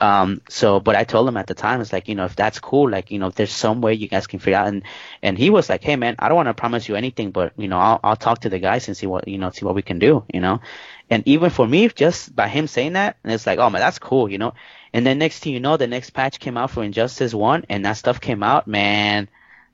Um, 0.00 0.40
so, 0.48 0.80
but 0.80 0.96
I 0.96 1.04
told 1.04 1.28
him 1.28 1.36
at 1.36 1.46
the 1.46 1.54
time, 1.54 1.80
it's 1.80 1.92
like, 1.92 2.08
you 2.08 2.14
know, 2.14 2.24
if 2.24 2.36
that's 2.36 2.58
cool, 2.58 2.88
like, 2.90 3.10
you 3.10 3.18
know, 3.18 3.28
if 3.28 3.34
there's 3.34 3.52
some 3.52 3.80
way 3.80 3.94
you 3.94 4.08
guys 4.08 4.26
can 4.26 4.38
figure 4.38 4.58
out. 4.58 4.68
And, 4.68 4.82
and 5.22 5.36
he 5.36 5.50
was 5.50 5.68
like, 5.68 5.82
hey 5.82 5.96
man, 5.96 6.16
I 6.18 6.28
don't 6.28 6.36
want 6.36 6.48
to 6.48 6.54
promise 6.54 6.88
you 6.88 6.96
anything, 6.96 7.30
but, 7.30 7.52
you 7.56 7.68
know, 7.68 7.78
I'll, 7.78 8.00
I'll 8.02 8.16
talk 8.16 8.40
to 8.40 8.48
the 8.48 8.58
guys 8.58 8.88
and 8.88 8.96
see 8.96 9.06
what, 9.06 9.28
you 9.28 9.38
know, 9.38 9.50
see 9.50 9.64
what 9.64 9.74
we 9.74 9.82
can 9.82 9.98
do, 9.98 10.24
you 10.32 10.40
know? 10.40 10.60
And 11.08 11.26
even 11.26 11.50
for 11.50 11.66
me, 11.66 11.88
just 11.88 12.34
by 12.34 12.48
him 12.48 12.66
saying 12.66 12.94
that, 12.94 13.16
and 13.24 13.32
it's 13.32 13.46
like, 13.46 13.58
oh 13.58 13.70
man, 13.70 13.80
that's 13.80 13.98
cool, 13.98 14.30
you 14.30 14.38
know? 14.38 14.54
And 14.92 15.06
then 15.06 15.18
next 15.18 15.40
thing 15.40 15.52
you 15.52 15.60
know, 15.60 15.76
the 15.76 15.86
next 15.86 16.10
patch 16.10 16.40
came 16.40 16.56
out 16.56 16.70
for 16.70 16.82
Injustice 16.82 17.34
1 17.34 17.66
and 17.68 17.84
that 17.84 17.94
stuff 17.94 18.20
came 18.20 18.42
out, 18.42 18.66
man, 18.66 19.28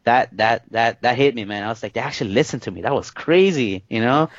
that, 0.05 0.37
that, 0.37 0.65
that, 0.71 1.03
that 1.03 1.17
hit 1.17 1.35
me, 1.35 1.45
man. 1.45 1.63
I 1.63 1.69
was 1.69 1.83
like, 1.83 1.95
they 1.95 2.01
actually 2.01 2.31
listened 2.31 2.63
to 2.63 2.71
me. 2.71 2.83
That 2.83 2.95
was 2.95 3.11
crazy, 3.11 3.85
you 3.89 4.01
know? 4.01 4.31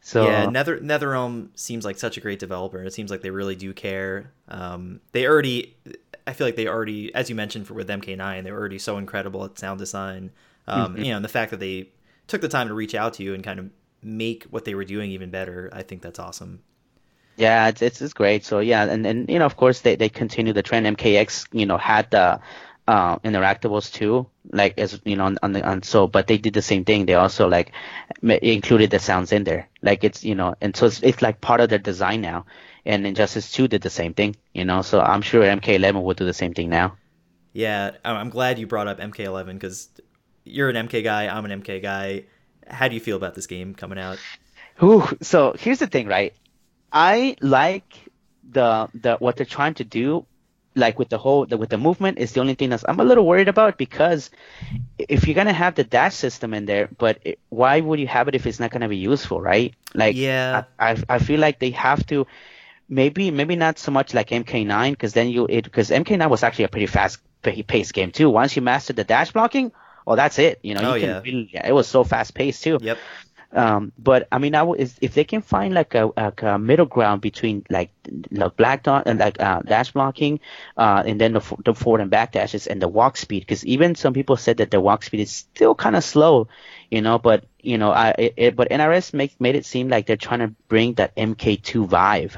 So, 0.00 0.24
yeah, 0.24 0.46
Nether 0.46 0.78
NetherRealm 0.80 1.50
seems 1.54 1.84
like 1.84 1.98
such 1.98 2.16
a 2.16 2.20
great 2.20 2.38
developer. 2.38 2.82
It 2.82 2.92
seems 2.92 3.10
like 3.10 3.20
they 3.22 3.30
really 3.30 3.54
do 3.56 3.72
care. 3.72 4.32
Um, 4.48 5.00
they 5.12 5.26
already, 5.26 5.76
I 6.26 6.32
feel 6.32 6.46
like 6.46 6.56
they 6.56 6.66
already, 6.66 7.14
as 7.14 7.28
you 7.30 7.36
mentioned 7.36 7.66
for 7.66 7.74
with 7.74 7.88
MK9, 7.88 8.42
they 8.42 8.50
were 8.52 8.58
already 8.58 8.78
so 8.78 8.98
incredible 8.98 9.44
at 9.44 9.58
sound 9.58 9.78
design. 9.78 10.30
Um, 10.66 10.96
Mhm. 10.96 11.04
You 11.04 11.10
know, 11.10 11.16
and 11.16 11.24
the 11.24 11.28
fact 11.28 11.50
that 11.52 11.60
they 11.60 11.90
took 12.26 12.40
the 12.40 12.48
time 12.48 12.68
to 12.68 12.74
reach 12.74 12.94
out 12.94 13.14
to 13.14 13.22
you 13.22 13.34
and 13.34 13.44
kind 13.44 13.58
of 13.60 13.70
make 14.02 14.44
what 14.44 14.64
they 14.64 14.74
were 14.74 14.84
doing 14.84 15.10
even 15.12 15.30
better, 15.30 15.70
I 15.72 15.82
think 15.82 16.02
that's 16.02 16.18
awesome. 16.18 16.62
Yeah, 17.36 17.68
it's, 17.68 17.82
it's 17.82 18.02
it's 18.02 18.12
great. 18.12 18.44
So 18.44 18.58
yeah, 18.58 18.84
and 18.84 19.06
and 19.06 19.28
you 19.28 19.38
know, 19.38 19.46
of 19.46 19.56
course, 19.56 19.80
they 19.82 19.94
they 19.96 20.08
continue 20.08 20.52
the 20.52 20.62
trend. 20.62 20.86
MKX, 20.86 21.46
you 21.52 21.66
know, 21.66 21.78
had 21.78 22.10
the 22.10 22.40
uh, 22.88 23.18
interactables 23.18 23.92
too, 23.92 24.26
like 24.50 24.78
as 24.78 24.98
you 25.04 25.14
know, 25.14 25.24
on, 25.24 25.38
on 25.42 25.52
the 25.52 25.62
on 25.62 25.82
so, 25.82 26.06
but 26.06 26.26
they 26.26 26.38
did 26.38 26.54
the 26.54 26.62
same 26.62 26.86
thing. 26.86 27.04
They 27.04 27.14
also 27.14 27.46
like 27.46 27.72
included 28.22 28.90
the 28.90 28.98
sounds 28.98 29.30
in 29.30 29.44
there, 29.44 29.68
like 29.82 30.04
it's 30.04 30.24
you 30.24 30.34
know, 30.34 30.54
and 30.62 30.74
so 30.74 30.86
it's, 30.86 31.02
it's 31.02 31.20
like 31.20 31.42
part 31.42 31.60
of 31.60 31.68
their 31.68 31.78
design 31.78 32.22
now. 32.22 32.46
And 32.86 33.06
Injustice 33.06 33.52
2 33.52 33.68
did 33.68 33.82
the 33.82 33.90
same 33.90 34.14
thing, 34.14 34.36
you 34.54 34.64
know. 34.64 34.80
So 34.80 35.00
I'm 35.00 35.20
sure 35.20 35.42
MK11 35.44 36.02
will 36.02 36.14
do 36.14 36.24
the 36.24 36.32
same 36.32 36.54
thing 36.54 36.70
now. 36.70 36.96
Yeah, 37.52 37.90
I'm 38.02 38.30
glad 38.30 38.58
you 38.58 38.66
brought 38.66 38.88
up 38.88 38.98
MK11 38.98 39.52
because 39.52 39.90
you're 40.44 40.70
an 40.70 40.88
MK 40.88 41.04
guy, 41.04 41.28
I'm 41.28 41.44
an 41.44 41.60
MK 41.60 41.82
guy. 41.82 42.24
How 42.66 42.88
do 42.88 42.94
you 42.94 43.00
feel 43.00 43.18
about 43.18 43.34
this 43.34 43.46
game 43.46 43.74
coming 43.74 43.98
out? 43.98 44.18
Ooh, 44.82 45.06
so 45.20 45.54
here's 45.58 45.80
the 45.80 45.86
thing, 45.86 46.06
right? 46.06 46.32
I 46.90 47.36
like 47.42 47.84
the 48.50 48.88
the 48.94 49.16
what 49.16 49.36
they're 49.36 49.44
trying 49.44 49.74
to 49.74 49.84
do, 49.84 50.24
like 50.78 50.98
with 50.98 51.08
the 51.10 51.18
whole 51.18 51.44
the, 51.46 51.56
with 51.56 51.68
the 51.70 51.78
movement 51.78 52.18
is 52.18 52.32
the 52.32 52.40
only 52.40 52.54
thing 52.54 52.70
that's 52.70 52.84
I'm 52.88 53.00
a 53.00 53.04
little 53.04 53.26
worried 53.26 53.48
about 53.48 53.76
because 53.78 54.30
if 54.98 55.26
you're 55.26 55.34
gonna 55.34 55.52
have 55.52 55.74
the 55.74 55.84
dash 55.84 56.14
system 56.14 56.54
in 56.54 56.66
there, 56.66 56.88
but 56.98 57.18
it, 57.24 57.38
why 57.50 57.80
would 57.80 57.98
you 58.00 58.06
have 58.06 58.28
it 58.28 58.34
if 58.34 58.46
it's 58.46 58.60
not 58.60 58.70
gonna 58.70 58.88
be 58.88 58.96
useful, 58.96 59.40
right? 59.40 59.74
Like, 59.94 60.16
Yeah. 60.16 60.64
I 60.78 60.90
I, 60.92 60.96
I 61.08 61.18
feel 61.18 61.40
like 61.40 61.58
they 61.58 61.70
have 61.70 62.06
to. 62.06 62.26
Maybe 62.90 63.30
maybe 63.30 63.54
not 63.54 63.78
so 63.78 63.90
much 63.92 64.14
like 64.14 64.28
MK9 64.30 64.92
because 64.92 65.12
then 65.12 65.28
you 65.28 65.46
it 65.50 65.64
because 65.64 65.90
MK9 65.90 66.30
was 66.30 66.42
actually 66.42 66.64
a 66.64 66.68
pretty 66.68 66.86
fast 66.86 67.18
pa- 67.42 67.50
paced 67.66 67.92
game 67.92 68.10
too. 68.12 68.30
Once 68.30 68.56
you 68.56 68.62
mastered 68.62 68.96
the 68.96 69.04
dash 69.04 69.30
blocking, 69.32 69.72
oh 70.06 70.16
that's 70.16 70.38
it. 70.38 70.58
You 70.62 70.72
know 70.74 70.92
Oh, 70.92 70.94
you 70.94 71.00
can 71.00 71.08
yeah. 71.10 71.20
really 71.20 71.50
it 71.52 71.72
was 71.74 71.86
so 71.86 72.02
fast 72.02 72.32
paced 72.34 72.62
too. 72.62 72.78
Yep. 72.80 72.96
Um, 73.52 73.92
but 73.98 74.28
I 74.30 74.38
mean, 74.38 74.54
I 74.54 74.58
w- 74.58 74.80
if 75.00 75.14
they 75.14 75.24
can 75.24 75.40
find 75.40 75.72
like 75.72 75.94
a, 75.94 76.10
like 76.16 76.42
a 76.42 76.58
middle 76.58 76.84
ground 76.86 77.22
between 77.22 77.64
like 77.70 77.90
the 78.04 78.50
black 78.50 78.82
dot 78.82 79.04
and 79.06 79.18
like 79.18 79.40
uh, 79.40 79.62
dash 79.62 79.92
blocking, 79.92 80.40
uh, 80.76 81.02
and 81.06 81.18
then 81.20 81.32
the, 81.32 81.40
f- 81.40 81.54
the 81.64 81.74
forward 81.74 82.02
and 82.02 82.10
back 82.10 82.32
dashes 82.32 82.66
and 82.66 82.82
the 82.82 82.88
walk 82.88 83.16
speed, 83.16 83.40
because 83.40 83.64
even 83.64 83.94
some 83.94 84.12
people 84.12 84.36
said 84.36 84.58
that 84.58 84.70
the 84.70 84.80
walk 84.80 85.02
speed 85.02 85.20
is 85.20 85.30
still 85.30 85.74
kind 85.74 85.96
of 85.96 86.04
slow, 86.04 86.48
you 86.90 87.00
know. 87.00 87.18
But 87.18 87.44
you 87.60 87.78
know, 87.78 87.90
I 87.90 88.10
it, 88.18 88.34
it, 88.36 88.56
but 88.56 88.68
NRS 88.70 89.14
make 89.14 89.40
made 89.40 89.56
it 89.56 89.64
seem 89.64 89.88
like 89.88 90.06
they're 90.06 90.16
trying 90.16 90.40
to 90.40 90.48
bring 90.68 90.94
that 90.94 91.16
MK2 91.16 91.86
vibe. 91.86 92.36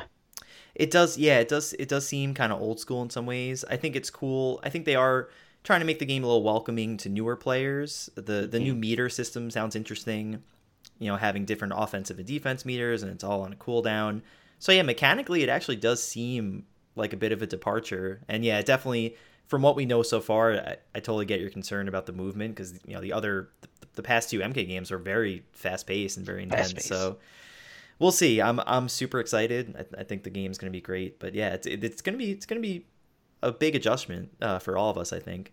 It 0.74 0.90
does, 0.90 1.18
yeah, 1.18 1.38
it 1.40 1.48
does. 1.48 1.72
It 1.74 1.88
does 1.88 2.06
seem 2.06 2.34
kind 2.34 2.52
of 2.52 2.60
old 2.60 2.80
school 2.80 3.02
in 3.02 3.10
some 3.10 3.26
ways. 3.26 3.64
I 3.68 3.76
think 3.76 3.96
it's 3.96 4.10
cool. 4.10 4.60
I 4.62 4.68
think 4.70 4.84
they 4.84 4.94
are 4.94 5.28
trying 5.64 5.80
to 5.80 5.86
make 5.86 5.98
the 5.98 6.06
game 6.06 6.24
a 6.24 6.26
little 6.26 6.42
welcoming 6.42 6.96
to 6.98 7.08
newer 7.08 7.36
players. 7.36 8.08
The 8.14 8.46
the 8.50 8.60
new 8.60 8.74
meter 8.74 9.08
system 9.08 9.50
sounds 9.50 9.76
interesting. 9.76 10.42
You 11.00 11.08
know, 11.08 11.16
having 11.16 11.44
different 11.44 11.74
offensive 11.76 12.18
and 12.18 12.26
defense 12.26 12.64
meters, 12.64 13.02
and 13.02 13.10
it's 13.10 13.24
all 13.24 13.42
on 13.42 13.52
a 13.52 13.56
cooldown. 13.56 14.22
So 14.60 14.70
yeah, 14.70 14.82
mechanically, 14.82 15.42
it 15.42 15.48
actually 15.48 15.76
does 15.76 16.02
seem 16.02 16.66
like 16.94 17.12
a 17.12 17.16
bit 17.16 17.32
of 17.32 17.42
a 17.42 17.46
departure. 17.46 18.20
And 18.28 18.44
yeah, 18.44 18.62
definitely, 18.62 19.16
from 19.46 19.62
what 19.62 19.74
we 19.74 19.84
know 19.84 20.02
so 20.02 20.20
far, 20.20 20.52
I, 20.52 20.76
I 20.94 21.00
totally 21.00 21.26
get 21.26 21.40
your 21.40 21.50
concern 21.50 21.88
about 21.88 22.06
the 22.06 22.12
movement 22.12 22.54
because 22.54 22.78
you 22.86 22.94
know 22.94 23.00
the 23.00 23.12
other 23.12 23.48
the, 23.62 23.68
the 23.94 24.02
past 24.02 24.30
two 24.30 24.38
MK 24.38 24.66
games 24.68 24.92
are 24.92 24.98
very 24.98 25.44
fast 25.52 25.86
paced 25.86 26.16
and 26.16 26.24
very 26.24 26.44
intense. 26.44 26.72
Fast-paced. 26.72 26.88
So 26.88 27.18
we'll 27.98 28.12
see. 28.12 28.40
I'm 28.40 28.60
I'm 28.60 28.88
super 28.88 29.18
excited. 29.18 29.74
I, 29.76 30.00
I 30.00 30.04
think 30.04 30.22
the 30.22 30.30
game's 30.30 30.58
gonna 30.58 30.70
be 30.70 30.80
great. 30.80 31.18
But 31.18 31.34
yeah, 31.34 31.54
it's 31.54 31.66
it, 31.66 31.82
it's 31.82 32.02
gonna 32.02 32.18
be 32.18 32.30
it's 32.30 32.46
gonna 32.46 32.60
be 32.60 32.86
a 33.42 33.50
big 33.50 33.74
adjustment 33.74 34.30
uh, 34.42 34.58
for 34.58 34.76
all 34.76 34.90
of 34.90 34.98
us. 34.98 35.12
I 35.12 35.18
think. 35.18 35.52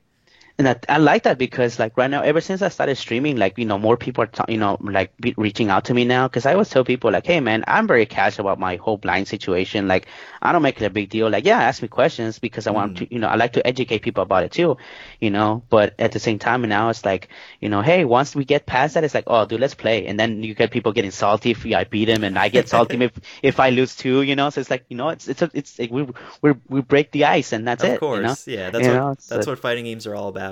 And 0.59 0.67
I, 0.67 0.75
I 0.89 0.97
like 0.97 1.23
that 1.23 1.37
because 1.37 1.77
like 1.77 1.95
right 1.97 2.09
now 2.09 2.21
ever 2.21 2.41
since 2.41 2.61
i 2.63 2.69
started 2.69 2.95
streaming 2.95 3.37
like 3.37 3.57
you 3.59 3.65
know 3.65 3.77
more 3.77 3.95
people 3.95 4.23
are 4.23 4.27
t- 4.27 4.53
you 4.53 4.57
know 4.57 4.77
like 4.81 5.15
be, 5.17 5.35
reaching 5.37 5.69
out 5.69 5.85
to 5.85 5.93
me 5.93 6.03
now 6.03 6.27
because 6.27 6.45
i 6.47 6.53
always 6.53 6.69
tell 6.69 6.83
people 6.83 7.11
like 7.11 7.27
hey 7.27 7.39
man 7.39 7.63
i'm 7.67 7.85
very 7.87 8.05
casual 8.07 8.47
about 8.47 8.59
my 8.59 8.75
whole 8.77 8.97
blind 8.97 9.27
situation. 9.27 9.87
Like 9.87 10.07
i 10.41 10.51
don't 10.51 10.61
make 10.63 10.81
it 10.81 10.85
a 10.85 10.89
big 10.89 11.09
deal. 11.09 11.29
Like 11.29 11.45
yeah 11.45 11.61
ask 11.61 11.81
me 11.81 11.87
questions 11.87 12.39
because 12.39 12.65
i 12.65 12.71
want 12.71 12.93
mm. 12.93 12.97
to 12.97 13.13
you 13.13 13.19
know 13.19 13.27
i 13.27 13.35
like 13.35 13.53
to 13.53 13.65
educate 13.67 14.01
people 14.01 14.23
about 14.23 14.43
it 14.43 14.51
too 14.51 14.77
you 15.19 15.29
know 15.29 15.61
but 15.69 15.93
at 15.99 16.11
the 16.11 16.19
same 16.19 16.39
time 16.39 16.61
now 16.63 16.89
it's 16.89 17.05
like 17.05 17.29
you 17.61 17.69
know 17.69 17.81
hey 17.81 18.03
once 18.05 18.35
we 18.35 18.43
get 18.45 18.65
past 18.65 18.95
that 18.95 19.03
it's 19.03 19.13
like 19.13 19.25
oh 19.27 19.45
dude 19.45 19.59
let's 19.59 19.75
play. 19.75 20.07
And 20.07 20.19
then 20.19 20.41
you 20.43 20.55
get 20.55 20.71
people 20.71 20.91
getting 20.91 21.11
salty 21.11 21.51
if 21.51 21.65
i 21.67 21.83
beat 21.83 22.05
them 22.05 22.23
and 22.23 22.37
i 22.37 22.49
get 22.49 22.67
salty 22.69 22.97
if 23.03 23.11
if 23.43 23.59
i 23.59 23.69
lose 23.69 23.95
too 23.95 24.21
you 24.23 24.35
know? 24.35 24.49
So 24.49 24.61
it's 24.61 24.71
like 24.71 24.85
you 24.89 24.97
know 24.97 25.09
it's 25.09 25.27
it's 25.27 25.41
a, 25.41 25.51
it's 25.53 25.77
like 25.77 25.91
we 25.91 26.07
we 26.41 26.53
we 26.67 26.81
break 26.81 27.11
the 27.11 27.25
ice 27.25 27.53
and 27.53 27.67
that's 27.67 27.83
of 27.83 27.89
it 27.89 27.93
Of 27.95 27.99
course, 27.99 28.47
you 28.47 28.55
know? 28.55 28.61
yeah, 28.63 28.69
that's 28.71 28.85
You 28.85 28.93
what 28.93 28.97
know, 28.99 29.09
that's 29.09 29.45
so- 29.45 29.51
what 29.51 29.59
fighting 29.59 29.85
games 29.85 30.07
are 30.07 30.15
all 30.15 30.29
about. 30.29 30.46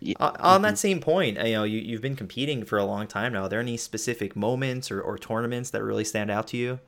Yeah. 0.00 0.14
On 0.18 0.62
that 0.62 0.78
same 0.78 1.00
point, 1.00 1.36
you 1.36 1.52
know, 1.52 1.64
you 1.64 1.78
you've 1.78 2.00
been 2.00 2.16
competing 2.16 2.64
for 2.64 2.78
a 2.78 2.84
long 2.84 3.06
time 3.06 3.34
now. 3.34 3.42
Are 3.42 3.48
there 3.50 3.60
any 3.60 3.76
specific 3.76 4.34
moments 4.34 4.90
or, 4.90 5.00
or 5.00 5.18
tournaments 5.18 5.70
that 5.70 5.82
really 5.82 6.04
stand 6.04 6.30
out 6.30 6.46
to 6.48 6.56
you? 6.56 6.80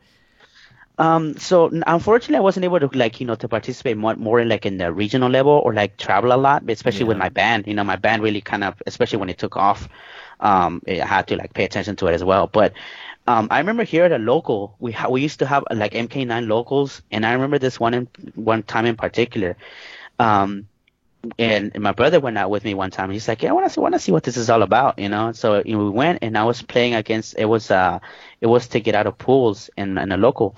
Um, 0.99 1.37
so 1.39 1.71
unfortunately, 1.87 2.37
I 2.37 2.41
wasn't 2.41 2.65
able 2.65 2.81
to 2.81 2.91
like 2.97 3.21
you 3.21 3.27
know 3.27 3.35
to 3.35 3.49
participate 3.49 3.97
more, 3.97 4.15
more 4.17 4.41
in 4.41 4.49
like 4.49 4.65
in 4.65 4.79
the 4.79 4.93
regional 4.93 5.31
level 5.31 5.53
or 5.53 5.75
like 5.75 5.97
travel 5.97 6.33
a 6.33 6.37
lot, 6.37 6.63
especially 6.69 7.05
with 7.05 7.17
my 7.17 7.29
band. 7.29 7.67
You 7.67 7.75
know, 7.75 7.85
my 7.85 7.97
band 7.97 8.23
really 8.23 8.41
kind 8.41 8.65
of, 8.65 8.83
especially 8.87 9.19
when 9.19 9.29
it 9.29 9.39
took 9.39 9.57
off, 9.57 9.89
um, 10.41 10.83
I 10.87 10.95
had 10.95 11.27
to 11.29 11.37
like 11.37 11.55
pay 11.55 11.65
attention 11.65 11.97
to 11.97 12.07
it 12.07 12.15
as 12.15 12.25
well. 12.25 12.47
But 12.47 12.73
um, 13.27 13.49
I 13.51 13.59
remember 13.59 13.85
here 13.85 14.05
at 14.05 14.13
a 14.13 14.19
local, 14.19 14.77
we 14.81 14.93
ha- 14.93 15.09
we 15.09 15.23
used 15.23 15.39
to 15.39 15.47
have 15.47 15.65
like 15.71 15.93
MK9 15.93 16.47
locals, 16.47 17.03
and 17.11 17.25
I 17.25 17.33
remember 17.33 17.59
this 17.59 17.81
one 17.81 17.95
in 17.95 18.09
one 18.35 18.63
time 18.63 18.87
in 18.87 18.97
particular. 18.97 19.57
Um, 20.19 20.69
and 21.39 21.79
my 21.79 21.93
brother 21.93 22.21
went 22.21 22.37
out 22.39 22.51
with 22.51 22.65
me 22.65 22.75
one 22.75 22.91
time. 22.91 23.11
He's 23.11 23.29
like, 23.29 23.43
"Yeah, 23.43 23.51
I 23.51 23.53
want 23.53 23.71
to 23.71 23.81
want 23.81 23.95
to 23.95 23.99
see 23.99 24.13
what 24.13 24.25
this 24.25 24.37
is 24.37 24.51
all 24.51 24.63
about," 24.63 24.99
you 24.99 25.09
know. 25.09 25.33
So 25.33 25.63
you 25.65 25.77
know, 25.77 25.85
we 25.85 25.91
went, 25.91 26.19
and 26.23 26.37
I 26.37 26.45
was 26.45 26.63
playing 26.63 26.95
against. 26.95 27.37
It 27.39 27.47
was 27.47 27.71
uh, 27.71 28.01
it 28.41 28.47
was 28.47 28.69
to 28.69 28.81
get 28.81 28.95
out 28.95 29.07
of 29.07 29.19
pools 29.19 29.71
in 29.77 29.99
in 29.99 30.13
a 30.13 30.17
local, 30.17 30.57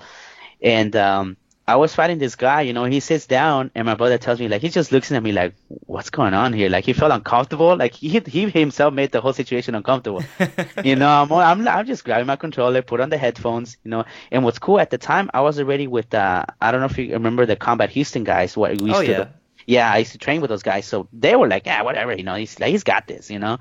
and 0.61 0.95
um, 0.95 1.37
I 1.67 1.75
was 1.77 1.93
fighting 1.95 2.17
this 2.17 2.35
guy. 2.35 2.61
You 2.61 2.73
know, 2.73 2.85
he 2.85 2.99
sits 2.99 3.27
down, 3.27 3.71
and 3.75 3.85
my 3.85 3.95
brother 3.95 4.17
tells 4.17 4.39
me 4.39 4.47
like 4.47 4.61
he 4.61 4.69
just 4.69 4.91
looks 4.91 5.11
at 5.11 5.21
me 5.21 5.31
like, 5.31 5.53
"What's 5.67 6.09
going 6.09 6.33
on 6.33 6.53
here?" 6.53 6.69
Like 6.69 6.85
he 6.85 6.93
felt 6.93 7.11
uncomfortable. 7.11 7.75
Like 7.77 7.93
he 7.93 8.09
he 8.19 8.49
himself 8.49 8.93
made 8.93 9.11
the 9.11 9.21
whole 9.21 9.33
situation 9.33 9.75
uncomfortable. 9.75 10.23
you 10.83 10.95
know, 10.95 11.09
I'm 11.09 11.31
I'm 11.31 11.67
I'm 11.67 11.85
just 11.85 12.03
grabbing 12.03 12.27
my 12.27 12.35
controller, 12.37 12.81
put 12.81 13.01
on 13.01 13.09
the 13.09 13.17
headphones, 13.17 13.77
you 13.83 13.91
know. 13.91 14.05
And 14.31 14.43
what's 14.43 14.59
cool 14.59 14.79
at 14.79 14.89
the 14.89 14.97
time, 14.97 15.29
I 15.33 15.41
was 15.41 15.59
already 15.59 15.87
with 15.87 16.13
uh, 16.13 16.45
I 16.59 16.71
don't 16.71 16.79
know 16.79 16.87
if 16.87 16.97
you 16.97 17.13
remember 17.13 17.45
the 17.45 17.55
Combat 17.55 17.89
Houston 17.91 18.23
guys. 18.23 18.57
What 18.57 18.81
we 18.81 18.87
used 18.87 18.99
Oh, 18.99 19.03
to 19.03 19.11
yeah. 19.11 19.27
Yeah, 19.65 19.91
I 19.91 19.97
used 19.99 20.11
to 20.13 20.17
train 20.17 20.41
with 20.41 20.49
those 20.49 20.63
guys, 20.63 20.85
so 20.85 21.07
they 21.13 21.35
were 21.35 21.47
like, 21.47 21.65
yeah, 21.65 21.81
whatever, 21.83 22.13
you 22.13 22.23
know, 22.23 22.35
he's 22.35 22.59
like, 22.59 22.71
he's 22.71 22.83
got 22.83 23.07
this, 23.07 23.29
you 23.29 23.39
know, 23.39 23.57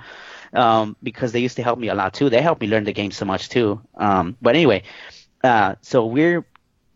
um, 0.53 0.97
because 1.03 1.33
they 1.33 1.41
used 1.41 1.57
to 1.57 1.63
help 1.63 1.79
me 1.79 1.89
a 1.89 1.95
lot 1.95 2.15
too. 2.15 2.31
They 2.31 2.41
helped 2.43 2.61
me 2.61 2.69
learn 2.69 2.85
the 2.85 2.93
game 2.93 3.11
so 3.11 3.25
much 3.25 3.49
too. 3.49 3.81
Um, 3.95 4.37
but 4.41 4.55
anyway, 4.55 4.83
uh, 5.43 5.77
so 5.83 6.07
we're 6.07 6.45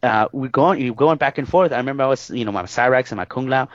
uh, 0.03 0.29
we're 0.33 0.49
going 0.49 0.83
we're 0.85 0.95
going 0.95 1.19
back 1.19 1.39
and 1.39 1.49
forth. 1.49 1.73
I 1.73 1.77
remember 1.79 2.05
I 2.05 2.07
was, 2.07 2.31
you 2.31 2.45
know, 2.45 2.53
my 2.53 2.63
Cyrax 2.65 3.11
and 3.11 3.17
my 3.17 3.25
Kung 3.25 3.49
Lao, 3.49 3.69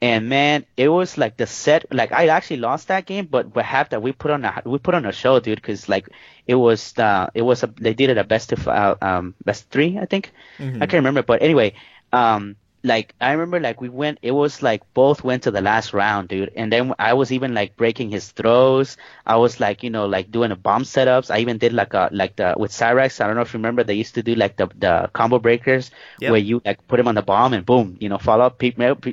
and 0.00 0.28
man, 0.28 0.64
it 0.76 0.88
was 0.88 1.16
like 1.18 1.36
the 1.36 1.46
set. 1.46 1.92
Like 1.92 2.12
I 2.12 2.28
actually 2.28 2.58
lost 2.58 2.88
that 2.88 3.06
game, 3.06 3.26
but 3.26 3.54
what 3.54 3.64
happened? 3.64 4.02
We 4.02 4.12
put 4.12 4.30
on 4.30 4.44
a 4.44 4.62
we 4.64 4.78
put 4.78 4.94
on 4.94 5.04
a 5.06 5.12
show, 5.12 5.40
dude, 5.40 5.56
because 5.56 5.88
like 5.88 6.08
it 6.46 6.54
was 6.54 6.96
uh, 6.98 7.28
it 7.34 7.42
was 7.42 7.62
a 7.62 7.66
they 7.66 7.94
did 7.94 8.10
it 8.10 8.18
a 8.18 8.24
best 8.24 8.52
of 8.52 8.66
uh, 8.68 8.96
um 9.00 9.34
best 9.44 9.70
three, 9.70 9.98
I 9.98 10.06
think. 10.06 10.32
Mhm. 10.58 10.76
I 10.76 10.86
can't 10.86 11.00
remember, 11.00 11.22
but 11.22 11.42
anyway, 11.42 11.74
um, 12.12 12.56
like 12.86 13.14
I 13.20 13.32
remember 13.32 13.60
like 13.60 13.80
we 13.80 13.88
went 13.90 14.18
it 14.22 14.32
was 14.32 14.62
like 14.62 14.82
both 14.94 15.24
went 15.24 15.44
to 15.44 15.50
the 15.52 15.60
last 15.62 15.92
round, 15.92 16.28
dude. 16.28 16.52
And 16.56 16.72
then 16.72 16.94
I 16.98 17.14
was 17.14 17.32
even 17.32 17.54
like 17.54 17.76
breaking 17.76 18.10
his 18.10 18.30
throws. 18.32 18.96
I 19.26 19.36
was 19.36 19.60
like, 19.60 19.82
you 19.82 19.90
know, 19.90 20.06
like 20.06 20.30
doing 20.30 20.52
a 20.52 20.56
bomb 20.56 20.84
setups. 20.84 21.34
I 21.34 21.38
even 21.40 21.58
did 21.58 21.72
like 21.72 21.94
a 21.94 22.08
like 22.12 22.36
the 22.36 22.54
with 22.58 22.72
Cyrax, 22.72 23.20
I 23.20 23.26
don't 23.26 23.36
know 23.36 23.42
if 23.42 23.52
you 23.54 23.58
remember 23.58 23.84
they 23.84 23.94
used 23.94 24.14
to 24.16 24.22
do 24.22 24.34
like 24.34 24.56
the 24.56 24.68
the 24.76 25.10
combo 25.12 25.38
breakers 25.38 25.90
Yep. 26.18 26.36
where 26.36 26.40
you 26.40 26.62
like 26.64 26.86
put 26.88 27.00
him 27.00 27.08
on 27.08 27.14
the 27.14 27.22
bomb 27.22 27.52
and 27.54 27.64
boom, 27.66 27.96
you 28.00 28.08
know, 28.08 28.18
follow 28.18 28.44
up 28.46 28.62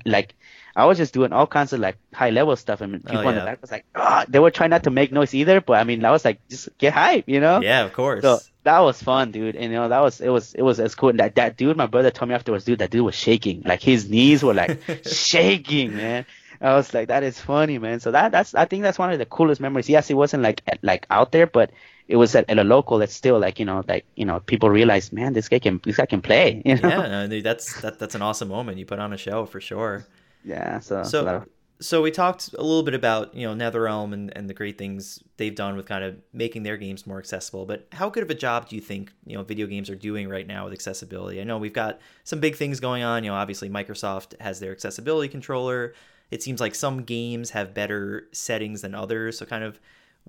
like 0.05 0.35
I 0.75 0.85
was 0.85 0.97
just 0.97 1.13
doing 1.13 1.33
all 1.33 1.45
kinds 1.45 1.73
of 1.73 1.79
like 1.79 1.97
high 2.13 2.31
level 2.31 2.55
stuff 2.55 2.81
and 2.81 2.95
oh, 2.95 3.09
people 3.09 3.29
in 3.29 3.35
yeah. 3.35 3.41
the 3.41 3.45
back 3.45 3.61
was 3.61 3.71
like, 3.71 3.85
oh, 3.95 4.23
they 4.27 4.39
were 4.39 4.51
trying 4.51 4.71
not 4.71 4.83
to 4.83 4.89
make 4.89 5.11
noise 5.11 5.33
either, 5.33 5.61
but 5.61 5.73
I 5.73 5.83
mean 5.83 6.03
I 6.03 6.11
was 6.11 6.25
like 6.25 6.47
just 6.49 6.75
get 6.77 6.93
hype, 6.93 7.27
you 7.27 7.39
know? 7.39 7.61
Yeah, 7.61 7.83
of 7.83 7.93
course. 7.93 8.23
So 8.23 8.39
that 8.63 8.79
was 8.79 9.01
fun, 9.01 9.31
dude. 9.31 9.55
And 9.55 9.71
you 9.71 9.77
know, 9.77 9.89
that 9.89 10.01
was 10.01 10.19
it 10.19 10.29
was 10.29 10.53
it 10.53 10.61
was 10.61 10.79
as 10.79 10.95
cool. 10.95 11.09
And 11.09 11.19
that 11.19 11.35
that 11.35 11.57
dude, 11.57 11.77
my 11.77 11.85
brother 11.85 12.11
told 12.11 12.29
me 12.29 12.35
afterwards, 12.35 12.65
dude, 12.65 12.79
that 12.79 12.89
dude 12.89 13.05
was 13.05 13.15
shaking. 13.15 13.61
Like 13.63 13.81
his 13.81 14.09
knees 14.09 14.43
were 14.43 14.53
like 14.53 14.81
shaking, 15.05 15.95
man. 15.95 16.25
I 16.61 16.75
was 16.75 16.93
like, 16.93 17.09
that 17.09 17.23
is 17.23 17.39
funny, 17.39 17.77
man. 17.77 17.99
So 17.99 18.11
that 18.11 18.31
that's 18.31 18.55
I 18.55 18.65
think 18.65 18.83
that's 18.83 18.97
one 18.97 19.11
of 19.11 19.19
the 19.19 19.25
coolest 19.25 19.59
memories. 19.59 19.89
Yes, 19.89 20.09
it 20.09 20.13
wasn't 20.13 20.43
like 20.43 20.61
at, 20.65 20.79
like 20.81 21.05
out 21.09 21.31
there, 21.31 21.45
but 21.45 21.71
it 22.07 22.15
was 22.15 22.35
at, 22.35 22.49
at 22.49 22.57
a 22.57 22.63
local. 22.63 23.01
It's 23.01 23.13
still 23.13 23.37
like 23.37 23.59
you 23.59 23.65
know, 23.65 23.83
like 23.87 24.05
you 24.15 24.25
know, 24.25 24.39
people 24.39 24.69
realize, 24.69 25.11
man, 25.11 25.33
this 25.33 25.49
guy 25.49 25.59
can 25.59 25.81
this 25.83 25.97
guy 25.97 26.05
can 26.05 26.21
play. 26.21 26.61
You 26.65 26.75
know? 26.75 26.89
yeah, 26.89 27.07
no, 27.07 27.27
dude, 27.27 27.43
that's 27.43 27.81
that, 27.81 27.99
that's 27.99 28.15
an 28.15 28.21
awesome 28.21 28.47
moment. 28.47 28.77
You 28.77 28.85
put 28.85 28.99
on 28.99 29.11
a 29.11 29.17
show 29.17 29.45
for 29.45 29.59
sure. 29.59 30.05
Yeah. 30.43 30.79
So 30.79 31.03
So, 31.03 31.45
so 31.79 32.01
we 32.01 32.11
talked 32.11 32.53
a 32.53 32.61
little 32.61 32.83
bit 32.83 32.93
about 32.93 33.35
you 33.35 33.47
know 33.47 33.53
NetherRealm 33.53 34.13
and, 34.13 34.35
and 34.37 34.49
the 34.49 34.53
great 34.53 34.77
things 34.77 35.21
they've 35.37 35.55
done 35.55 35.75
with 35.75 35.85
kind 35.85 36.03
of 36.03 36.15
making 36.31 36.63
their 36.63 36.77
games 36.77 37.05
more 37.05 37.19
accessible. 37.19 37.65
But 37.65 37.87
how 37.91 38.09
good 38.09 38.23
of 38.23 38.29
a 38.29 38.35
job 38.35 38.69
do 38.69 38.75
you 38.75 38.81
think 38.81 39.11
you 39.25 39.37
know 39.37 39.43
video 39.43 39.67
games 39.67 39.89
are 39.89 39.95
doing 39.95 40.29
right 40.29 40.47
now 40.47 40.65
with 40.65 40.73
accessibility? 40.73 41.41
I 41.41 41.43
know 41.43 41.57
we've 41.57 41.73
got 41.73 41.99
some 42.23 42.39
big 42.39 42.55
things 42.55 42.79
going 42.79 43.03
on. 43.03 43.23
You 43.23 43.31
know, 43.31 43.35
obviously 43.35 43.69
Microsoft 43.69 44.39
has 44.39 44.59
their 44.59 44.71
accessibility 44.71 45.27
controller. 45.27 45.93
It 46.31 46.41
seems 46.41 46.59
like 46.59 46.73
some 46.73 47.03
games 47.03 47.51
have 47.51 47.73
better 47.73 48.27
settings 48.31 48.81
than 48.81 48.95
others. 48.95 49.37
So, 49.37 49.45
kind 49.45 49.63
of, 49.63 49.79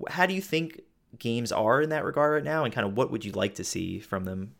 how 0.09 0.25
do 0.25 0.33
you 0.33 0.41
think 0.41 0.81
games 1.17 1.51
are 1.51 1.81
in 1.81 1.89
that 1.89 2.03
regard 2.03 2.33
right 2.33 2.43
now, 2.43 2.63
and 2.63 2.73
kind 2.73 2.85
of 2.85 2.97
what 2.97 3.11
would 3.11 3.25
you 3.25 3.31
like 3.31 3.55
to 3.55 3.63
see 3.63 3.99
from 3.99 4.25
them? 4.25 4.53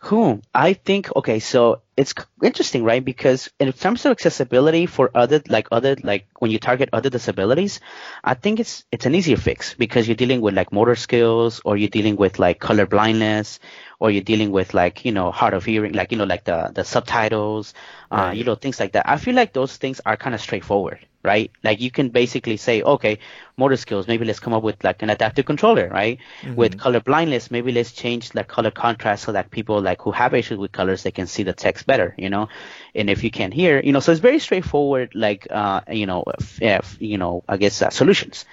Who 0.00 0.42
I 0.54 0.74
think 0.74 1.14
okay, 1.16 1.38
so 1.38 1.82
it's 1.98 2.14
interesting, 2.44 2.84
right? 2.84 3.04
Because 3.04 3.50
in 3.58 3.72
terms 3.72 4.04
of 4.06 4.12
accessibility 4.12 4.86
for 4.86 5.10
other 5.16 5.42
like 5.48 5.66
other 5.72 5.96
like 6.04 6.28
when 6.38 6.52
you 6.52 6.58
target 6.60 6.90
other 6.92 7.10
disabilities, 7.10 7.80
I 8.22 8.34
think 8.34 8.60
it's 8.60 8.84
it's 8.92 9.04
an 9.04 9.16
easier 9.16 9.36
fix 9.36 9.74
because 9.74 10.06
you're 10.06 10.14
dealing 10.14 10.40
with 10.40 10.54
like 10.54 10.72
motor 10.72 10.94
skills 10.94 11.60
or 11.64 11.76
you're 11.76 11.88
dealing 11.88 12.14
with 12.14 12.38
like 12.38 12.60
color 12.60 12.86
blindness 12.86 13.58
or 13.98 14.12
you're 14.12 14.22
dealing 14.22 14.52
with 14.52 14.74
like 14.74 15.04
you 15.04 15.10
know 15.12 15.32
hard 15.32 15.54
of 15.54 15.64
hearing, 15.64 15.92
like 15.92 16.12
you 16.12 16.18
know 16.18 16.24
like 16.24 16.44
the 16.44 16.70
the 16.72 16.84
subtitles, 16.84 17.74
uh, 18.12 18.32
you 18.34 18.44
know 18.44 18.54
things 18.54 18.78
like 18.78 18.92
that. 18.92 19.08
I 19.08 19.16
feel 19.16 19.34
like 19.34 19.52
those 19.52 19.76
things 19.76 20.00
are 20.06 20.16
kind 20.16 20.34
of 20.36 20.40
straightforward, 20.40 21.00
right? 21.24 21.50
Like 21.64 21.80
you 21.80 21.90
can 21.90 22.10
basically 22.10 22.56
say, 22.58 22.82
okay, 22.82 23.18
motor 23.56 23.76
skills, 23.76 24.06
maybe 24.06 24.24
let's 24.24 24.40
come 24.40 24.54
up 24.54 24.62
with 24.62 24.84
like 24.84 25.02
an 25.02 25.10
adaptive 25.10 25.46
controller, 25.46 25.88
right? 25.88 26.18
With 26.54 26.78
color 26.78 27.00
blindness, 27.00 27.50
maybe 27.50 27.72
let's 27.72 27.92
change 27.92 28.34
like 28.34 28.46
color 28.48 28.70
contrast 28.70 29.24
so 29.24 29.32
that 29.32 29.50
people 29.50 29.80
like 29.80 30.00
who 30.02 30.12
have 30.12 30.34
issues 30.34 30.58
with 30.58 30.72
colors 30.72 31.02
they 31.02 31.10
can 31.10 31.26
see 31.26 31.42
the 31.42 31.52
text 31.52 31.86
better, 31.88 32.14
you 32.16 32.30
know. 32.30 32.48
And 32.94 33.10
if 33.10 33.24
you 33.24 33.30
can't 33.32 33.52
hear, 33.52 33.80
you 33.80 33.92
know, 33.92 34.00
so 34.00 34.12
it's 34.12 34.20
very 34.20 34.38
straightforward, 34.38 35.08
like 35.14 35.48
uh, 35.50 35.80
you 35.90 36.06
know, 36.06 36.22
f- 36.40 36.62
f- 36.62 36.96
you 37.00 37.18
know, 37.18 37.42
I 37.48 37.56
guess 37.56 37.82
uh, 37.82 37.90
solutions. 37.90 38.44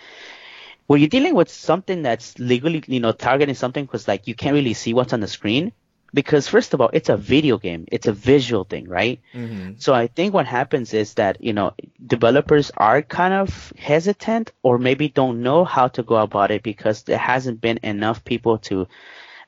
When 0.87 0.99
you're 1.01 1.15
dealing 1.17 1.35
with 1.35 1.49
something 1.49 2.01
that's 2.01 2.37
legally, 2.39 2.83
you 2.87 2.99
know, 2.99 3.11
targeting 3.11 3.55
something 3.55 3.85
because 3.85 4.07
like 4.07 4.27
you 4.27 4.35
can't 4.35 4.53
really 4.53 4.73
see 4.73 4.93
what's 4.93 5.13
on 5.13 5.19
the 5.19 5.27
screen. 5.27 5.71
Because 6.13 6.47
first 6.47 6.73
of 6.73 6.79
all, 6.79 6.89
it's 6.93 7.09
a 7.09 7.17
video 7.17 7.57
game. 7.57 7.85
It's 7.91 8.07
a 8.07 8.13
visual 8.13 8.63
thing, 8.63 8.87
right? 8.87 9.19
Mm-hmm. 9.33 9.73
So 9.83 9.93
I 9.93 10.07
think 10.07 10.33
what 10.33 10.45
happens 10.45 10.93
is 10.93 11.15
that, 11.15 11.43
you 11.43 11.51
know, 11.51 11.73
developers 12.07 12.71
are 12.77 13.01
kind 13.01 13.33
of 13.33 13.73
hesitant 13.77 14.53
or 14.63 14.77
maybe 14.77 15.09
don't 15.09 15.43
know 15.43 15.65
how 15.65 15.89
to 15.89 16.03
go 16.03 16.15
about 16.15 16.51
it 16.51 16.63
because 16.63 17.03
there 17.03 17.17
hasn't 17.17 17.59
been 17.59 17.79
enough 17.83 18.23
people 18.23 18.59
to, 18.69 18.87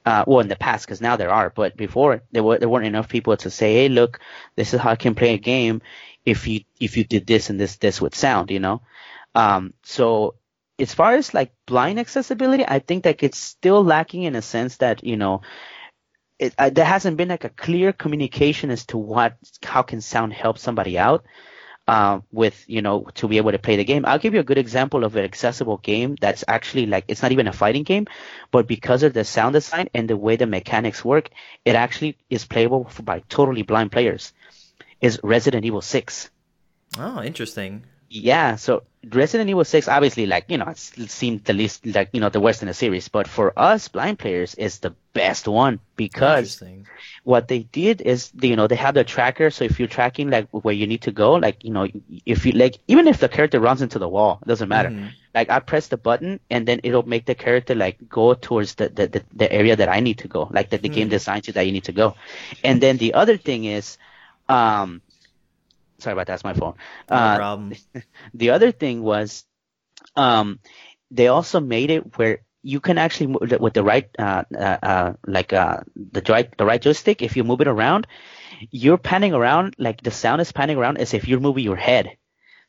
uh, 0.08 0.24
well, 0.26 0.40
in 0.40 0.48
the 0.48 0.56
past, 0.56 0.86
because 0.86 1.02
now 1.02 1.18
there 1.18 1.32
are, 1.32 1.50
but 1.50 1.76
before 1.76 2.24
there 2.32 2.42
were 2.42 2.58
there 2.58 2.70
weren't 2.70 2.86
enough 2.86 3.10
people 3.10 3.36
to 3.36 3.50
say, 3.50 3.74
hey, 3.74 3.90
look, 3.90 4.22
this 4.56 4.74
is 4.74 4.80
how 4.80 4.92
I 4.92 4.96
can 4.96 5.16
play 5.16 5.34
a 5.34 5.38
game 5.38 5.82
if 6.26 6.48
you 6.48 6.62
if 6.80 6.96
you 6.96 7.04
did 7.04 7.28
this 7.28 7.50
and 7.50 7.60
this 7.60 7.76
this 7.76 8.00
would 8.00 8.16
sound, 8.16 8.50
you 8.50 8.62
know. 8.62 8.82
Um, 9.36 9.74
so 9.84 10.36
as 10.80 10.94
far 10.94 11.16
as 11.16 11.34
like 11.34 11.52
blind 11.66 12.00
accessibility, 12.00 12.66
I 12.66 12.80
think 12.80 13.04
that 13.04 13.22
it's 13.22 13.38
still 13.38 13.84
lacking 13.84 14.24
in 14.24 14.36
a 14.36 14.42
sense 14.42 14.78
that 14.78 15.04
you 15.04 15.18
know 15.18 15.42
it, 16.40 16.54
there 16.72 16.86
hasn't 16.86 17.18
been 17.18 17.28
like 17.28 17.44
a 17.44 17.50
clear 17.50 17.92
communication 17.92 18.72
as 18.72 18.86
to 18.86 18.98
what 18.98 19.36
how 19.62 19.82
can 19.82 20.00
sound 20.00 20.32
help 20.32 20.58
somebody 20.58 20.98
out 20.98 21.26
uh, 21.88 22.20
with 22.32 22.66
you 22.68 22.82
know 22.82 23.08
to 23.16 23.28
be 23.28 23.38
able 23.38 23.52
to 23.52 23.60
play 23.60 23.78
the 23.78 23.86
game. 23.86 24.06
I'll 24.06 24.20
give 24.20 24.34
you 24.34 24.40
a 24.40 24.44
good 24.44 24.58
example 24.58 25.04
of 25.04 25.16
an 25.16 25.24
accessible 25.24 25.78
game 25.78 26.16
that's 26.20 26.44
actually 26.48 26.86
like 26.86 27.06
it's 27.08 27.22
not 27.22 27.32
even 27.32 27.48
a 27.48 27.54
fighting 27.54 27.84
game, 27.84 28.08
but 28.52 28.68
because 28.68 29.04
of 29.04 29.14
the 29.14 29.24
sound 29.24 29.54
design 29.54 29.90
and 29.94 30.10
the 30.10 30.18
way 30.18 30.36
the 30.36 30.48
mechanics 30.48 31.04
work, 31.04 31.30
it 31.66 31.76
actually 31.76 32.18
is 32.30 32.46
playable 32.46 32.90
by 33.04 33.24
totally 33.30 33.64
blind 33.64 33.92
players. 33.92 34.34
Is 35.02 35.20
Resident 35.24 35.66
Evil 35.66 35.82
Six? 35.82 36.30
Oh, 36.98 37.22
interesting. 37.22 37.84
Yeah, 38.10 38.56
so 38.56 38.84
Resident 39.12 39.50
Evil 39.50 39.66
6 39.66 39.88
obviously 39.88 40.26
like, 40.26 40.46
you 40.48 40.58
know, 40.58 40.68
it 40.68 40.78
seemed 40.78 41.44
the 41.44 41.54
least 41.54 41.86
like, 41.86 42.10
you 42.14 42.22
know, 42.22 42.30
the 42.30 42.40
worst 42.40 42.62
in 42.62 42.68
the 42.68 42.74
series, 42.74 43.08
but 43.10 43.28
for 43.28 43.54
us 43.58 43.88
blind 43.88 44.20
players 44.20 44.56
is 44.56 44.80
the 44.80 44.94
best 45.14 45.48
one 45.48 45.80
because 45.96 46.62
what 47.24 47.48
they 47.48 47.60
did 47.60 48.02
is 48.02 48.32
you 48.42 48.56
know 48.56 48.68
they 48.68 48.76
have 48.76 48.94
the 48.94 49.04
tracker 49.04 49.50
so 49.50 49.66
if 49.66 49.80
you're 49.80 49.88
tracking 49.88 50.30
like 50.30 50.48
where 50.52 50.76
you 50.76 50.86
need 50.86 51.02
to 51.02 51.12
go 51.12 51.34
like 51.34 51.66
you 51.66 51.72
know 51.72 51.88
if 52.26 52.46
you 52.46 52.52
like 52.52 52.78
even 52.88 53.08
if 53.08 53.18
the 53.20 53.28
character 53.28 53.60
runs 53.60 53.82
into 53.82 53.98
the 53.98 54.08
wall 54.08 54.38
it 54.44 54.48
doesn't 54.48 54.70
matter 54.70 54.90
mm-hmm. 54.90 55.08
like 55.34 55.50
I 55.50 55.60
press 55.60 55.88
the 55.88 55.98
button 55.98 56.40
and 56.52 56.68
then 56.68 56.82
it'll 56.84 57.02
make 57.02 57.26
the 57.26 57.36
character 57.36 57.74
like 57.74 57.98
go 58.08 58.36
towards 58.36 58.76
the 58.76 58.90
the, 58.90 59.08
the, 59.08 59.24
the 59.34 59.52
area 59.52 59.76
that 59.76 59.90
I 59.90 60.00
need 60.02 60.20
to 60.20 60.28
go 60.28 60.48
like 60.52 60.70
that 60.70 60.84
the 60.84 60.88
mm-hmm. 60.88 60.96
game 60.96 61.10
designs 61.10 61.48
you 61.48 61.54
that 61.54 61.66
you 61.66 61.72
need 61.72 61.86
to 61.86 61.92
go 61.92 62.16
and 62.64 62.80
then 62.80 62.98
the 62.98 63.16
other 63.16 63.38
thing 63.38 63.66
is 63.66 63.98
um 64.48 65.02
sorry 66.00 66.14
about 66.14 66.28
that, 66.28 66.34
that's 66.34 66.44
my 66.44 66.54
phone. 66.54 66.76
No 67.10 67.16
uh, 67.16 67.36
problem. 67.38 67.74
the 68.34 68.52
other 68.52 68.72
thing 68.72 69.02
was, 69.02 69.46
um, 70.16 70.60
they 71.12 71.28
also 71.28 71.60
made 71.60 71.92
it 71.92 72.18
where 72.18 72.40
you 72.64 72.80
can 72.80 72.98
actually 72.98 73.28
move 73.28 73.60
with 73.60 73.74
the 73.74 73.84
right, 73.84 74.10
uh, 74.20 74.44
uh, 74.54 74.78
uh, 74.84 75.14
like 75.26 75.54
uh, 75.54 75.78
the 75.96 76.22
right, 76.28 76.56
the 76.58 76.66
right 76.66 76.82
joystick. 76.82 77.22
If 77.22 77.38
you 77.38 77.44
move 77.44 77.62
it 77.62 77.68
around, 77.68 78.08
you're 78.72 78.98
panning 78.98 79.34
around 79.34 79.76
like 79.78 80.02
the 80.02 80.12
sound 80.12 80.42
is 80.42 80.52
panning 80.52 80.78
around 80.78 80.98
as 80.98 81.14
if 81.14 81.28
you're 81.28 81.40
moving 81.40 81.64
your 81.64 81.76
head. 81.76 82.18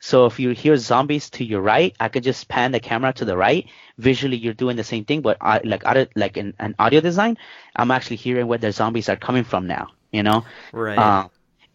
So 0.00 0.26
if 0.26 0.38
you 0.38 0.50
hear 0.50 0.76
zombies 0.76 1.30
to 1.30 1.44
your 1.44 1.60
right, 1.60 1.96
I 1.98 2.08
could 2.08 2.22
just 2.22 2.48
pan 2.48 2.70
the 2.70 2.78
camera 2.78 3.12
to 3.14 3.24
the 3.24 3.36
right. 3.36 3.66
Visually, 3.96 4.36
you're 4.36 4.54
doing 4.54 4.76
the 4.76 4.84
same 4.84 5.04
thing, 5.04 5.22
but 5.22 5.38
I, 5.40 5.60
like 5.64 5.84
audio, 5.84 6.06
like 6.14 6.36
in 6.36 6.54
an 6.60 6.76
audio 6.78 7.00
design, 7.00 7.36
I'm 7.74 7.90
actually 7.90 8.16
hearing 8.16 8.46
where 8.46 8.58
the 8.58 8.70
zombies 8.70 9.08
are 9.08 9.16
coming 9.16 9.42
from 9.42 9.66
now. 9.66 9.88
You 10.12 10.22
know, 10.22 10.44
right? 10.72 10.98
Uh, 10.98 11.28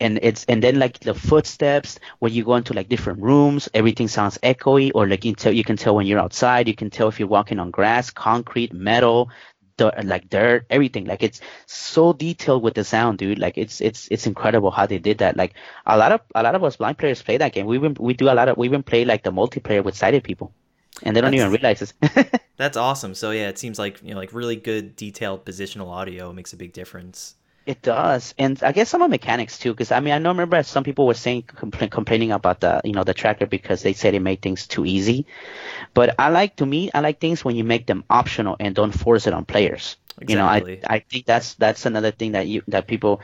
and 0.03 0.19
it's 0.21 0.43
and 0.45 0.61
then 0.61 0.77
like 0.77 0.99
the 0.99 1.13
footsteps 1.13 1.97
when 2.19 2.33
you 2.33 2.43
go 2.43 2.55
into 2.55 2.73
like 2.73 2.89
different 2.89 3.21
rooms 3.21 3.69
everything 3.73 4.07
sounds 4.07 4.37
echoey 4.43 4.91
or 4.93 5.07
like 5.07 5.23
you 5.25 5.31
can 5.33 5.39
tell 5.39 5.53
you 5.53 5.63
can 5.63 5.77
tell 5.77 5.95
when 5.95 6.05
you're 6.05 6.19
outside 6.19 6.67
you 6.67 6.75
can 6.75 6.89
tell 6.89 7.07
if 7.07 7.19
you're 7.19 7.27
walking 7.27 7.59
on 7.59 7.71
grass 7.71 8.09
concrete 8.09 8.73
metal 8.73 9.29
dirt, 9.77 10.05
like 10.05 10.29
dirt 10.29 10.65
everything 10.69 11.05
like 11.05 11.23
it's 11.23 11.39
so 11.65 12.13
detailed 12.13 12.61
with 12.61 12.73
the 12.73 12.83
sound 12.83 13.17
dude 13.17 13.39
like 13.39 13.57
it's 13.57 13.79
it's 13.81 14.07
it's 14.11 14.27
incredible 14.27 14.71
how 14.71 14.85
they 14.85 14.99
did 14.99 15.19
that 15.19 15.37
like 15.37 15.53
a 15.85 15.97
lot 15.97 16.11
of 16.11 16.21
a 16.35 16.43
lot 16.43 16.53
of 16.53 16.63
us 16.63 16.75
blind 16.75 16.97
players 16.97 17.23
play 17.23 17.37
that 17.37 17.53
game 17.53 17.65
we 17.65 17.77
even 17.77 17.95
we 17.99 18.13
do 18.13 18.29
a 18.29 18.35
lot 18.35 18.49
of 18.49 18.57
we 18.57 18.67
even 18.67 18.83
play 18.83 19.05
like 19.05 19.23
the 19.23 19.31
multiplayer 19.31 19.83
with 19.83 19.95
sighted 19.95 20.23
people 20.23 20.53
and 21.01 21.15
they 21.15 21.21
don't 21.21 21.31
that's, 21.31 21.41
even 21.41 21.51
realize 21.51 21.79
this. 21.79 21.93
that's 22.57 22.77
awesome. 22.77 23.15
So 23.15 23.31
yeah, 23.31 23.49
it 23.49 23.57
seems 23.57 23.79
like 23.79 23.99
you 24.03 24.13
know, 24.13 24.19
like 24.19 24.31
really 24.31 24.55
good 24.55 24.95
detailed 24.95 25.43
positional 25.43 25.87
audio 25.87 26.31
makes 26.31 26.53
a 26.53 26.55
big 26.55 26.71
difference. 26.71 27.35
It 27.65 27.81
does, 27.81 28.33
and 28.37 28.61
I 28.61 28.73
guess 28.73 28.89
some 28.89 29.01
of 29.01 29.09
mechanics 29.09 29.57
too. 29.57 29.71
Because 29.71 29.91
I 29.93 30.01
mean, 30.01 30.13
I 30.13 30.17
know 30.17 30.31
remember 30.31 30.61
some 30.63 30.83
people 30.83 31.07
were 31.07 31.13
saying 31.13 31.43
compl- 31.43 31.89
complaining 31.89 32.33
about 32.33 32.59
the 32.59 32.81
you 32.83 32.91
know 32.91 33.05
the 33.05 33.13
tracker 33.13 33.45
because 33.45 33.81
they 33.81 33.93
said 33.93 34.13
it 34.13 34.19
made 34.19 34.41
things 34.41 34.67
too 34.67 34.85
easy. 34.85 35.25
But 35.93 36.15
I 36.19 36.29
like 36.29 36.57
to 36.57 36.65
me, 36.65 36.91
I 36.93 36.99
like 36.99 37.21
things 37.21 37.45
when 37.45 37.55
you 37.55 37.63
make 37.63 37.85
them 37.85 38.03
optional 38.09 38.57
and 38.59 38.75
don't 38.75 38.91
force 38.91 39.27
it 39.27 39.33
on 39.33 39.45
players. 39.45 39.95
Exactly. 40.19 40.33
You 40.33 40.37
know, 40.37 40.45
I 40.89 40.95
I 40.95 40.99
think 40.99 41.25
that's 41.25 41.53
that's 41.55 41.85
another 41.85 42.11
thing 42.11 42.33
that 42.33 42.47
you 42.47 42.63
that 42.67 42.85
people 42.85 43.21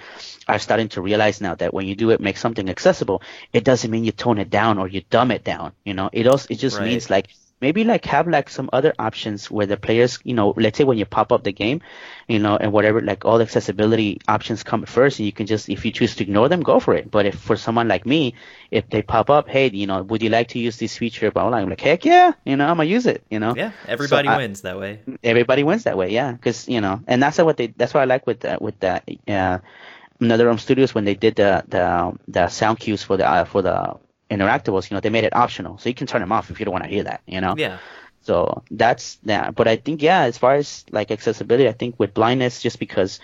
are 0.48 0.58
starting 0.58 0.88
to 0.90 1.02
realize 1.02 1.42
now 1.42 1.56
that 1.56 1.74
when 1.74 1.86
you 1.86 1.96
do 1.96 2.12
it, 2.12 2.22
make 2.22 2.38
something 2.38 2.70
accessible, 2.70 3.22
it 3.52 3.66
doesn't 3.66 3.92
mean 3.92 4.06
you 4.06 4.14
tone 4.14 4.38
it 4.38 4.50
down 4.50 4.78
or 4.78 4.88
you 4.88 5.02
dumb 5.10 5.32
it 5.32 5.44
down. 5.44 5.74
You 5.84 5.94
know, 5.94 6.10
it 6.14 6.28
also 6.28 6.48
it 6.50 6.60
just 6.60 6.80
right. 6.80 6.88
means 6.88 7.10
like 7.10 7.28
maybe 7.62 7.84
like 7.84 8.06
have 8.06 8.28
like 8.28 8.50
some 8.50 8.70
other 8.72 8.94
options 8.98 9.50
where 9.52 9.66
the 9.66 9.78
players, 9.78 10.20
you 10.24 10.34
know, 10.34 10.54
let's 10.58 10.78
say 10.78 10.84
when 10.84 10.98
you 10.98 11.06
pop 11.06 11.32
up 11.32 11.44
the 11.44 11.52
game, 11.52 11.82
you 12.28 12.40
know, 12.40 12.56
and 12.56 12.72
whatever, 12.72 13.02
like 13.02 13.26
all 13.26 13.38
the 13.38 13.44
accessibility 13.44 14.20
options 14.28 14.64
come 14.64 14.86
first, 14.86 15.20
and 15.20 15.26
you 15.26 15.32
can 15.32 15.46
just, 15.46 15.70
if 15.70 15.86
you 15.86 15.92
choose 15.92 16.16
to 16.16 16.24
ignore 16.24 16.50
them, 16.50 16.62
go 16.62 16.80
for 16.80 16.94
it. 16.94 17.10
But 17.10 17.26
if 17.26 17.36
for 17.36 17.56
someone 17.56 17.88
like 17.88 18.06
me, 18.06 18.36
if 18.72 18.90
they 18.90 19.02
pop 19.02 19.30
up, 19.30 19.50
hey, 19.50 19.70
you 19.70 19.88
know, 19.88 20.04
would 20.04 20.22
you 20.22 20.30
like 20.30 20.50
to 20.50 20.60
use 20.60 20.78
this 20.78 20.98
feature? 20.98 21.32
But 21.32 21.52
I'm 21.52 21.70
like, 21.70 21.82
heck 21.82 22.06
yeah, 22.06 22.34
you 22.46 22.56
know, 22.56 22.66
I'm 22.68 22.78
gonna 22.78 22.90
use 22.90 23.06
it, 23.06 23.24
you 23.30 23.40
know. 23.40 23.56
Yeah, 23.56 23.72
everybody 23.88 24.28
so 24.28 24.38
wins 24.38 24.64
I, 24.66 24.70
that 24.70 24.80
way. 24.80 25.00
Everybody 25.24 25.64
wins 25.64 25.84
that 25.84 25.98
way, 25.98 26.12
yeah, 26.12 26.32
because 26.32 26.68
you 26.68 26.82
know, 26.82 27.02
and 27.08 27.22
that's 27.22 27.38
what 27.38 27.58
they, 27.58 27.68
that's 27.68 27.94
what 27.94 28.02
I 28.02 28.06
like 28.06 28.26
with 28.26 28.42
that, 28.42 28.62
with 28.62 28.80
that, 28.80 29.10
uh, 29.28 29.60
NetherRealm 30.22 30.60
Studios 30.60 30.94
when 30.94 31.06
they 31.06 31.16
did 31.16 31.36
the 31.36 31.64
the 31.68 32.18
the 32.28 32.48
sound 32.50 32.80
cues 32.80 33.04
for 33.04 33.18
the 33.18 33.28
uh, 33.28 33.46
for 33.46 33.62
the 33.62 33.96
interactables, 34.30 34.90
you 34.90 34.96
know, 34.96 35.02
they 35.02 35.10
made 35.10 35.24
it 35.24 35.36
optional, 35.36 35.78
so 35.78 35.90
you 35.90 35.96
can 35.96 36.08
turn 36.08 36.22
them 36.22 36.32
off 36.32 36.52
if 36.52 36.60
you 36.60 36.66
don't 36.66 36.74
want 36.74 36.86
to 36.86 36.90
hear 36.90 37.04
that, 37.04 37.22
you 37.26 37.42
know. 37.42 37.56
Yeah. 37.58 37.78
So 38.22 38.64
that's 38.70 39.16
that. 39.24 39.56
But 39.56 39.68
I 39.68 39.78
think 39.78 40.02
yeah, 40.02 40.22
as 40.22 40.38
far 40.38 40.56
as 40.56 40.86
like 40.92 41.12
accessibility, 41.12 41.68
I 41.68 41.72
think 41.74 41.96
with 41.98 42.14
blindness, 42.14 42.62
just 42.62 42.80
because 42.80 43.20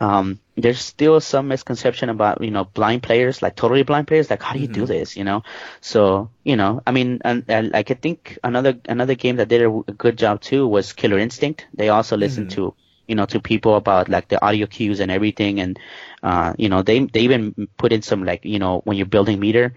um, 0.00 0.38
there's 0.56 0.80
still 0.80 1.20
some 1.20 1.48
misconception 1.48 2.08
about 2.08 2.42
you 2.42 2.50
know 2.50 2.64
blind 2.64 3.02
players, 3.02 3.42
like 3.42 3.56
totally 3.56 3.82
blind 3.82 4.06
players, 4.06 4.30
like 4.30 4.42
how 4.42 4.52
do 4.52 4.60
you 4.60 4.68
mm-hmm. 4.68 4.80
do 4.80 4.86
this, 4.86 5.16
you 5.16 5.24
know? 5.24 5.42
So 5.80 6.30
you 6.44 6.56
know, 6.56 6.82
I 6.86 6.92
mean, 6.92 7.20
and, 7.24 7.44
and 7.48 7.72
like 7.72 7.90
I 7.90 7.94
think 7.94 8.38
another 8.44 8.78
another 8.88 9.14
game 9.14 9.36
that 9.36 9.48
did 9.48 9.62
a, 9.62 9.70
a 9.88 9.92
good 9.92 10.16
job 10.16 10.40
too 10.40 10.66
was 10.66 10.92
Killer 10.92 11.18
Instinct. 11.18 11.66
They 11.74 11.88
also 11.88 12.16
listened 12.16 12.50
mm-hmm. 12.50 12.62
to 12.62 12.74
you 13.08 13.16
know 13.16 13.26
to 13.26 13.40
people 13.40 13.74
about 13.74 14.08
like 14.08 14.28
the 14.28 14.44
audio 14.44 14.66
cues 14.66 15.00
and 15.00 15.10
everything, 15.10 15.58
and 15.58 15.78
uh, 16.22 16.54
you 16.56 16.68
know 16.68 16.82
they 16.82 17.00
they 17.00 17.20
even 17.20 17.68
put 17.76 17.92
in 17.92 18.02
some 18.02 18.24
like 18.24 18.44
you 18.44 18.60
know 18.60 18.82
when 18.84 18.96
you're 18.96 19.06
building 19.06 19.40
meter 19.40 19.74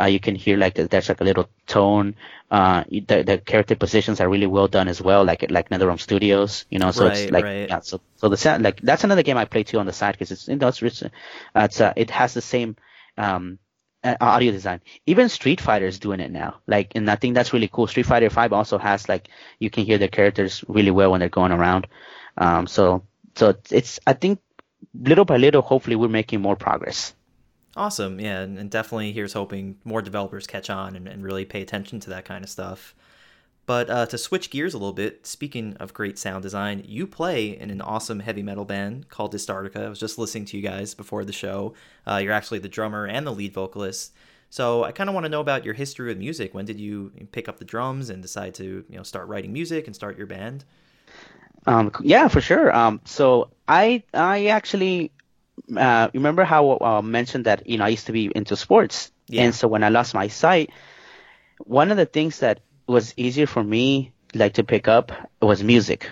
uh, 0.00 0.06
you 0.06 0.20
can 0.20 0.34
hear 0.34 0.56
like 0.56 0.74
there's 0.74 1.08
like 1.08 1.20
a 1.20 1.24
little 1.24 1.48
tone. 1.66 2.14
Uh, 2.50 2.84
the, 2.90 3.22
the 3.24 3.38
character 3.38 3.74
positions 3.74 4.20
are 4.20 4.28
really 4.28 4.46
well 4.46 4.68
done 4.68 4.88
as 4.88 5.00
well, 5.00 5.24
like 5.24 5.50
like 5.50 5.70
NetherRealm 5.70 6.00
Studios. 6.00 6.64
You 6.70 6.78
know, 6.78 6.90
so 6.90 7.06
right, 7.06 7.18
it's 7.18 7.32
like 7.32 7.44
right. 7.44 7.68
yeah. 7.68 7.80
So 7.80 8.00
so 8.16 8.28
the 8.28 8.36
sound 8.36 8.62
like 8.62 8.80
that's 8.80 9.04
another 9.04 9.22
game 9.22 9.36
I 9.36 9.44
play 9.44 9.62
too 9.62 9.78
on 9.78 9.86
the 9.86 9.92
side 9.92 10.12
because 10.12 10.30
it's 10.30 10.48
you 10.48 10.56
know 10.56 10.68
it's 10.68 10.82
rich. 10.82 11.02
Uh, 11.02 11.08
it's 11.54 11.80
uh, 11.80 11.92
it 11.96 12.10
has 12.10 12.34
the 12.34 12.42
same 12.42 12.76
um 13.16 13.58
audio 14.04 14.52
design. 14.52 14.80
Even 15.06 15.28
Street 15.28 15.60
Fighter 15.60 15.86
is 15.86 15.98
doing 15.98 16.20
it 16.20 16.30
now. 16.30 16.56
Like, 16.66 16.92
and 16.94 17.10
I 17.10 17.16
think 17.16 17.34
that's 17.34 17.52
really 17.52 17.68
cool. 17.68 17.86
Street 17.86 18.06
Fighter 18.06 18.30
Five 18.30 18.52
also 18.52 18.78
has 18.78 19.08
like 19.08 19.28
you 19.58 19.70
can 19.70 19.84
hear 19.84 19.98
the 19.98 20.08
characters 20.08 20.64
really 20.68 20.90
well 20.90 21.10
when 21.10 21.20
they're 21.20 21.28
going 21.28 21.52
around. 21.52 21.86
Um, 22.36 22.66
so 22.66 23.04
so 23.34 23.54
it's 23.70 24.00
I 24.06 24.12
think 24.12 24.40
little 24.94 25.24
by 25.24 25.36
little, 25.36 25.62
hopefully, 25.62 25.96
we're 25.96 26.08
making 26.08 26.40
more 26.40 26.56
progress. 26.56 27.14
Awesome. 27.76 28.20
Yeah. 28.20 28.40
And, 28.40 28.58
and 28.58 28.70
definitely 28.70 29.12
here's 29.12 29.32
hoping 29.32 29.78
more 29.84 30.02
developers 30.02 30.46
catch 30.46 30.70
on 30.70 30.94
and, 30.96 31.08
and 31.08 31.24
really 31.24 31.44
pay 31.44 31.60
attention 31.62 32.00
to 32.00 32.10
that 32.10 32.24
kind 32.24 32.44
of 32.44 32.50
stuff. 32.50 32.94
But 33.66 33.88
uh, 33.88 34.06
to 34.06 34.18
switch 34.18 34.50
gears 34.50 34.74
a 34.74 34.78
little 34.78 34.92
bit, 34.92 35.26
speaking 35.26 35.74
of 35.80 35.94
great 35.94 36.18
sound 36.18 36.42
design, 36.42 36.84
you 36.86 37.06
play 37.06 37.58
in 37.58 37.70
an 37.70 37.80
awesome 37.80 38.20
heavy 38.20 38.42
metal 38.42 38.66
band 38.66 39.08
called 39.08 39.32
Distartica. 39.32 39.86
I 39.86 39.88
was 39.88 39.98
just 39.98 40.18
listening 40.18 40.44
to 40.46 40.56
you 40.58 40.62
guys 40.62 40.94
before 40.94 41.24
the 41.24 41.32
show. 41.32 41.72
Uh, 42.06 42.16
you're 42.16 42.32
actually 42.32 42.58
the 42.58 42.68
drummer 42.68 43.06
and 43.06 43.26
the 43.26 43.32
lead 43.32 43.54
vocalist. 43.54 44.12
So 44.50 44.84
I 44.84 44.92
kind 44.92 45.08
of 45.08 45.14
want 45.14 45.24
to 45.24 45.30
know 45.30 45.40
about 45.40 45.64
your 45.64 45.74
history 45.74 46.08
with 46.08 46.18
music. 46.18 46.52
When 46.54 46.66
did 46.66 46.78
you 46.78 47.10
pick 47.32 47.48
up 47.48 47.58
the 47.58 47.64
drums 47.64 48.10
and 48.10 48.20
decide 48.22 48.54
to, 48.56 48.84
you 48.88 48.96
know, 48.96 49.02
start 49.02 49.28
writing 49.28 49.52
music 49.52 49.86
and 49.86 49.96
start 49.96 50.18
your 50.18 50.26
band? 50.26 50.64
Um, 51.66 51.90
yeah, 52.02 52.28
for 52.28 52.42
sure. 52.42 52.74
Um, 52.76 53.00
so 53.04 53.50
I 53.66 54.02
I 54.12 54.46
actually 54.46 55.10
uh, 55.76 56.08
remember 56.12 56.44
how 56.44 56.70
I 56.70 56.98
uh, 56.98 57.02
mentioned 57.02 57.46
that 57.46 57.66
you 57.66 57.78
know 57.78 57.84
I 57.84 57.88
used 57.88 58.06
to 58.06 58.12
be 58.12 58.30
into 58.34 58.56
sports, 58.56 59.12
yeah. 59.28 59.42
and 59.42 59.54
so 59.54 59.68
when 59.68 59.84
I 59.84 59.88
lost 59.88 60.14
my 60.14 60.28
sight, 60.28 60.70
one 61.58 61.90
of 61.90 61.96
the 61.96 62.06
things 62.06 62.40
that 62.40 62.60
was 62.86 63.14
easier 63.16 63.46
for 63.46 63.62
me 63.62 64.12
like 64.34 64.54
to 64.54 64.64
pick 64.64 64.88
up 64.88 65.12
was 65.40 65.62
music. 65.62 66.10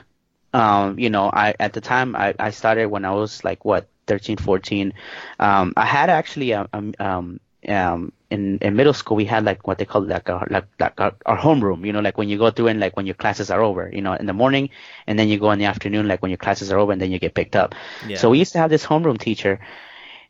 Um, 0.55 0.99
you 0.99 1.11
know, 1.11 1.31
I 1.33 1.55
at 1.59 1.73
the 1.73 1.81
time 1.81 2.15
I, 2.15 2.35
I 2.39 2.51
started 2.51 2.87
when 2.87 3.05
I 3.05 3.13
was 3.13 3.43
like 3.45 3.65
what 3.65 3.89
13, 4.07 4.37
14. 4.37 4.93
Um, 5.39 5.73
I 5.77 5.87
had 5.87 6.11
actually 6.11 6.53
a, 6.53 6.69
a 6.73 7.05
um, 7.05 7.41
um, 7.68 8.12
in, 8.31 8.59
in 8.59 8.75
middle 8.75 8.92
school 8.92 9.16
we 9.16 9.25
had 9.25 9.44
like 9.44 9.66
what 9.66 9.79
they 9.79 9.85
call 9.85 10.03
like 10.03 10.29
our 10.29 10.46
like, 10.51 10.66
like 10.81 11.01
our, 11.01 11.14
our 11.27 11.38
homeroom 11.38 11.87
you 11.87 11.92
know 11.92 12.01
like 12.01 12.18
when 12.18 12.29
you 12.29 12.38
go 12.38 12.51
through 12.51 12.68
and 12.68 12.81
like 12.81 12.96
when 12.96 13.07
your 13.07 13.14
classes 13.14 13.51
are 13.51 13.62
over 13.62 13.90
you 13.92 14.03
know 14.03 14.14
in 14.14 14.27
the 14.27 14.33
morning 14.33 14.70
and 15.07 15.18
then 15.18 15.29
you 15.29 15.38
go 15.38 15.51
in 15.51 15.59
the 15.59 15.66
afternoon 15.66 16.09
like 16.09 16.22
when 16.22 16.31
your 16.31 16.38
classes 16.38 16.72
are 16.72 16.79
over 16.79 16.92
and 16.92 17.01
then 17.01 17.12
you 17.12 17.18
get 17.18 17.35
picked 17.35 17.55
up 17.55 17.75
yeah. 18.07 18.16
so 18.16 18.31
we 18.31 18.38
used 18.38 18.53
to 18.53 18.59
have 18.59 18.70
this 18.70 18.85
homeroom 18.85 19.18
teacher 19.18 19.61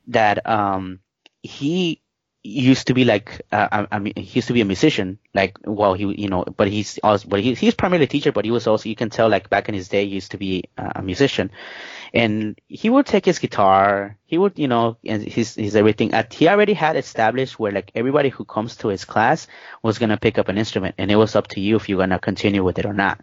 that 0.09 0.47
um 0.47 0.99
he 1.43 2.03
used 2.45 2.89
to 2.89 2.95
be 2.95 3.05
like 3.05 3.43
uh, 3.53 3.69
I, 3.71 3.87
I, 3.93 3.99
mean 4.01 4.15
he 4.17 4.39
used 4.39 4.49
to 4.49 4.53
be 4.53 4.61
a 4.61 4.65
musician 4.65 5.19
like 5.33 5.57
well 5.65 5.95
he 5.95 6.05
you 6.21 6.29
know 6.29 6.45
but 6.45 6.69
he's 6.69 6.99
also 7.03 7.29
but 7.29 7.41
he, 7.41 7.55
he's 7.55 7.75
primarily 7.75 8.05
a 8.05 8.09
teacher 8.09 8.33
but 8.33 8.45
he 8.45 8.51
was 8.51 8.67
also 8.67 8.89
you 8.89 8.97
can 8.97 9.11
tell 9.11 9.29
like 9.29 9.49
back 9.49 9.69
in 9.69 9.75
his 9.75 9.89
day 9.89 10.07
he 10.07 10.15
used 10.15 10.33
to 10.33 10.39
be 10.39 10.65
uh, 10.77 10.91
a 10.97 11.03
musician 11.03 11.53
and 12.15 12.61
he 12.69 12.91
would 12.91 13.07
take 13.07 13.25
his 13.25 13.39
guitar 13.39 14.19
he 14.27 14.39
would 14.39 14.59
you 14.59 14.69
know 14.69 14.97
and 15.05 15.23
his 15.23 15.55
his 15.55 15.77
everything. 15.77 16.13
At, 16.15 16.33
he 16.33 16.49
already 16.49 16.75
had 16.75 16.97
established 16.97 17.59
where 17.59 17.73
like 17.73 17.91
everybody 17.95 18.29
who 18.29 18.45
comes 18.45 18.77
to 18.77 18.89
his 18.89 19.05
class 19.05 19.47
was 19.83 19.99
going 19.99 20.11
to 20.11 20.17
pick 20.17 20.39
up 20.39 20.49
an 20.49 20.59
instrument 20.59 20.95
and 20.99 21.11
it 21.11 21.17
was 21.17 21.37
up 21.37 21.49
to 21.49 21.61
you 21.61 21.77
if 21.77 21.89
you're 21.89 21.99
going 21.99 22.11
to 22.11 22.19
continue 22.19 22.65
with 22.65 22.79
it 22.79 22.87
or 22.87 22.95
not. 22.95 23.21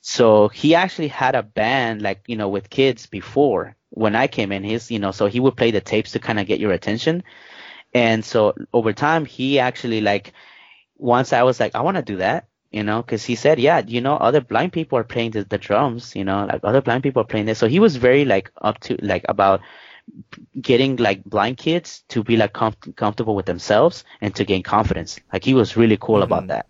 So 0.00 0.48
he 0.48 0.74
actually 0.74 1.08
had 1.08 1.34
a 1.34 1.42
band 1.42 2.02
like 2.02 2.24
you 2.26 2.36
know 2.36 2.48
with 2.48 2.70
kids 2.70 3.06
before 3.06 3.76
when 3.90 4.14
I 4.14 4.26
came 4.26 4.52
in. 4.52 4.64
His 4.64 4.90
you 4.90 4.98
know 4.98 5.12
so 5.12 5.26
he 5.26 5.40
would 5.40 5.56
play 5.56 5.70
the 5.70 5.80
tapes 5.80 6.12
to 6.12 6.18
kind 6.18 6.38
of 6.38 6.46
get 6.46 6.60
your 6.60 6.72
attention. 6.72 7.24
And 7.94 8.24
so 8.24 8.54
over 8.72 8.92
time, 8.92 9.24
he 9.24 9.60
actually 9.60 10.00
like, 10.00 10.32
once 10.96 11.32
I 11.32 11.44
was 11.44 11.60
like, 11.60 11.76
I 11.76 11.82
want 11.82 11.96
to 11.96 12.02
do 12.02 12.16
that, 12.16 12.48
you 12.74 12.82
know, 12.82 13.04
cause 13.04 13.24
he 13.24 13.36
said, 13.36 13.60
yeah, 13.60 13.82
you 13.86 14.00
know, 14.00 14.16
other 14.16 14.40
blind 14.40 14.72
people 14.72 14.98
are 14.98 15.04
playing 15.04 15.30
the, 15.30 15.44
the 15.44 15.58
drums, 15.58 16.16
you 16.16 16.24
know, 16.24 16.44
like 16.44 16.60
other 16.64 16.80
blind 16.80 17.04
people 17.04 17.22
are 17.22 17.26
playing 17.26 17.46
this. 17.46 17.56
So 17.56 17.68
he 17.68 17.78
was 17.78 17.94
very 17.94 18.24
like 18.24 18.50
up 18.60 18.80
to 18.80 18.96
like 19.00 19.24
about 19.28 19.60
getting 20.60 20.96
like 20.96 21.22
blind 21.24 21.56
kids 21.56 22.02
to 22.08 22.24
be 22.24 22.36
like 22.36 22.52
com- 22.52 22.74
comfortable 22.96 23.36
with 23.36 23.46
themselves 23.46 24.02
and 24.20 24.34
to 24.34 24.44
gain 24.44 24.64
confidence. 24.64 25.20
Like 25.32 25.44
he 25.44 25.54
was 25.54 25.76
really 25.76 25.96
cool 25.96 26.16
mm-hmm. 26.16 26.24
about 26.24 26.48
that. 26.48 26.66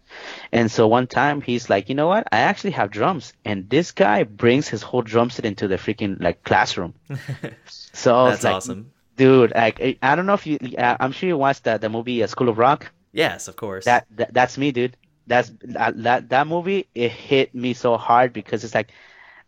And 0.53 0.71
so 0.71 0.87
one 0.88 1.07
time 1.07 1.40
he's 1.40 1.71
like, 1.71 1.88
you 1.88 1.95
know 1.95 2.07
what? 2.07 2.29
I 2.31 2.40
actually 2.40 2.73
have 2.73 2.90
drums, 2.90 3.33
and 3.43 3.71
this 3.71 3.93
guy 3.93 4.25
brings 4.25 4.69
his 4.69 4.83
whole 4.83 5.03
drum 5.03 5.31
set 5.31 5.47
into 5.47 5.69
the 5.69 5.77
freaking 5.77 6.23
like 6.23 6.45
classroom. 6.45 6.95
so 7.67 8.27
that's 8.27 8.45
like, 8.45 8.57
awesome, 8.57 8.93
dude. 9.17 9.53
Like 9.55 9.99
I 10.03 10.14
don't 10.14 10.27
know 10.27 10.35
if 10.35 10.47
you, 10.47 10.59
I'm 10.79 11.12
sure 11.12 11.29
you 11.29 11.38
watched 11.38 11.64
the 11.64 11.79
the 11.79 11.88
movie 11.88 12.23
uh, 12.23 12.27
School 12.27 12.51
of 12.51 12.59
Rock. 12.59 12.93
Yes, 13.12 13.49
of 13.49 13.57
course. 13.57 13.87
That, 13.87 14.07
that 14.17 14.35
that's 14.35 14.59
me, 14.59 14.71
dude. 14.71 14.97
That's 15.27 15.53
that 15.63 16.29
that 16.29 16.47
movie. 16.47 16.87
It 16.95 17.11
hit 17.11 17.55
me 17.55 17.75
so 17.75 17.97
hard 17.97 18.33
because 18.33 18.65
it's 18.65 18.75
like 18.75 18.93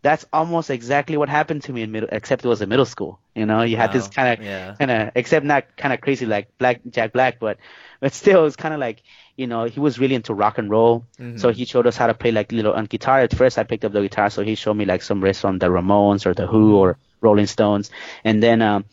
that's 0.07 0.25
almost 0.33 0.71
exactly 0.71 1.17
what 1.17 1.29
happened 1.29 1.65
to 1.65 1.73
me 1.73 1.83
in 1.83 1.91
middle, 1.91 2.09
except 2.13 2.45
it 2.45 2.49
was 2.49 2.63
in 2.63 2.69
middle 2.69 2.85
school. 2.85 3.19
You 3.35 3.45
know, 3.45 3.63
you 3.63 3.77
wow. 3.77 3.83
had 3.83 3.93
this 3.93 4.07
kind 4.07 4.39
of, 4.39 4.45
yeah. 4.45 4.77
kind 4.79 4.91
of, 4.91 5.11
except 5.17 5.45
not 5.45 5.77
kind 5.77 5.93
of 5.93 6.01
crazy 6.01 6.27
like 6.27 6.57
Black 6.59 6.81
Jack 6.89 7.13
Black, 7.13 7.41
but, 7.41 7.59
but 7.99 8.15
still, 8.15 8.47
it's 8.47 8.55
kind 8.55 8.73
of 8.73 8.79
like, 8.79 9.03
you 9.35 9.49
know, 9.49 9.65
he 9.65 9.81
was 9.81 9.99
really 9.99 10.15
into 10.15 10.33
rock 10.33 10.59
and 10.59 10.71
roll. 10.71 11.05
Mm-hmm. 11.19 11.39
So 11.39 11.51
he 11.51 11.65
showed 11.65 11.89
us 11.89 11.97
how 11.97 12.07
to 12.07 12.15
play 12.15 12.31
like 12.31 12.53
little 12.53 12.73
on 12.73 12.85
guitar. 12.85 13.19
At 13.19 13.35
first, 13.35 13.59
I 13.59 13.65
picked 13.65 13.85
up 13.85 13.93
the 13.93 14.01
guitar, 14.01 14.31
so 14.31 14.45
he 14.45 14.55
showed 14.55 14.75
me 14.75 14.85
like 14.85 15.03
some 15.03 15.21
riffs 15.21 15.45
on 15.45 15.59
the 15.59 15.67
Ramones 15.67 16.25
or 16.25 16.35
the 16.35 16.47
Who 16.47 16.77
or 16.77 16.99
Rolling 17.21 17.47
Stones, 17.47 17.91
and 18.23 18.41
then 18.41 18.63
um, 18.63 18.85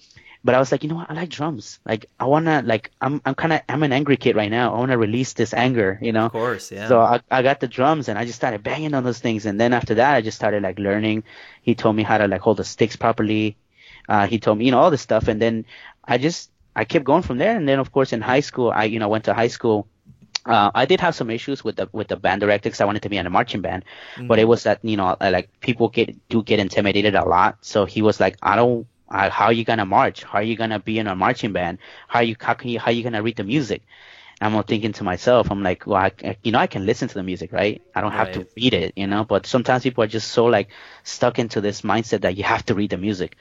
but 0.44 0.56
I 0.56 0.60
was 0.60 0.72
like, 0.72 0.84
you 0.84 0.90
know 0.90 0.96
what? 0.96 1.10
I 1.10 1.14
like 1.14 1.30
drums. 1.30 1.80
Like, 1.86 2.08
I 2.20 2.26
wanna, 2.26 2.62
like, 2.66 2.92
I'm, 3.00 3.22
I'm 3.26 3.34
kind 3.34 3.54
of, 3.54 3.62
I'm 3.70 3.82
an 3.82 3.94
angry 3.94 4.18
kid 4.18 4.36
right 4.36 4.52
now. 4.52 4.76
I 4.76 4.78
wanna 4.78 4.98
release 4.98 5.34
this 5.34 5.54
anger, 5.54 5.98
you 6.02 6.12
know? 6.12 6.26
Of 6.26 6.34
course, 6.34 6.70
yeah. 6.70 6.90
So 6.90 7.00
I, 7.00 7.22
I 7.32 7.42
got 7.44 7.62
the 7.62 7.68
drums 7.68 8.10
and 8.10 8.20
I 8.20 8.26
just 8.26 8.36
started 8.36 8.62
banging 8.62 8.94
on 8.94 9.06
those 9.06 9.20
things. 9.20 9.46
And 9.46 9.60
then 9.60 9.72
after 9.72 9.96
that, 9.96 10.16
I 10.16 10.22
just 10.22 10.36
started 10.36 10.62
like 10.62 10.80
learning. 10.80 11.24
He 11.62 11.76
told 11.76 11.96
me 11.96 12.04
how 12.04 12.18
to 12.18 12.28
like 12.28 12.42
hold 12.42 12.58
the 12.58 12.66
sticks 12.66 12.98
properly. 12.98 13.56
Uh, 14.10 14.28
he 14.28 14.38
told 14.38 14.58
me, 14.58 14.66
you 14.66 14.72
know, 14.72 14.80
all 14.80 14.92
this 14.92 15.02
stuff. 15.02 15.30
And 15.30 15.42
then 15.42 15.66
I 16.04 16.18
just, 16.18 16.52
I 16.76 16.84
kept 16.84 17.06
going 17.06 17.24
from 17.24 17.38
there. 17.38 17.56
And 17.56 17.68
then 17.68 17.80
of 17.80 17.94
course 17.94 18.12
in 18.12 18.20
high 18.20 18.42
school, 18.42 18.70
I, 18.70 18.84
you 18.84 19.00
know, 19.00 19.08
went 19.08 19.26
to 19.26 19.34
high 19.34 19.48
school. 19.48 19.88
Uh, 20.46 20.72
I 20.76 20.86
did 20.86 21.00
have 21.00 21.16
some 21.16 21.30
issues 21.30 21.64
with 21.64 21.78
the 21.78 21.88
with 21.94 22.10
the 22.10 22.18
band 22.18 22.42
director 22.42 22.68
because 22.68 22.82
I 22.82 22.86
wanted 22.86 23.04
to 23.04 23.10
be 23.10 23.16
in 23.16 23.26
a 23.26 23.30
marching 23.30 23.62
band, 23.62 23.86
mm-hmm. 24.16 24.28
but 24.28 24.40
it 24.40 24.44
was 24.44 24.64
that 24.64 24.84
you 24.84 24.98
know 24.98 25.16
like 25.22 25.48
people 25.62 25.88
get 25.88 26.28
do 26.28 26.44
get 26.44 26.60
intimidated 26.60 27.16
a 27.16 27.24
lot. 27.24 27.60
So 27.62 27.86
he 27.86 28.02
was 28.02 28.20
like, 28.20 28.36
I 28.42 28.58
don't 28.58 28.86
uh, 29.14 29.30
how 29.30 29.46
are 29.48 29.54
you 29.54 29.66
gonna 29.66 29.86
march? 29.86 30.24
How 30.24 30.40
are 30.40 30.44
you 30.44 30.58
gonna 30.58 30.80
be 30.80 31.00
in 31.00 31.08
a 31.08 31.16
marching 31.16 31.54
band? 31.54 31.80
How 32.08 32.20
are 32.20 32.24
you 32.24 32.36
how 32.40 32.54
can 32.56 32.70
you 32.72 32.80
how 32.80 32.88
are 32.92 32.94
you 32.94 33.04
gonna 33.04 33.24
read 33.24 33.38
the 33.38 33.46
music? 33.46 33.84
I'm 34.42 34.62
thinking 34.64 34.94
to 34.94 35.04
myself, 35.04 35.52
I'm 35.52 35.64
like, 35.64 35.88
well, 35.88 35.98
I, 35.98 36.36
you 36.44 36.52
know, 36.52 36.60
I 36.60 36.68
can 36.68 36.86
listen 36.86 37.08
to 37.08 37.16
the 37.16 37.24
music, 37.24 37.54
right? 37.54 37.82
I 37.96 38.02
don't 38.02 38.12
have 38.12 38.30
right. 38.30 38.34
to 38.34 38.48
read 38.58 38.74
it, 38.74 38.94
you 38.98 39.08
know. 39.08 39.24
But 39.24 39.46
sometimes 39.48 39.84
people 39.84 40.04
are 40.04 40.08
just 40.08 40.32
so 40.32 40.46
like 40.46 40.70
stuck 41.04 41.40
into 41.40 41.62
this 41.62 41.82
mindset 41.82 42.22
that 42.22 42.38
you 42.38 42.44
have 42.44 42.66
to 42.66 42.76
read 42.76 42.92
the 42.92 42.98
music, 42.98 43.38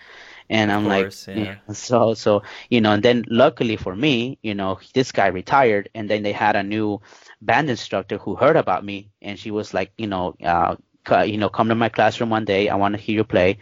and 0.48 0.70
of 0.70 0.76
I'm 0.76 0.85
course, 0.85 1.26
like, 1.28 1.37
yeah. 1.37 1.44
yeah. 1.44 1.56
So, 1.74 2.14
so 2.14 2.42
you 2.70 2.80
know, 2.80 2.92
and 2.92 3.02
then 3.02 3.24
luckily 3.28 3.76
for 3.76 3.94
me, 3.94 4.38
you 4.42 4.54
know, 4.54 4.78
this 4.94 5.12
guy 5.12 5.28
retired, 5.28 5.88
and 5.94 6.08
then 6.08 6.22
they 6.22 6.32
had 6.32 6.56
a 6.56 6.62
new 6.62 7.00
band 7.40 7.70
instructor 7.70 8.18
who 8.18 8.37
heard 8.37 8.56
about 8.56 8.85
me, 8.85 9.11
and 9.22 9.38
she 9.38 9.50
was 9.50 9.74
like, 9.74 9.92
you 9.98 10.06
know, 10.06 10.37
uh, 10.44 10.76
you 11.24 11.38
know, 11.38 11.48
come 11.48 11.68
to 11.68 11.74
my 11.74 11.88
classroom 11.88 12.30
one 12.30 12.44
day. 12.44 12.68
I 12.68 12.76
want 12.76 12.94
to 12.94 13.00
hear 13.00 13.16
you 13.16 13.24
play 13.24 13.58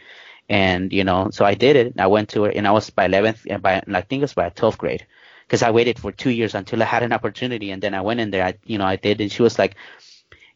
and, 0.51 0.93
you 0.93 1.05
know, 1.05 1.31
so 1.31 1.45
I 1.45 1.55
did 1.55 1.77
it. 1.77 1.95
I 2.01 2.09
went 2.09 2.31
to 2.31 2.47
it 2.47 2.57
and 2.57 2.67
I 2.67 2.73
was 2.73 2.91
by 2.91 3.07
11th 3.07 3.47
uh, 3.49 3.55
and 3.55 3.63
by, 3.63 3.83
I 3.87 4.01
think 4.03 4.21
it 4.21 4.23
was 4.23 4.35
by 4.35 4.51
12th 4.51 4.79
grade 4.79 5.07
because 5.47 5.63
I 5.63 5.71
waited 5.71 6.01
for 6.01 6.11
two 6.11 6.31
years 6.31 6.57
until 6.57 6.83
I 6.83 6.87
had 6.87 7.05
an 7.05 7.13
opportunity. 7.13 7.71
And 7.71 7.81
then 7.81 7.95
I 7.95 8.01
went 8.01 8.19
in 8.19 8.33
there, 8.33 8.45
I, 8.45 8.55
you 8.65 8.77
know, 8.77 8.85
I 8.85 8.97
did. 8.97 9.21
And 9.21 9.31
she 9.31 9.43
was 9.43 9.61
like, 9.61 9.77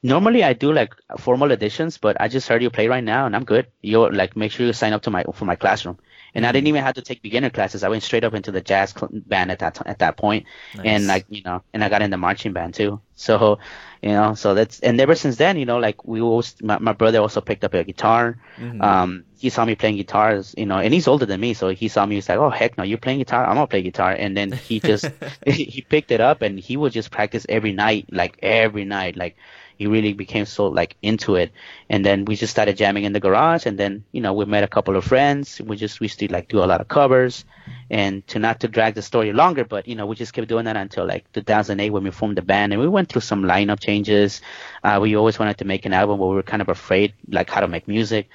normally 0.03 0.43
I 0.43 0.53
do 0.53 0.73
like 0.73 0.95
formal 1.19 1.49
auditions, 1.49 2.01
but 2.01 2.21
I 2.21 2.27
just 2.27 2.49
heard 2.49 2.61
you 2.61 2.71
play 2.71 2.89
right 2.89 3.05
now 3.05 3.27
and 3.27 3.37
I'm 3.37 3.45
good. 3.45 3.69
You're 3.83 4.13
like, 4.13 4.37
make 4.37 4.51
sure 4.51 4.67
you 4.67 4.73
sign 4.73 4.93
up 4.95 5.03
to 5.03 5.13
my, 5.13 5.25
for 5.33 5.45
my 5.45 5.55
classroom 5.55 5.99
and 6.35 6.47
I 6.47 6.53
didn't 6.53 6.67
even 6.67 6.83
have 6.83 6.95
to 6.95 7.03
take 7.03 7.23
beginner 7.23 7.51
classes. 7.51 7.83
I 7.83 7.89
went 7.89 8.03
straight 8.03 8.25
up 8.25 8.35
into 8.35 8.51
the 8.51 8.61
jazz 8.61 8.95
band 9.13 9.51
at 9.51 9.61
that 9.61 9.77
t- 9.77 9.83
at 9.87 9.99
that 10.01 10.17
point, 10.17 10.47
nice. 10.77 10.87
and 10.87 11.07
like 11.07 11.27
you 11.29 11.43
know, 11.43 11.63
and 11.73 11.85
I 11.85 11.89
got 11.89 12.03
in 12.03 12.11
the 12.11 12.17
marching 12.17 12.53
band 12.53 12.75
too. 12.75 13.01
So, 13.17 13.59
you 14.03 14.11
know, 14.11 14.35
so 14.35 14.55
that's 14.55 14.81
and 14.81 15.01
ever 15.01 15.15
since 15.15 15.37
then, 15.37 15.57
you 15.57 15.67
know, 15.67 15.79
like 15.79 16.05
we 16.05 16.21
always, 16.21 16.57
my, 16.61 16.79
my 16.79 16.93
brother 16.93 17.21
also 17.21 17.41
picked 17.41 17.63
up 17.63 17.73
a 17.75 17.85
guitar. 17.85 18.39
Mm-hmm. 18.57 18.83
Um, 18.83 19.25
he 19.39 19.51
saw 19.51 19.65
me 19.65 19.77
playing 19.77 19.97
guitars, 19.97 20.55
you 20.59 20.67
know, 20.67 20.79
and 20.79 20.93
he's 20.93 21.07
older 21.07 21.27
than 21.27 21.41
me, 21.41 21.55
so 21.55 21.69
he 21.69 21.89
saw 21.89 22.05
me. 22.05 22.17
He's 22.17 22.29
like, 22.29 22.39
"Oh 22.39 22.51
heck 22.51 22.77
no, 22.77 22.83
you're 22.83 22.99
playing 22.99 23.19
guitar. 23.19 23.45
I'm 23.45 23.55
gonna 23.55 23.67
play 23.67 23.83
guitar." 23.83 24.13
And 24.13 24.37
then 24.37 24.51
he 24.53 24.81
just 24.81 25.09
he 25.47 25.85
picked 25.89 26.11
it 26.11 26.21
up 26.21 26.43
and 26.43 26.59
he 26.59 26.77
would 26.77 26.93
just 26.93 27.11
practice 27.11 27.47
every 27.49 27.73
night, 27.73 28.07
like 28.11 28.39
every 28.43 28.85
night, 28.85 29.17
like 29.17 29.37
he 29.77 29.87
really 29.87 30.13
became 30.13 30.47
so 30.47 30.67
like 30.69 30.97
into 31.03 31.37
it. 31.37 31.53
And 31.89 32.05
then 32.05 32.25
we 32.25 32.37
just 32.37 32.51
started 32.51 32.77
jamming 32.77 33.05
in 33.05 33.13
the 33.13 33.21
garage. 33.21 33.67
And 33.67 33.79
then, 33.79 34.05
you 34.13 34.21
know, 34.21 34.33
we 34.33 34.45
met 34.45 34.65
a 34.65 34.69
couple 34.69 34.97
of 34.97 35.05
friends. 35.05 35.61
We 35.61 35.77
just, 35.77 36.01
we 36.01 36.09
still 36.09 36.29
like 36.31 36.49
do 36.49 36.63
a 36.63 36.67
lot 36.67 36.81
of 36.81 36.89
covers 36.89 37.45
and 37.91 38.27
to 38.29 38.39
not 38.39 38.61
to 38.61 38.69
drag 38.69 38.95
the 38.95 39.03
story 39.03 39.33
longer, 39.33 39.65
but, 39.65 39.89
you 39.89 39.95
know, 39.95 40.07
we 40.07 40.17
just 40.17 40.33
kept 40.33 40.49
doing 40.49 40.67
that 40.67 40.77
until 40.77 41.07
like 41.07 41.31
2008 41.33 41.91
when 41.91 42.05
we 42.05 42.11
formed 42.11 42.37
the 42.37 42.43
band 42.43 42.73
and 42.73 42.81
we 42.81 42.89
went 42.89 43.09
through 43.09 43.23
some 43.23 43.43
lineup 43.43 43.81
changes. 43.81 44.41
Uh, 44.83 44.99
we 45.03 45.17
always 45.17 45.39
wanted 45.39 45.59
to 45.59 45.65
make 45.65 45.87
an 45.87 45.93
album, 45.93 46.19
but 46.19 46.27
we 46.27 46.35
were 46.35 46.43
kind 46.43 46.63
of 46.63 46.69
afraid 46.69 47.15
like 47.29 47.51
how 47.51 47.61
to 47.61 47.69
make 47.69 47.89
music. 47.89 48.29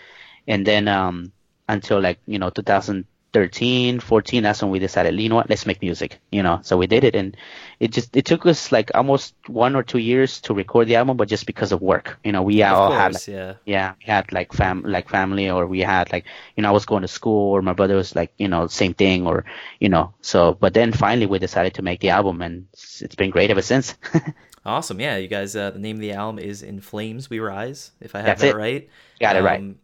And 0.48 0.66
then, 0.66 0.88
um, 0.88 1.32
until 1.68 2.02
like, 2.02 2.20
you 2.26 2.40
know, 2.40 2.50
2000, 2.50 3.06
13, 3.32 4.00
14, 4.00 4.44
that's 4.44 4.62
when 4.62 4.72
we 4.72 4.80
decided, 4.80 5.20
you 5.20 5.30
know 5.30 5.36
what, 5.36 5.50
let's 5.50 5.66
make 5.66 5.82
music, 5.82 6.20
you 6.32 6.42
know. 6.42 6.60
So 6.64 6.78
we 6.78 6.88
did 6.88 7.04
it, 7.04 7.16
and 7.16 7.38
it 7.80 7.92
just 7.92 8.16
it 8.18 8.26
took 8.26 8.46
us 8.46 8.72
like 8.72 8.92
almost 8.96 9.36
one 9.48 9.76
or 9.76 9.84
two 9.84 10.00
years 10.00 10.42
to 10.42 10.54
record 10.54 10.88
the 10.88 10.96
album, 10.96 11.16
but 11.16 11.28
just 11.28 11.46
because 11.46 11.72
of 11.72 11.82
work, 11.82 12.18
you 12.24 12.32
know, 12.32 12.42
we 12.42 12.64
of 12.64 12.74
all 12.74 12.88
course, 12.88 13.00
had 13.00 13.14
like, 13.14 13.28
yeah, 13.28 13.54
yeah, 13.66 13.94
we 14.00 14.12
had 14.12 14.32
like 14.32 14.54
fam 14.54 14.84
like 14.84 15.10
family, 15.10 15.50
or 15.50 15.68
we 15.68 15.82
had 15.82 16.12
like 16.12 16.26
you 16.56 16.64
know 16.64 16.70
I 16.70 16.72
was 16.72 16.86
going 16.86 17.04
to 17.04 17.08
school, 17.08 17.54
or 17.54 17.62
my 17.62 17.74
brother 17.74 17.96
was 17.96 18.16
like 18.16 18.34
you 18.38 18.48
know 18.48 18.66
same 18.68 18.96
thing, 18.96 19.28
or 19.28 19.46
you 19.80 19.90
know. 19.90 20.14
So, 20.22 20.54
but 20.54 20.74
then 20.74 20.92
finally 20.92 21.28
we 21.28 21.38
decided 21.38 21.76
to 21.76 21.82
make 21.84 22.00
the 22.00 22.10
album, 22.10 22.42
and 22.42 22.68
it's, 22.74 23.02
it's 23.04 23.16
been 23.16 23.30
great 23.30 23.52
ever 23.52 23.62
since. 23.62 23.96
awesome, 24.66 25.00
yeah, 25.00 25.18
you 25.18 25.28
guys. 25.28 25.56
Uh, 25.56 25.70
the 25.70 25.80
name 25.80 25.98
of 25.98 26.02
the 26.02 26.14
album 26.14 26.40
is 26.40 26.64
"In 26.64 26.82
Flames 26.82 27.30
We 27.30 27.40
Rise," 27.40 27.92
if 28.02 28.16
I 28.16 28.20
have 28.20 28.26
That's 28.26 28.42
that 28.42 28.48
it. 28.50 28.56
right. 28.56 28.90
Got 29.20 29.36
um, 29.36 29.44
it 29.44 29.46
right. 29.46 29.60
Um, 29.60 29.76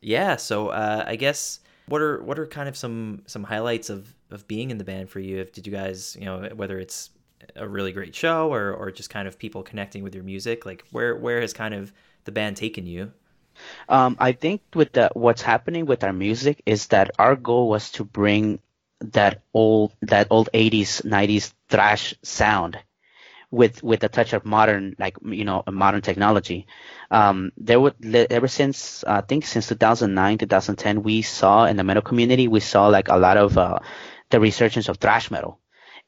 yeah, 0.00 0.36
so 0.36 0.68
uh, 0.68 1.04
I 1.06 1.16
guess 1.16 1.60
what 1.88 2.00
are 2.00 2.22
what 2.22 2.38
are 2.38 2.46
kind 2.46 2.68
of 2.68 2.76
some 2.76 3.22
some 3.26 3.44
highlights 3.44 3.90
of 3.90 4.14
of 4.30 4.46
being 4.46 4.70
in 4.70 4.78
the 4.78 4.84
band 4.84 5.10
for 5.10 5.20
you? 5.20 5.38
If 5.38 5.52
did 5.52 5.66
you 5.66 5.72
guys 5.72 6.16
you 6.18 6.26
know 6.26 6.48
whether 6.54 6.78
it's 6.78 7.10
a 7.56 7.68
really 7.68 7.92
great 7.92 8.14
show 8.14 8.52
or 8.52 8.72
or 8.72 8.90
just 8.90 9.10
kind 9.10 9.28
of 9.28 9.38
people 9.38 9.62
connecting 9.62 10.02
with 10.02 10.14
your 10.14 10.24
music, 10.24 10.66
like 10.66 10.84
where 10.90 11.16
where 11.16 11.40
has 11.40 11.52
kind 11.52 11.74
of 11.74 11.92
the 12.24 12.32
band 12.32 12.56
taken 12.56 12.86
you? 12.86 13.12
Um, 13.88 14.16
I 14.20 14.32
think 14.32 14.62
with 14.74 14.92
the 14.92 15.10
what's 15.14 15.42
happening 15.42 15.86
with 15.86 16.04
our 16.04 16.12
music 16.12 16.62
is 16.66 16.88
that 16.88 17.10
our 17.18 17.36
goal 17.36 17.68
was 17.68 17.90
to 17.92 18.04
bring 18.04 18.60
that 19.00 19.42
old 19.54 19.94
that 20.02 20.28
old 20.30 20.48
80s 20.52 21.02
90s 21.02 21.52
thrash 21.68 22.14
sound 22.22 22.78
with 23.50 23.82
with 23.82 24.04
a 24.04 24.08
touch 24.08 24.32
of 24.32 24.44
modern 24.44 24.94
like 24.98 25.16
you 25.24 25.44
know 25.44 25.62
modern 25.70 26.02
technology. 26.02 26.66
Um, 27.10 27.52
there 27.56 27.80
would 27.80 27.94
ever 28.14 28.48
since 28.48 29.04
I 29.04 29.22
think 29.22 29.46
since 29.46 29.68
2009 29.68 30.38
2010 30.38 31.02
we 31.02 31.22
saw 31.22 31.64
in 31.64 31.76
the 31.76 31.84
metal 31.84 32.02
community 32.02 32.48
we 32.48 32.60
saw 32.60 32.88
like 32.88 33.08
a 33.08 33.16
lot 33.16 33.36
of 33.36 33.56
uh, 33.56 33.78
the 34.30 34.40
resurgence 34.40 34.88
of 34.88 34.98
thrash 34.98 35.30
metal. 35.30 35.58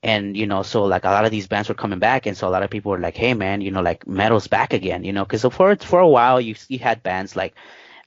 And 0.03 0.37
you 0.37 0.46
know 0.46 0.62
so 0.62 0.85
like 0.85 1.05
a 1.05 1.11
lot 1.11 1.26
of 1.26 1.31
these 1.31 1.46
bands 1.46 1.68
were 1.68 1.74
coming 1.74 1.98
back 1.98 2.26
and 2.26 2.37
so 2.37 2.48
a 2.48 2.50
lot 2.50 2.62
of 2.62 2.70
people 2.70 2.90
were 2.90 2.98
like 2.98 3.16
hey 3.16 3.35
man 3.35 3.61
you 3.61 3.70
know 3.70 3.83
like 3.83 4.07
metal's 4.07 4.46
back 4.48 4.72
again 4.72 5.05
you 5.05 5.12
know 5.12 5.24
because 5.26 5.42
for 5.55 5.76
for 5.76 6.00
a 6.00 6.09
while 6.09 6.40
you 6.40 6.55
you 6.68 6.79
had 6.79 7.03
bands 7.03 7.37
like 7.37 7.55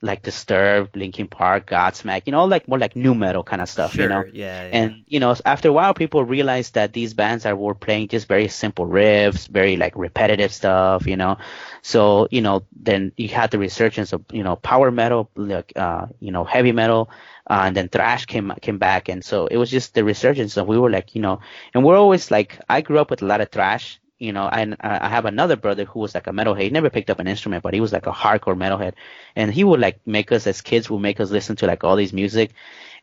like 0.03 0.21
Disturbed, 0.21 0.95
Linkin 0.97 1.27
Park, 1.27 1.67
Godsmack, 1.67 2.23
you 2.25 2.31
know, 2.31 2.43
like 2.45 2.67
more 2.67 2.77
like 2.77 2.95
new 2.95 3.15
metal 3.15 3.43
kind 3.43 3.61
of 3.61 3.69
stuff, 3.69 3.93
sure, 3.93 4.03
you 4.03 4.09
know. 4.09 4.25
Yeah, 4.33 4.67
yeah. 4.67 4.69
And 4.71 5.03
you 5.07 5.19
know, 5.19 5.33
after 5.45 5.69
a 5.69 5.73
while, 5.73 5.93
people 5.93 6.25
realized 6.25 6.75
that 6.75 6.93
these 6.93 7.13
bands 7.13 7.45
are 7.45 7.55
were 7.55 7.73
playing 7.73 8.09
just 8.09 8.27
very 8.27 8.49
simple 8.49 8.85
riffs, 8.85 9.47
very 9.47 9.77
like 9.77 9.95
repetitive 9.95 10.53
stuff, 10.53 11.07
you 11.07 11.15
know. 11.15 11.37
So 11.81 12.27
you 12.31 12.41
know, 12.41 12.63
then 12.75 13.13
you 13.17 13.29
had 13.29 13.51
the 13.51 13.59
resurgence 13.59 14.11
of 14.11 14.25
you 14.31 14.43
know 14.43 14.57
power 14.57 14.91
metal, 14.91 15.29
like 15.35 15.71
uh, 15.77 16.07
you 16.19 16.31
know 16.31 16.43
heavy 16.43 16.73
metal, 16.73 17.09
uh, 17.49 17.63
and 17.65 17.75
then 17.75 17.87
thrash 17.87 18.25
came 18.25 18.51
came 18.61 18.77
back, 18.77 19.07
and 19.07 19.23
so 19.23 19.47
it 19.47 19.57
was 19.57 19.71
just 19.71 19.93
the 19.93 20.03
resurgence. 20.03 20.57
And 20.57 20.67
we 20.67 20.77
were 20.77 20.91
like, 20.91 21.15
you 21.15 21.21
know, 21.21 21.39
and 21.73 21.83
we're 21.85 21.97
always 21.97 22.29
like, 22.29 22.59
I 22.69 22.81
grew 22.81 22.99
up 22.99 23.09
with 23.09 23.21
a 23.21 23.25
lot 23.25 23.41
of 23.41 23.49
thrash, 23.49 23.99
you 24.23 24.31
know, 24.31 24.47
and 24.47 24.77
I 24.79 25.09
have 25.09 25.25
another 25.25 25.57
brother 25.57 25.83
who 25.83 25.99
was 25.99 26.15
like 26.15 26.27
a 26.27 26.31
metalhead. 26.31 26.61
He 26.61 26.69
never 26.69 26.89
picked 26.89 27.09
up 27.09 27.19
an 27.19 27.27
instrument, 27.27 27.61
but 27.61 27.73
he 27.73 27.81
was 27.81 27.91
like 27.91 28.07
a 28.07 28.11
hardcore 28.11 28.55
metalhead, 28.55 28.93
and 29.35 29.53
he 29.53 29.65
would 29.65 29.81
like 29.81 29.99
make 30.07 30.31
us 30.31 30.47
as 30.47 30.61
kids 30.61 30.89
would 30.89 31.01
make 31.01 31.19
us 31.19 31.29
listen 31.29 31.57
to 31.57 31.67
like 31.67 31.83
all 31.83 31.97
these 31.97 32.13
music, 32.13 32.51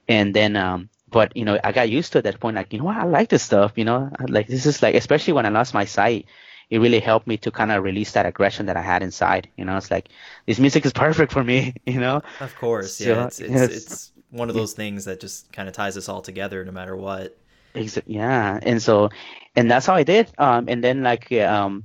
and 0.09 0.35
then 0.35 0.57
um, 0.57 0.89
but 1.11 1.37
you 1.37 1.45
know, 1.45 1.59
I 1.63 1.73
got 1.73 1.91
used 1.91 2.13
to 2.13 2.19
at 2.19 2.25
that 2.25 2.41
point, 2.41 2.57
like 2.57 2.73
you 2.73 2.79
know 2.79 2.87
what, 2.87 2.97
I 2.97 3.05
like 3.05 3.29
this 3.29 3.43
stuff, 3.43 3.73
you 3.77 3.85
know, 3.85 4.11
like 4.29 4.47
this 4.47 4.65
is 4.65 4.83
like 4.83 4.95
especially 4.95 5.35
when 5.35 5.45
I 5.45 5.51
lost 5.51 5.75
my 5.75 5.85
sight, 5.85 6.25
it 6.71 6.79
really 6.79 7.01
helped 7.01 7.27
me 7.27 7.37
to 7.39 7.51
kind 7.51 7.71
of 7.71 7.85
release 7.85 8.13
that 8.13 8.25
aggression 8.25 8.67
that 8.67 8.79
I 8.79 8.83
had 8.83 9.03
inside. 9.03 9.49
You 9.59 9.67
know, 9.67 9.77
it's 9.77 9.91
like 9.91 10.09
this 10.47 10.59
music 10.59 10.87
is 10.87 10.93
perfect 10.95 11.33
for 11.33 11.45
me. 11.45 11.75
You 11.87 12.01
know. 12.01 12.23
Of 12.41 12.57
course, 12.57 12.99
yeah. 12.99 13.29
So, 13.29 13.45
it's, 13.45 13.53
it's, 13.55 13.77
it's 13.77 14.13
one 14.31 14.49
of 14.49 14.55
those 14.55 14.73
things 14.73 15.05
that 15.05 15.21
just 15.21 15.53
kind 15.53 15.69
of 15.69 15.75
ties 15.75 15.99
us 15.99 16.09
all 16.09 16.23
together, 16.23 16.65
no 16.65 16.73
matter 16.73 16.97
what. 16.97 17.37
Yeah, 17.75 18.59
and 18.63 18.83
so, 18.83 19.11
and 19.57 19.71
that's 19.71 19.87
how 19.87 19.95
I 19.95 20.03
did. 20.03 20.31
Um, 20.39 20.69
and 20.69 20.83
then 20.83 21.03
like 21.03 21.31
um, 21.33 21.85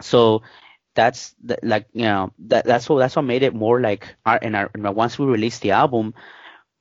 so 0.00 0.42
that's 0.94 1.34
the, 1.44 1.58
like 1.62 1.86
you 1.92 2.02
know 2.04 2.32
that 2.48 2.64
that's 2.66 2.88
what 2.88 2.98
that's 2.98 3.16
what 3.16 3.22
made 3.24 3.42
it 3.42 3.54
more 3.54 3.80
like 3.80 4.14
our 4.26 4.38
and 4.42 4.56
our 4.56 4.70
once 4.74 5.18
we 5.18 5.26
released 5.26 5.62
the 5.62 5.72
album, 5.72 6.14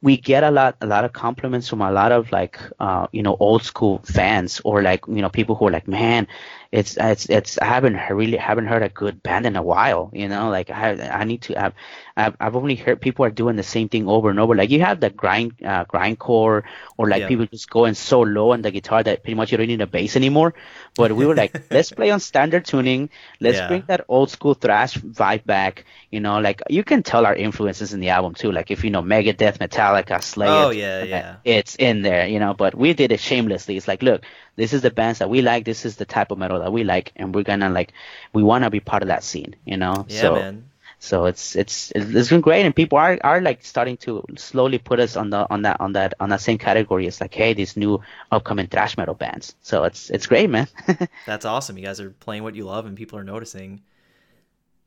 we 0.02 0.18
get 0.18 0.44
a 0.44 0.52
lot 0.52 0.78
a 0.82 0.88
lot 0.88 1.06
of 1.06 1.14
compliments 1.14 1.70
from 1.70 1.82
a 1.82 1.92
lot 1.92 2.12
of 2.12 2.32
like 2.32 2.60
uh, 2.80 3.08
you 3.12 3.24
know 3.24 3.38
old 3.40 3.64
school 3.64 4.02
fans 4.06 4.62
or 4.66 4.82
like 4.82 5.06
you 5.08 5.22
know 5.22 5.30
people 5.30 5.56
who 5.56 5.68
are 5.68 5.72
like 5.72 5.88
man 5.88 6.28
it's 6.74 6.98
it's 6.98 7.28
it's 7.30 7.60
I 7.60 7.66
haven't 7.66 8.00
really 8.10 8.36
haven't 8.36 8.66
heard 8.66 8.82
a 8.82 8.90
good 8.90 9.22
band 9.22 9.46
in 9.46 9.56
a 9.56 9.62
while. 9.62 10.10
You 10.12 10.28
know, 10.28 10.50
like 10.50 10.72
I 10.72 10.94
I 11.08 11.24
need 11.24 11.44
to 11.44 11.54
have 11.54 11.76
I've 12.18 12.36
I've 12.40 12.56
only 12.56 12.74
heard 12.74 13.00
people 13.00 13.26
are 13.26 13.30
doing 13.30 13.58
the 13.58 13.64
same 13.64 13.90
thing 13.90 14.08
over 14.10 14.32
and 14.32 14.40
over. 14.40 14.56
Like 14.56 14.72
you 14.72 14.82
have 14.82 15.00
the 15.00 15.12
grind 15.12 15.54
uh, 15.64 15.86
grindcore 15.86 16.64
or 16.98 17.08
like 17.08 17.22
yeah. 17.22 17.28
people 17.28 17.46
just 17.46 17.70
going 17.70 17.94
so 17.94 18.22
low 18.22 18.54
on 18.54 18.64
the 18.64 18.72
guitar 18.72 19.04
that 19.04 19.22
pretty 19.22 19.36
much 19.36 19.52
you 19.52 19.60
don't 19.60 19.68
need 19.68 19.82
a 19.82 19.88
bass 19.88 20.16
anymore. 20.16 20.56
But 20.96 21.12
we 21.12 21.28
were 21.28 21.36
like, 21.36 21.54
let's 21.70 21.92
play 21.92 22.10
on 22.10 22.20
standard 22.20 22.66
tuning. 22.66 23.12
Let's 23.40 23.58
yeah. 23.58 23.68
bring 23.68 23.84
that 23.86 24.06
old 24.08 24.32
school 24.32 24.56
thrash 24.56 24.98
vibe 24.98 25.46
back. 25.46 25.86
You 26.10 26.22
know, 26.22 26.40
like 26.40 26.64
you 26.72 26.84
can 26.84 27.04
tell 27.04 27.28
our 27.28 27.36
influences 27.36 27.94
in 27.94 28.00
the 28.00 28.10
album 28.10 28.34
too. 28.34 28.52
Like 28.52 28.72
if 28.72 28.84
you 28.84 28.90
know 28.90 29.04
Megadeth, 29.04 29.60
Metallica, 29.60 30.24
Slayer. 30.24 30.50
Oh 30.50 30.70
yeah, 30.72 31.04
yeah. 31.04 31.36
It's 31.44 31.76
in 31.76 32.02
there. 32.02 32.28
You 32.28 32.40
know, 32.40 32.56
but 32.56 32.74
we 32.74 32.94
did 32.94 33.12
it 33.12 33.20
shamelessly. 33.20 33.78
It's 33.78 33.88
like, 33.88 34.02
look, 34.02 34.24
this 34.56 34.74
is 34.74 34.82
the 34.82 34.92
bands 34.92 35.20
that 35.20 35.30
we 35.30 35.42
like. 35.42 35.66
This 35.66 35.86
is 35.86 35.96
the 35.96 36.06
type 36.06 36.32
of 36.32 36.38
metal 36.38 36.60
that 36.60 36.72
we 36.72 36.84
like, 36.84 37.12
and 37.16 37.34
we're 37.34 37.44
gonna 37.44 37.70
like, 37.70 37.94
we 38.34 38.44
want 38.44 38.64
to 38.64 38.70
be 38.70 38.80
part 38.80 39.02
of 39.02 39.08
that 39.08 39.24
scene, 39.24 39.56
you 39.66 39.78
know. 39.78 40.06
Yeah, 40.10 40.22
so, 40.22 40.36
man. 40.36 40.70
So 41.00 41.26
it's 41.26 41.58
it's 41.58 41.92
it's 41.94 42.30
been 42.30 42.40
great, 42.40 42.66
and 42.66 42.74
people 42.74 42.98
are 42.98 43.20
are 43.26 43.42
like 43.42 43.66
starting 43.66 43.98
to 43.98 44.24
slowly 44.38 44.78
put 44.78 45.02
us 45.02 45.18
on 45.18 45.32
the 45.32 45.46
on 45.50 45.64
that 45.64 45.82
on 45.82 45.92
that 45.94 46.14
on 46.22 46.30
that 46.30 46.40
same 46.40 46.58
category. 46.58 47.08
It's 47.08 47.20
like, 47.20 47.34
hey, 47.34 47.54
these 47.54 47.76
new 47.76 48.00
upcoming 48.32 48.68
thrash 48.68 48.96
metal 48.96 49.14
bands. 49.14 49.54
So 49.62 49.84
it's 49.84 50.10
it's 50.10 50.28
great, 50.28 50.50
man. 50.50 50.70
That's 51.26 51.44
awesome. 51.44 51.78
You 51.78 51.84
guys 51.84 52.00
are 52.00 52.12
playing 52.12 52.44
what 52.44 52.56
you 52.56 52.64
love, 52.64 52.86
and 52.86 52.96
people 52.96 53.20
are 53.20 53.24
noticing. 53.26 53.82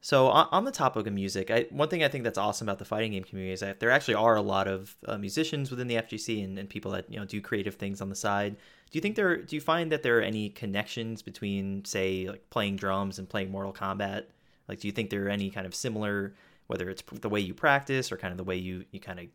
So 0.01 0.29
on, 0.29 0.65
the 0.65 0.71
topic 0.71 1.07
of 1.07 1.13
music, 1.13 1.51
I, 1.51 1.67
one 1.71 1.89
thing 1.89 2.05
I 2.05 2.09
think 2.09 2.23
that's 2.23 2.39
awesome 2.39 2.69
about 2.69 2.79
the 2.79 2.85
fighting 2.85 3.11
game 3.11 3.25
community 3.25 3.53
is 3.53 3.59
that 3.59 3.81
there 3.81 3.91
actually 3.91 4.15
are 4.15 4.37
a 4.37 4.41
lot 4.41 4.69
of 4.69 4.97
uh, 5.05 5.19
musicians 5.19 5.69
within 5.69 5.89
the 5.89 5.97
FGC 5.97 6.45
and, 6.45 6.57
and 6.61 6.69
people 6.69 6.93
that 6.93 7.11
you 7.11 7.19
know 7.19 7.25
do 7.25 7.41
creative 7.41 7.75
things 7.75 8.01
on 8.01 8.09
the 8.09 8.15
side. 8.15 8.57
Do 8.91 8.97
you 8.97 9.01
think 9.01 9.17
there? 9.17 9.37
Do 9.37 9.57
you 9.57 9.61
find 9.61 9.93
that 9.93 10.03
there 10.03 10.19
are 10.19 10.23
any 10.23 10.49
connections 10.51 11.23
between, 11.23 11.85
say, 11.85 12.29
like 12.29 12.49
playing 12.51 12.77
drums 12.77 13.19
and 13.19 13.29
playing 13.29 13.51
Mortal 13.51 13.73
Kombat? 13.73 14.25
Like, 14.69 14.81
do 14.81 14.89
you 14.89 14.93
think 14.93 15.11
there 15.11 15.27
are 15.27 15.29
any 15.29 15.51
kind 15.51 15.67
of 15.67 15.75
similar, 15.75 16.35
whether 16.67 16.89
it's 16.91 17.03
the 17.21 17.29
way 17.29 17.41
you 17.41 17.55
practice 17.55 18.13
or 18.13 18.17
kind 18.17 18.33
of 18.33 18.39
the 18.39 18.45
way 18.45 18.57
you 18.57 18.85
you 18.93 19.01
kind 19.01 19.19
of 19.19 19.27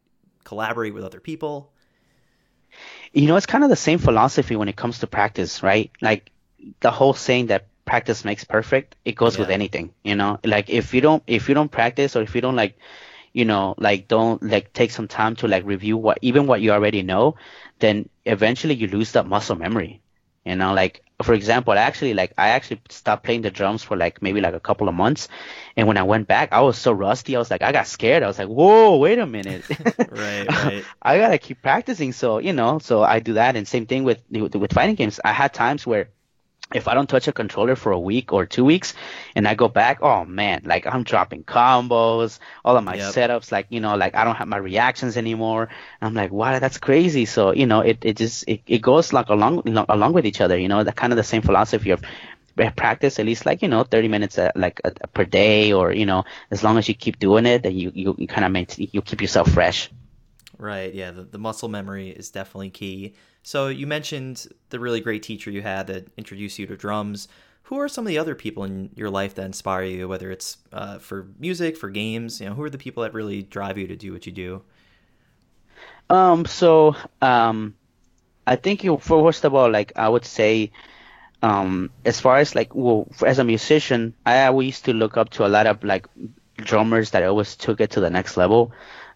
collaborate 0.43 0.93
with 0.93 1.03
other 1.03 1.19
people? 1.19 1.71
You 3.11 3.27
know, 3.27 3.35
it's 3.35 3.45
kind 3.45 3.63
of 3.63 3.69
the 3.69 3.75
same 3.75 3.99
philosophy 3.99 4.55
when 4.55 4.69
it 4.69 4.77
comes 4.77 4.99
to 4.99 5.07
practice, 5.07 5.61
right? 5.61 5.91
Like 6.01 6.31
the 6.79 6.91
whole 6.91 7.13
saying 7.13 7.47
that 7.47 7.67
practice 7.85 8.23
makes 8.23 8.43
perfect. 8.45 8.95
It 9.03 9.15
goes 9.15 9.35
yeah. 9.35 9.41
with 9.41 9.49
anything, 9.49 9.93
you 10.03 10.15
know. 10.15 10.39
Like 10.45 10.69
if 10.69 10.93
you 10.93 11.01
don't 11.01 11.23
if 11.27 11.49
you 11.49 11.55
don't 11.55 11.71
practice 11.71 12.15
or 12.15 12.21
if 12.21 12.35
you 12.35 12.41
don't 12.41 12.55
like 12.55 12.77
you 13.33 13.45
know 13.45 13.75
like 13.77 14.07
don't 14.07 14.43
like 14.43 14.73
take 14.73 14.91
some 14.91 15.07
time 15.07 15.35
to 15.35 15.47
like 15.47 15.65
review 15.65 15.97
what 15.97 16.19
even 16.21 16.47
what 16.47 16.61
you 16.61 16.71
already 16.71 17.01
know 17.01 17.35
then 17.81 18.07
eventually 18.25 18.75
you 18.75 18.87
lose 18.87 19.11
that 19.11 19.27
muscle 19.27 19.55
memory. 19.57 20.01
You 20.45 20.55
know, 20.55 20.73
like 20.73 21.03
for 21.21 21.33
example, 21.33 21.73
actually 21.73 22.15
like 22.15 22.33
I 22.37 22.49
actually 22.49 22.81
stopped 22.89 23.23
playing 23.23 23.41
the 23.43 23.51
drums 23.51 23.83
for 23.83 23.95
like 23.95 24.23
maybe 24.23 24.41
like 24.41 24.55
a 24.55 24.59
couple 24.59 24.87
of 24.89 24.95
months, 24.95 25.27
and 25.75 25.87
when 25.87 25.97
I 25.97 26.03
went 26.03 26.27
back, 26.27 26.51
I 26.51 26.61
was 26.61 26.79
so 26.79 26.91
rusty. 26.91 27.35
I 27.35 27.39
was 27.39 27.51
like, 27.51 27.61
I 27.61 27.71
got 27.71 27.85
scared. 27.85 28.23
I 28.23 28.27
was 28.27 28.39
like, 28.39 28.47
whoa, 28.47 28.97
wait 28.97 29.19
a 29.19 29.27
minute. 29.27 29.65
right, 30.09 30.47
right. 30.49 30.87
I 30.99 31.17
gotta 31.19 31.37
keep 31.37 31.61
practicing. 31.61 32.11
So 32.11 32.39
you 32.39 32.53
know, 32.53 32.79
so 32.79 33.03
I 33.03 33.19
do 33.19 33.33
that, 33.33 33.55
and 33.55 33.67
same 33.67 33.85
thing 33.85 34.03
with 34.03 34.23
with 34.31 34.73
fighting 34.73 34.95
games. 34.95 35.19
I 35.23 35.31
had 35.31 35.53
times 35.53 35.85
where 35.85 36.09
if 36.73 36.87
I 36.87 36.93
don't 36.93 37.07
touch 37.07 37.27
a 37.27 37.31
controller 37.31 37.75
for 37.75 37.91
a 37.91 37.99
week 37.99 38.33
or 38.33 38.45
two 38.45 38.65
weeks 38.65 38.93
and 39.35 39.47
I 39.47 39.55
go 39.55 39.67
back, 39.67 39.99
oh 40.01 40.25
man, 40.25 40.61
like 40.65 40.85
I'm 40.85 41.03
dropping 41.03 41.43
combos, 41.43 42.39
all 42.63 42.77
of 42.77 42.83
my 42.83 42.95
yep. 42.95 43.13
setups, 43.13 43.51
like, 43.51 43.67
you 43.69 43.79
know, 43.79 43.95
like 43.95 44.15
I 44.15 44.23
don't 44.23 44.35
have 44.35 44.47
my 44.47 44.57
reactions 44.57 45.17
anymore. 45.17 45.69
I'm 46.01 46.13
like, 46.13 46.31
wow, 46.31 46.59
that's 46.59 46.77
crazy. 46.77 47.25
So, 47.25 47.53
you 47.53 47.65
know, 47.65 47.81
it, 47.81 47.99
it 48.01 48.17
just, 48.17 48.45
it, 48.47 48.61
it 48.67 48.81
goes 48.81 49.13
like 49.13 49.29
along, 49.29 49.67
along 49.89 50.13
with 50.13 50.25
each 50.25 50.41
other, 50.41 50.57
you 50.57 50.67
know, 50.67 50.83
that 50.83 50.95
kind 50.95 51.13
of 51.13 51.17
the 51.17 51.23
same 51.23 51.41
philosophy 51.41 51.91
of 51.91 52.01
practice 52.75 53.17
at 53.19 53.25
least 53.25 53.45
like, 53.45 53.61
you 53.61 53.67
know, 53.67 53.83
30 53.83 54.07
minutes 54.07 54.37
uh, 54.37 54.51
like 54.55 54.81
uh, 54.83 54.91
per 55.13 55.25
day 55.25 55.73
or, 55.73 55.91
you 55.91 56.05
know, 56.05 56.25
as 56.51 56.63
long 56.63 56.77
as 56.77 56.87
you 56.87 56.93
keep 56.93 57.17
doing 57.17 57.45
it, 57.45 57.63
then 57.63 57.75
you, 57.75 57.91
you, 57.93 58.15
you 58.17 58.27
kind 58.27 58.45
of 58.45 58.51
maintain, 58.51 58.89
you 58.91 59.01
keep 59.01 59.21
yourself 59.21 59.49
fresh. 59.51 59.89
Right. 60.57 60.93
Yeah. 60.93 61.11
The, 61.11 61.23
the 61.23 61.39
muscle 61.39 61.69
memory 61.69 62.09
is 62.09 62.29
definitely 62.29 62.69
key. 62.69 63.15
So 63.43 63.67
you 63.67 63.87
mentioned 63.87 64.47
the 64.69 64.79
really 64.79 65.01
great 65.01 65.23
teacher 65.23 65.51
you 65.51 65.61
had 65.61 65.87
that 65.87 66.07
introduced 66.17 66.59
you 66.59 66.67
to 66.67 66.77
drums. 66.77 67.27
Who 67.63 67.79
are 67.79 67.87
some 67.87 68.05
of 68.05 68.09
the 68.09 68.17
other 68.17 68.35
people 68.35 68.63
in 68.65 68.89
your 68.95 69.09
life 69.09 69.35
that 69.35 69.45
inspire 69.45 69.83
you, 69.83 70.07
whether 70.07 70.29
it's 70.29 70.57
uh, 70.73 70.99
for 70.99 71.27
music, 71.39 71.77
for 71.77 71.89
games? 71.89 72.41
You 72.41 72.49
know, 72.49 72.53
who 72.53 72.63
are 72.63 72.69
the 72.69 72.77
people 72.77 73.03
that 73.03 73.13
really 73.13 73.43
drive 73.43 73.77
you 73.77 73.87
to 73.87 73.95
do 73.95 74.11
what 74.11 74.25
you 74.25 74.31
do? 74.31 74.61
Um. 76.09 76.45
So, 76.45 76.95
um, 77.21 77.75
I 78.45 78.57
think 78.57 78.83
you 78.83 78.97
first 78.97 79.45
of 79.45 79.55
all, 79.55 79.71
like 79.71 79.93
I 79.95 80.09
would 80.09 80.25
say, 80.25 80.71
um, 81.41 81.89
as 82.05 82.19
far 82.19 82.37
as 82.37 82.55
like, 82.55 82.75
well, 82.75 83.07
as 83.25 83.39
a 83.39 83.43
musician, 83.43 84.13
I 84.25 84.45
always 84.45 84.67
used 84.67 84.85
to 84.85 84.93
look 84.93 85.17
up 85.17 85.29
to 85.31 85.45
a 85.45 85.49
lot 85.49 85.67
of 85.67 85.83
like 85.83 86.07
drummers 86.57 87.11
that 87.11 87.23
always 87.23 87.55
took 87.55 87.81
it 87.81 87.91
to 87.91 88.01
the 88.01 88.09
next 88.09 88.37
level. 88.37 88.71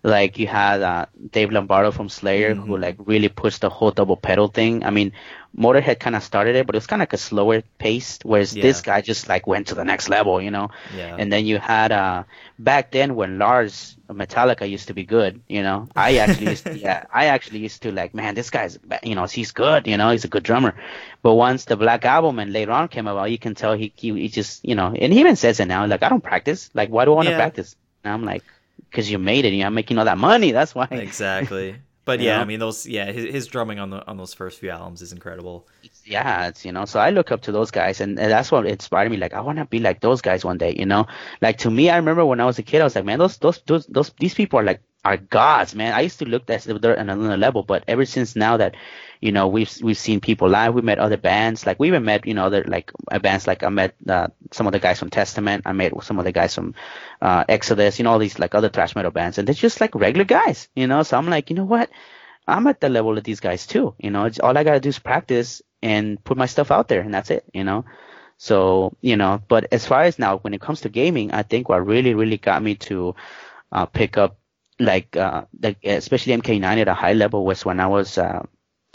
Like 0.06 0.38
you 0.38 0.46
had 0.46 0.84
uh, 0.84 1.08
Dave 1.32 1.52
Lombardo 1.52 1.90
from 1.90 2.10
Slayer, 2.10 2.54
mm-hmm. 2.54 2.68
who 2.68 2.78
like 2.78 2.96
really 3.00 3.28
pushed 3.28 3.62
the 3.62 3.72
whole 3.72 3.90
double 3.90 4.16
pedal 4.16 4.48
thing. 4.48 4.84
I 4.86 4.92
mean, 4.92 5.14
Motorhead 5.58 6.00
kind 6.00 6.16
of 6.16 6.22
started 6.22 6.56
it, 6.56 6.68
but 6.68 6.76
it 6.76 6.78
was 6.78 6.86
kind 6.86 7.02
of 7.02 7.08
like 7.08 7.14
a 7.14 7.18
slower 7.18 7.64
pace, 7.80 8.20
whereas 8.22 8.56
yeah. 8.56 8.62
this 8.62 8.82
guy 8.82 9.02
just 9.02 9.28
like 9.28 9.48
went 9.48 9.68
to 9.70 9.74
the 9.74 9.84
next 9.84 10.08
level, 10.08 10.40
you 10.40 10.52
know. 10.52 10.70
Yeah. 10.96 11.16
And 11.18 11.34
then 11.34 11.48
you 11.48 11.58
had 11.58 11.92
uh 11.92 12.26
back 12.60 12.92
then 12.92 13.16
when 13.16 13.40
Lars 13.40 13.98
Metallica 14.08 14.70
used 14.70 14.90
to 14.90 14.94
be 14.94 15.06
good, 15.06 15.42
you 15.48 15.64
know. 15.64 15.88
I 15.96 16.18
actually 16.18 16.52
used 16.52 16.66
to, 16.66 16.78
yeah, 16.88 17.06
I 17.12 17.26
actually 17.26 17.62
used 17.62 17.82
to 17.82 17.92
like, 17.92 18.14
man, 18.14 18.36
this 18.36 18.52
guy's 18.52 18.78
you 19.02 19.16
know 19.16 19.26
he's 19.26 19.54
good, 19.54 19.88
you 19.88 19.98
know, 19.98 20.12
he's 20.12 20.26
a 20.26 20.28
good 20.28 20.44
drummer. 20.44 20.76
But 21.24 21.34
once 21.34 21.66
the 21.66 21.78
Black 21.78 22.06
Album 22.06 22.38
and 22.38 22.54
later 22.54 22.74
on 22.74 22.90
came 22.90 23.08
about, 23.08 23.32
you 23.32 23.40
can 23.40 23.56
tell 23.56 23.74
he 23.74 23.92
he, 23.96 24.14
he 24.14 24.28
just 24.28 24.64
you 24.64 24.76
know, 24.76 24.94
and 24.94 25.12
he 25.12 25.20
even 25.20 25.36
says 25.36 25.60
it 25.60 25.66
now, 25.66 25.88
like 25.88 26.04
I 26.04 26.10
don't 26.10 26.22
practice, 26.22 26.70
like 26.76 26.90
why 26.90 27.06
do 27.06 27.14
I 27.14 27.16
want 27.16 27.26
to 27.26 27.32
yeah. 27.32 27.38
practice? 27.38 27.76
And 28.04 28.14
I'm 28.14 28.24
like, 28.24 28.44
because 28.90 29.10
you 29.10 29.18
made 29.18 29.46
it. 29.46 29.54
You're 29.54 29.72
making 29.72 29.98
all 29.98 30.06
that 30.06 30.18
money. 30.18 30.52
That's 30.52 30.76
why. 30.76 30.88
Exactly. 30.92 31.78
But 32.06 32.20
yeah, 32.20 32.40
I 32.40 32.46
mean 32.46 32.60
those. 32.60 32.86
Yeah, 32.86 33.12
his, 33.12 33.26
his 33.26 33.48
drumming 33.48 33.80
on 33.80 33.90
the 33.90 34.08
on 34.08 34.18
those 34.18 34.32
first 34.32 34.60
few 34.60 34.70
albums 34.70 35.02
is 35.02 35.12
incredible. 35.12 35.68
yeah, 36.06 36.48
it's 36.48 36.64
you 36.64 36.72
know. 36.72 36.86
So 36.86 37.00
I 37.00 37.10
look 37.10 37.32
up 37.32 37.42
to 37.42 37.52
those 37.52 37.72
guys, 37.72 38.00
and, 38.00 38.20
and 38.20 38.32
that's 38.32 38.52
what 38.52 38.68
inspired 38.68 39.10
me. 39.10 39.18
Like 39.18 39.34
I 39.34 39.42
want 39.42 39.58
to 39.58 39.66
be 39.66 39.80
like 39.80 40.02
those 40.02 40.22
guys 40.22 40.46
one 40.46 40.60
day. 40.60 40.76
You 40.78 40.86
know, 40.86 41.08
like 41.42 41.58
to 41.60 41.72
me, 41.72 41.90
I 41.90 41.98
remember 41.98 42.24
when 42.24 42.40
I 42.40 42.46
was 42.46 42.60
a 42.60 42.64
kid, 42.64 42.82
I 42.82 42.84
was 42.84 42.96
like, 42.96 43.06
man, 43.06 43.18
those 43.18 43.38
those 43.40 43.60
those, 43.66 43.88
those 43.88 44.12
these 44.20 44.36
people 44.36 44.60
are 44.60 44.64
like 44.64 44.82
are 45.06 45.18
gods, 45.18 45.76
man. 45.76 45.94
I 45.94 46.02
used 46.02 46.20
to 46.20 46.26
look 46.26 46.50
at 46.50 46.64
they're 46.64 47.00
on 47.00 47.10
another 47.10 47.38
level, 47.38 47.62
but 47.62 47.84
ever 47.88 48.06
since 48.06 48.36
now 48.36 48.58
that 48.58 48.76
you 49.22 49.32
know 49.32 49.48
we've 49.48 49.72
we've 49.82 49.98
seen 49.98 50.20
people 50.20 50.50
live 50.50 50.74
we 50.74 50.82
met 50.82 50.98
other 50.98 51.16
bands. 51.16 51.66
Like 51.66 51.80
we 51.80 51.88
even 51.88 52.04
met 52.04 52.26
you 52.26 52.34
know 52.34 52.46
other 52.46 52.64
like 52.68 52.92
uh, 53.12 53.20
bands. 53.20 53.46
Like 53.46 53.64
i 53.64 53.70
met 53.70 53.96
uh, 54.10 54.30
some 54.52 54.66
of 54.66 54.74
the 54.74 54.80
guys 54.80 54.98
from 54.98 55.12
testament. 55.12 55.64
I 55.68 55.74
met 55.74 55.94
some 56.04 56.18
of 56.18 56.26
the 56.26 56.32
guys 56.32 56.56
from 56.56 56.74
uh, 57.22 57.46
exodus 57.48 58.00
you 58.00 58.04
know 58.04 58.12
all 58.12 58.20
these 58.20 58.40
like 58.40 58.56
other 58.56 58.70
thrash 58.70 58.96
metal 58.96 59.12
bands. 59.12 59.38
And 59.38 59.48
they're 59.48 59.54
just 59.54 59.80
like 59.80 59.94
regular 59.94 60.26
guys 60.26 60.68
you 60.76 60.88
know? 60.88 61.04
So 61.04 61.18
i'm 61.18 61.30
like 61.30 61.50
you 61.50 61.56
know 61.56 61.66
what? 61.66 61.90
I'm 62.48 62.68
at 62.68 62.80
the 62.82 62.90
level 62.90 63.18
of 63.18 63.24
these 63.24 63.40
guys 63.40 63.68
too 63.68 63.94
you 64.00 64.10
know? 64.10 64.26
It's, 64.26 64.40
all 64.40 64.58
i 64.58 64.64
gotta 64.64 64.80
do 64.80 64.90
is 64.90 65.00
practice 65.00 65.62
and 65.84 66.24
put 66.24 66.38
my 66.38 66.48
stuff 66.48 66.72
out 66.72 66.88
there 66.88 67.02
and 67.02 67.14
that's 67.14 67.30
it 67.30 67.46
you 67.54 67.64
know? 67.64 67.86
So 68.38 68.98
you 69.02 69.18
know 69.18 69.42
but 69.48 69.68
as 69.72 69.86
far 69.86 70.02
as 70.02 70.18
now 70.18 70.38
when 70.38 70.54
it 70.54 70.62
comes 70.62 70.82
to 70.82 70.90
gaming 70.90 71.32
i 71.32 71.44
think 71.44 71.70
what 71.70 71.86
really 71.86 72.14
really 72.16 72.38
got 72.38 72.62
me 72.62 72.76
to 72.90 73.16
uh, 73.72 73.86
pick 73.86 74.18
up 74.18 74.38
like 74.80 75.16
uh, 75.16 75.46
the, 75.60 75.76
especially 75.84 76.34
MK9 76.38 76.64
at 76.64 76.88
a 76.88 76.94
high 76.94 77.14
level 77.14 77.46
was 77.46 77.66
when 77.66 77.80
I 77.80 77.88
was 77.88 78.18
uh, 78.18 78.44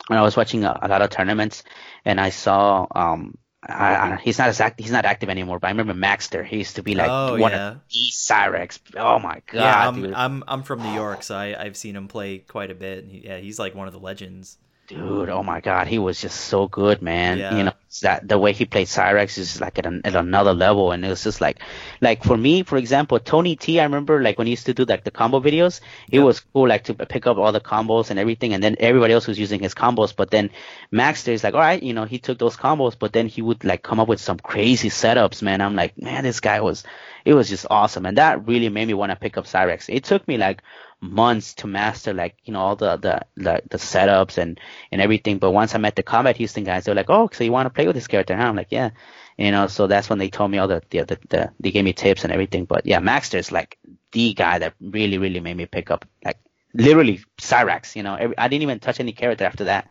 when 0.07 0.19
I 0.19 0.23
was 0.23 0.37
watching 0.37 0.65
a, 0.65 0.79
a 0.83 0.89
lot 0.89 1.03
of 1.03 1.11
tournaments 1.11 1.63
and 2.05 2.21
I 2.21 2.31
saw 2.31 2.87
um 2.95 3.39
I, 3.63 3.95
I, 3.95 4.17
he's 4.17 4.39
not 4.39 4.49
as 4.49 4.61
act, 4.61 4.81
he's 4.81 4.91
not 4.91 5.05
active 5.05 5.29
anymore, 5.29 5.59
but 5.59 5.67
I 5.67 5.71
remember 5.71 5.93
Maxter. 5.93 6.45
He 6.47 6.57
used 6.59 6.77
to 6.77 6.83
be 6.83 6.95
like 6.95 7.11
oh, 7.11 7.37
one 7.37 7.53
yeah. 7.53 7.69
of 7.73 7.81
the 7.91 8.11
Cyrax. 8.11 8.81
Oh 8.97 9.19
my 9.19 9.43
god, 9.47 9.55
yeah, 9.55 9.89
I'm, 9.89 10.03
dude. 10.03 10.15
I'm 10.15 10.45
I'm 10.49 10.63
from 10.63 10.83
New 10.83 10.95
York, 10.95 11.23
so 11.23 11.37
I, 11.37 11.55
I've 11.63 11.77
seen 11.77 11.95
him 11.95 12.09
play 12.09 12.39
quite 12.39 12.71
a 12.71 12.75
bit. 12.75 13.07
He, 13.07 13.27
yeah, 13.27 13.37
he's 13.37 13.59
like 13.59 13.75
one 13.75 13.87
of 13.87 13.93
the 13.93 14.01
legends 14.01 14.57
dude, 14.91 15.29
oh 15.29 15.43
my 15.45 15.61
god, 15.61 15.87
he 15.87 16.01
was 16.01 16.21
just 16.21 16.41
so 16.41 16.67
good, 16.67 17.01
man. 17.01 17.39
Yeah. 17.39 17.57
You 17.57 17.65
know, 17.65 17.73
that 18.03 18.27
the 18.27 18.39
way 18.39 18.53
he 18.53 18.65
played 18.65 18.89
Cyrax 18.89 19.39
is 19.39 19.61
like 19.61 19.79
at, 19.79 19.87
an, 19.87 20.01
at 20.05 20.17
another 20.17 20.53
level, 20.53 20.91
and 20.91 21.05
it 21.05 21.09
was 21.09 21.23
just 21.23 21.41
like, 21.41 21.61
like 22.01 22.25
for 22.25 22.37
me, 22.37 22.65
for 22.65 22.77
example, 22.77 23.21
Tony 23.21 23.55
T. 23.55 23.79
I 23.79 23.85
remember 23.85 24.21
like 24.21 24.37
when 24.37 24.49
he 24.49 24.53
used 24.53 24.67
to 24.67 24.75
do 24.75 24.85
like 24.85 25.05
the 25.05 25.13
combo 25.13 25.41
videos, 25.41 25.81
it 26.11 26.19
was 26.19 26.41
cool 26.41 26.67
like 26.67 26.85
to 26.85 26.95
pick 26.95 27.29
up 27.29 27.37
all 27.37 27.53
the 27.53 27.61
combos 27.61 28.11
and 28.11 28.19
everything, 28.19 28.53
and 28.53 28.63
then 28.63 28.77
everybody 28.81 29.15
else 29.15 29.29
was 29.29 29.39
using 29.39 29.61
his 29.61 29.75
combos. 29.75 30.15
But 30.15 30.33
then 30.33 30.51
Maxter 30.93 31.33
is 31.33 31.45
like, 31.45 31.55
all 31.55 31.61
right, 31.61 31.83
you 31.83 31.93
know, 31.93 32.05
he 32.05 32.19
took 32.19 32.39
those 32.39 32.57
combos, 32.57 32.97
but 32.99 33.13
then 33.13 33.29
he 33.29 33.43
would 33.43 33.63
like 33.65 33.85
come 33.85 34.01
up 34.01 34.09
with 34.09 34.21
some 34.21 34.39
crazy 34.39 34.91
setups, 34.91 35.41
man. 35.41 35.61
I'm 35.61 35.77
like, 35.77 35.97
man, 36.01 36.25
this 36.25 36.41
guy 36.41 36.61
was, 36.61 36.83
it 37.25 37.35
was 37.35 37.49
just 37.49 37.67
awesome, 37.71 38.07
and 38.07 38.19
that 38.19 38.47
really 38.49 38.69
made 38.69 38.89
me 38.89 38.95
want 38.95 39.11
to 39.11 39.17
pick 39.17 39.37
up 39.37 39.45
Cyrax. 39.45 39.85
It 39.89 40.03
took 40.03 40.27
me 40.27 40.37
like 40.37 40.63
months 41.01 41.55
to 41.55 41.67
master 41.67 42.13
like 42.13 42.37
you 42.45 42.53
know 42.53 42.61
all 42.61 42.77
the 42.77 42.97
the 42.97 43.21
the, 43.37 43.63
the 43.71 43.79
setups 43.79 44.39
and 44.39 44.61
and 44.93 45.01
everything. 45.01 45.39
But 45.39 45.53
once 45.53 45.75
I 45.75 45.79
met 45.79 45.97
the 45.97 46.03
Combat 46.03 46.37
Houston 46.37 46.65
guys, 46.65 46.85
they're 46.85 46.95
like, 46.95 47.11
oh, 47.11 47.29
so 47.33 47.45
you 47.45 47.53
want 47.53 47.67
to 47.67 47.71
play 47.71 47.87
with 47.87 47.97
this 47.97 48.07
character? 48.07 48.35
And 48.35 48.43
I'm 48.43 48.57
like, 48.57 48.69
yeah, 48.71 48.91
you 49.37 49.51
know. 49.51 49.67
So 49.67 49.87
that's 49.87 50.11
when 50.11 50.19
they 50.19 50.29
told 50.29 50.51
me 50.51 50.59
all 50.59 50.69
the 50.69 50.83
the, 50.91 51.05
the, 51.05 51.19
the 51.29 51.53
they 51.61 51.71
gave 51.71 51.85
me 51.85 51.93
tips 51.93 52.25
and 52.25 52.33
everything. 52.33 52.65
But 52.67 52.87
yeah, 52.87 53.01
Maxter 53.01 53.39
is 53.39 53.51
like 53.51 53.79
the 54.13 54.35
guy 54.35 54.59
that 54.59 54.75
really 54.81 55.19
really 55.19 55.41
made 55.41 55.57
me 55.57 55.67
pick 55.67 55.91
up 55.91 56.05
like 56.25 56.39
literally 56.75 57.21
Cyrax. 57.41 57.97
You 57.97 58.03
know, 58.03 58.15
every, 58.15 58.37
I 58.37 58.49
didn't 58.49 58.63
even 58.63 58.81
touch 58.81 59.01
any 59.01 59.13
character 59.13 59.45
after 59.45 59.65
that. 59.65 59.89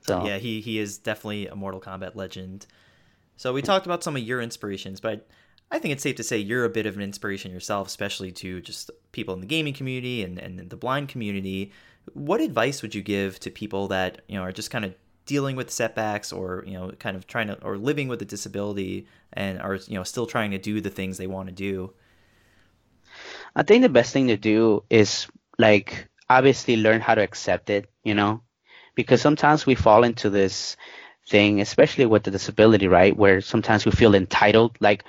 So 0.00 0.26
yeah, 0.26 0.38
he 0.38 0.60
he 0.60 0.78
is 0.78 0.98
definitely 0.98 1.46
a 1.46 1.54
Mortal 1.54 1.80
Kombat 1.80 2.14
legend. 2.14 2.66
So 3.36 3.52
we 3.52 3.62
talked 3.62 3.86
about 3.86 4.04
some 4.04 4.16
of 4.16 4.22
your 4.22 4.40
inspirations, 4.40 5.00
but 5.00 5.26
I 5.74 5.80
think 5.80 5.90
it's 5.90 6.04
safe 6.04 6.14
to 6.16 6.22
say 6.22 6.38
you're 6.38 6.64
a 6.64 6.70
bit 6.70 6.86
of 6.86 6.94
an 6.94 7.02
inspiration 7.02 7.50
yourself, 7.50 7.88
especially 7.88 8.30
to 8.30 8.60
just 8.60 8.92
people 9.10 9.34
in 9.34 9.40
the 9.40 9.46
gaming 9.46 9.74
community 9.74 10.22
and, 10.22 10.38
and 10.38 10.70
the 10.70 10.76
blind 10.76 11.08
community. 11.08 11.72
What 12.12 12.40
advice 12.40 12.80
would 12.80 12.94
you 12.94 13.02
give 13.02 13.40
to 13.40 13.50
people 13.50 13.88
that 13.88 14.22
you 14.28 14.36
know 14.36 14.42
are 14.42 14.52
just 14.52 14.70
kind 14.70 14.84
of 14.84 14.94
dealing 15.26 15.56
with 15.56 15.72
setbacks 15.72 16.32
or 16.32 16.62
you 16.64 16.74
know 16.74 16.92
kind 17.00 17.16
of 17.16 17.26
trying 17.26 17.48
to 17.48 17.60
or 17.64 17.76
living 17.76 18.06
with 18.06 18.22
a 18.22 18.24
disability 18.24 19.08
and 19.32 19.60
are 19.60 19.74
you 19.74 19.96
know 19.96 20.04
still 20.04 20.26
trying 20.26 20.52
to 20.52 20.58
do 20.58 20.80
the 20.80 20.90
things 20.90 21.18
they 21.18 21.26
want 21.26 21.48
to 21.48 21.54
do? 21.54 21.92
I 23.56 23.64
think 23.64 23.82
the 23.82 23.88
best 23.88 24.12
thing 24.12 24.28
to 24.28 24.36
do 24.36 24.84
is 24.90 25.26
like 25.58 26.08
obviously 26.30 26.76
learn 26.76 27.00
how 27.00 27.16
to 27.16 27.22
accept 27.22 27.68
it, 27.68 27.90
you 28.04 28.14
know, 28.14 28.42
because 28.94 29.20
sometimes 29.20 29.66
we 29.66 29.74
fall 29.74 30.04
into 30.04 30.30
this 30.30 30.76
thing, 31.28 31.60
especially 31.60 32.06
with 32.06 32.22
the 32.22 32.30
disability, 32.30 32.88
right? 32.88 33.16
Where 33.16 33.40
sometimes 33.40 33.84
we 33.84 33.92
feel 33.92 34.14
entitled, 34.14 34.76
like, 34.80 35.04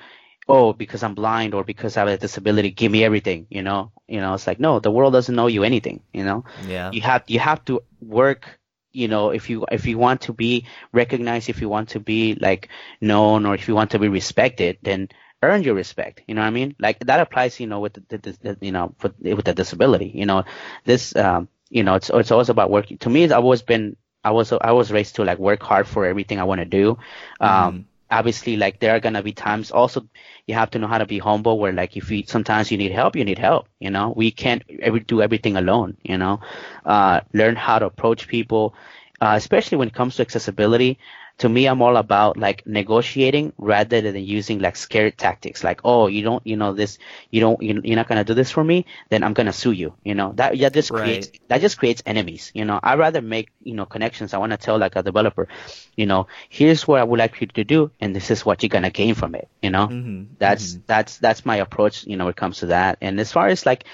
oh, 0.48 0.72
because 0.72 1.02
I'm 1.02 1.14
blind 1.14 1.54
or 1.54 1.64
because 1.64 1.96
I 1.96 2.00
have 2.00 2.08
a 2.08 2.16
disability, 2.16 2.70
give 2.70 2.92
me 2.92 3.04
everything, 3.04 3.46
you 3.50 3.62
know? 3.62 3.92
You 4.06 4.20
know, 4.20 4.34
it's 4.34 4.46
like, 4.46 4.60
no, 4.60 4.78
the 4.78 4.90
world 4.90 5.12
doesn't 5.12 5.34
know 5.34 5.48
you 5.48 5.64
anything, 5.64 6.00
you 6.12 6.24
know? 6.24 6.44
Yeah. 6.66 6.90
You 6.92 7.00
have, 7.02 7.24
you 7.26 7.40
have 7.40 7.64
to 7.64 7.82
work, 8.00 8.58
you 8.92 9.08
know, 9.08 9.30
if 9.30 9.50
you, 9.50 9.66
if 9.72 9.86
you 9.86 9.98
want 9.98 10.22
to 10.22 10.32
be 10.32 10.66
recognized, 10.92 11.48
if 11.48 11.60
you 11.60 11.68
want 11.68 11.90
to 11.90 12.00
be 12.00 12.36
like 12.40 12.68
known 13.00 13.44
or 13.44 13.54
if 13.54 13.66
you 13.66 13.74
want 13.74 13.90
to 13.90 13.98
be 13.98 14.08
respected, 14.08 14.78
then 14.82 15.08
earn 15.42 15.64
your 15.64 15.74
respect. 15.74 16.22
You 16.28 16.34
know 16.34 16.42
what 16.42 16.48
I 16.48 16.50
mean? 16.50 16.76
Like 16.78 17.00
that 17.00 17.20
applies, 17.20 17.58
you 17.58 17.66
know, 17.66 17.80
with 17.80 17.94
the, 18.08 18.18
the, 18.18 18.38
the 18.40 18.58
you 18.60 18.72
know, 18.72 18.94
for, 18.98 19.12
with 19.20 19.44
the 19.44 19.54
disability, 19.54 20.12
you 20.14 20.26
know, 20.26 20.44
this, 20.84 21.14
um, 21.16 21.48
you 21.70 21.82
know, 21.82 21.94
it's, 21.96 22.10
it's 22.14 22.30
always 22.30 22.48
about 22.48 22.70
working. 22.70 22.98
To 22.98 23.10
me, 23.10 23.24
I've 23.24 23.32
always 23.32 23.62
been, 23.62 23.96
I 24.22 24.30
was, 24.30 24.52
I 24.52 24.70
was 24.72 24.92
raised 24.92 25.16
to 25.16 25.24
like 25.24 25.38
work 25.38 25.62
hard 25.62 25.88
for 25.88 26.06
everything 26.06 26.38
I 26.38 26.44
want 26.44 26.60
to 26.60 26.64
do. 26.64 26.98
Um, 27.40 27.72
mm 27.80 27.84
obviously 28.10 28.56
like 28.56 28.78
there 28.80 28.94
are 28.94 29.00
gonna 29.00 29.22
be 29.22 29.32
times 29.32 29.70
also 29.70 30.06
you 30.46 30.54
have 30.54 30.70
to 30.70 30.78
know 30.78 30.86
how 30.86 30.98
to 30.98 31.06
be 31.06 31.18
humble 31.18 31.58
where 31.58 31.72
like 31.72 31.96
if 31.96 32.10
you 32.10 32.22
sometimes 32.26 32.70
you 32.70 32.78
need 32.78 32.92
help 32.92 33.16
you 33.16 33.24
need 33.24 33.38
help 33.38 33.68
you 33.80 33.90
know? 33.90 34.12
We 34.16 34.30
can't 34.30 34.62
do 35.06 35.22
everything 35.22 35.56
alone 35.56 35.96
you 36.02 36.18
know? 36.18 36.40
Uh, 36.84 37.20
learn 37.32 37.56
how 37.56 37.78
to 37.78 37.86
approach 37.86 38.28
people 38.28 38.74
uh, 39.20 39.34
especially 39.36 39.78
when 39.78 39.88
it 39.88 39.94
comes 39.94 40.16
to 40.16 40.22
accessibility 40.22 40.98
to 41.38 41.48
me, 41.48 41.66
I'm 41.66 41.82
all 41.82 41.96
about 41.98 42.38
like 42.38 42.66
negotiating 42.66 43.52
rather 43.58 44.00
than 44.00 44.16
using 44.16 44.58
like 44.58 44.76
scared 44.76 45.18
tactics. 45.18 45.62
Like, 45.62 45.80
oh, 45.84 46.06
you 46.06 46.22
don't, 46.22 46.44
you 46.46 46.56
know, 46.56 46.72
this, 46.72 46.98
you 47.30 47.40
don't, 47.40 47.60
you're 47.62 47.96
not 47.96 48.08
gonna 48.08 48.24
do 48.24 48.32
this 48.32 48.50
for 48.50 48.64
me, 48.64 48.86
then 49.10 49.22
I'm 49.22 49.34
gonna 49.34 49.52
sue 49.52 49.72
you. 49.72 49.94
You 50.02 50.14
know, 50.14 50.32
that 50.36 50.56
yeah, 50.56 50.70
just 50.70 50.90
right. 50.90 51.02
creates 51.02 51.30
that 51.48 51.60
just 51.60 51.78
creates 51.78 52.02
enemies. 52.06 52.50
You 52.54 52.64
know, 52.64 52.80
I 52.82 52.94
rather 52.94 53.20
make 53.20 53.50
you 53.62 53.74
know 53.74 53.84
connections. 53.84 54.32
I 54.32 54.38
want 54.38 54.52
to 54.52 54.58
tell 54.58 54.78
like 54.78 54.96
a 54.96 55.02
developer, 55.02 55.48
you 55.94 56.06
know, 56.06 56.26
here's 56.48 56.88
what 56.88 57.00
I 57.00 57.04
would 57.04 57.18
like 57.18 57.38
you 57.40 57.46
to 57.48 57.64
do, 57.64 57.90
and 58.00 58.16
this 58.16 58.30
is 58.30 58.46
what 58.46 58.62
you're 58.62 58.68
gonna 58.68 58.90
gain 58.90 59.14
from 59.14 59.34
it. 59.34 59.48
You 59.60 59.70
know, 59.70 59.88
mm-hmm. 59.88 60.34
that's 60.38 60.72
mm-hmm. 60.72 60.82
that's 60.86 61.18
that's 61.18 61.44
my 61.44 61.56
approach. 61.56 62.06
You 62.06 62.16
know, 62.16 62.24
when 62.24 62.30
it 62.30 62.36
comes 62.36 62.58
to 62.58 62.66
that. 62.66 62.98
And 63.02 63.20
as 63.20 63.30
far 63.30 63.48
as 63.48 63.66
like 63.66 63.84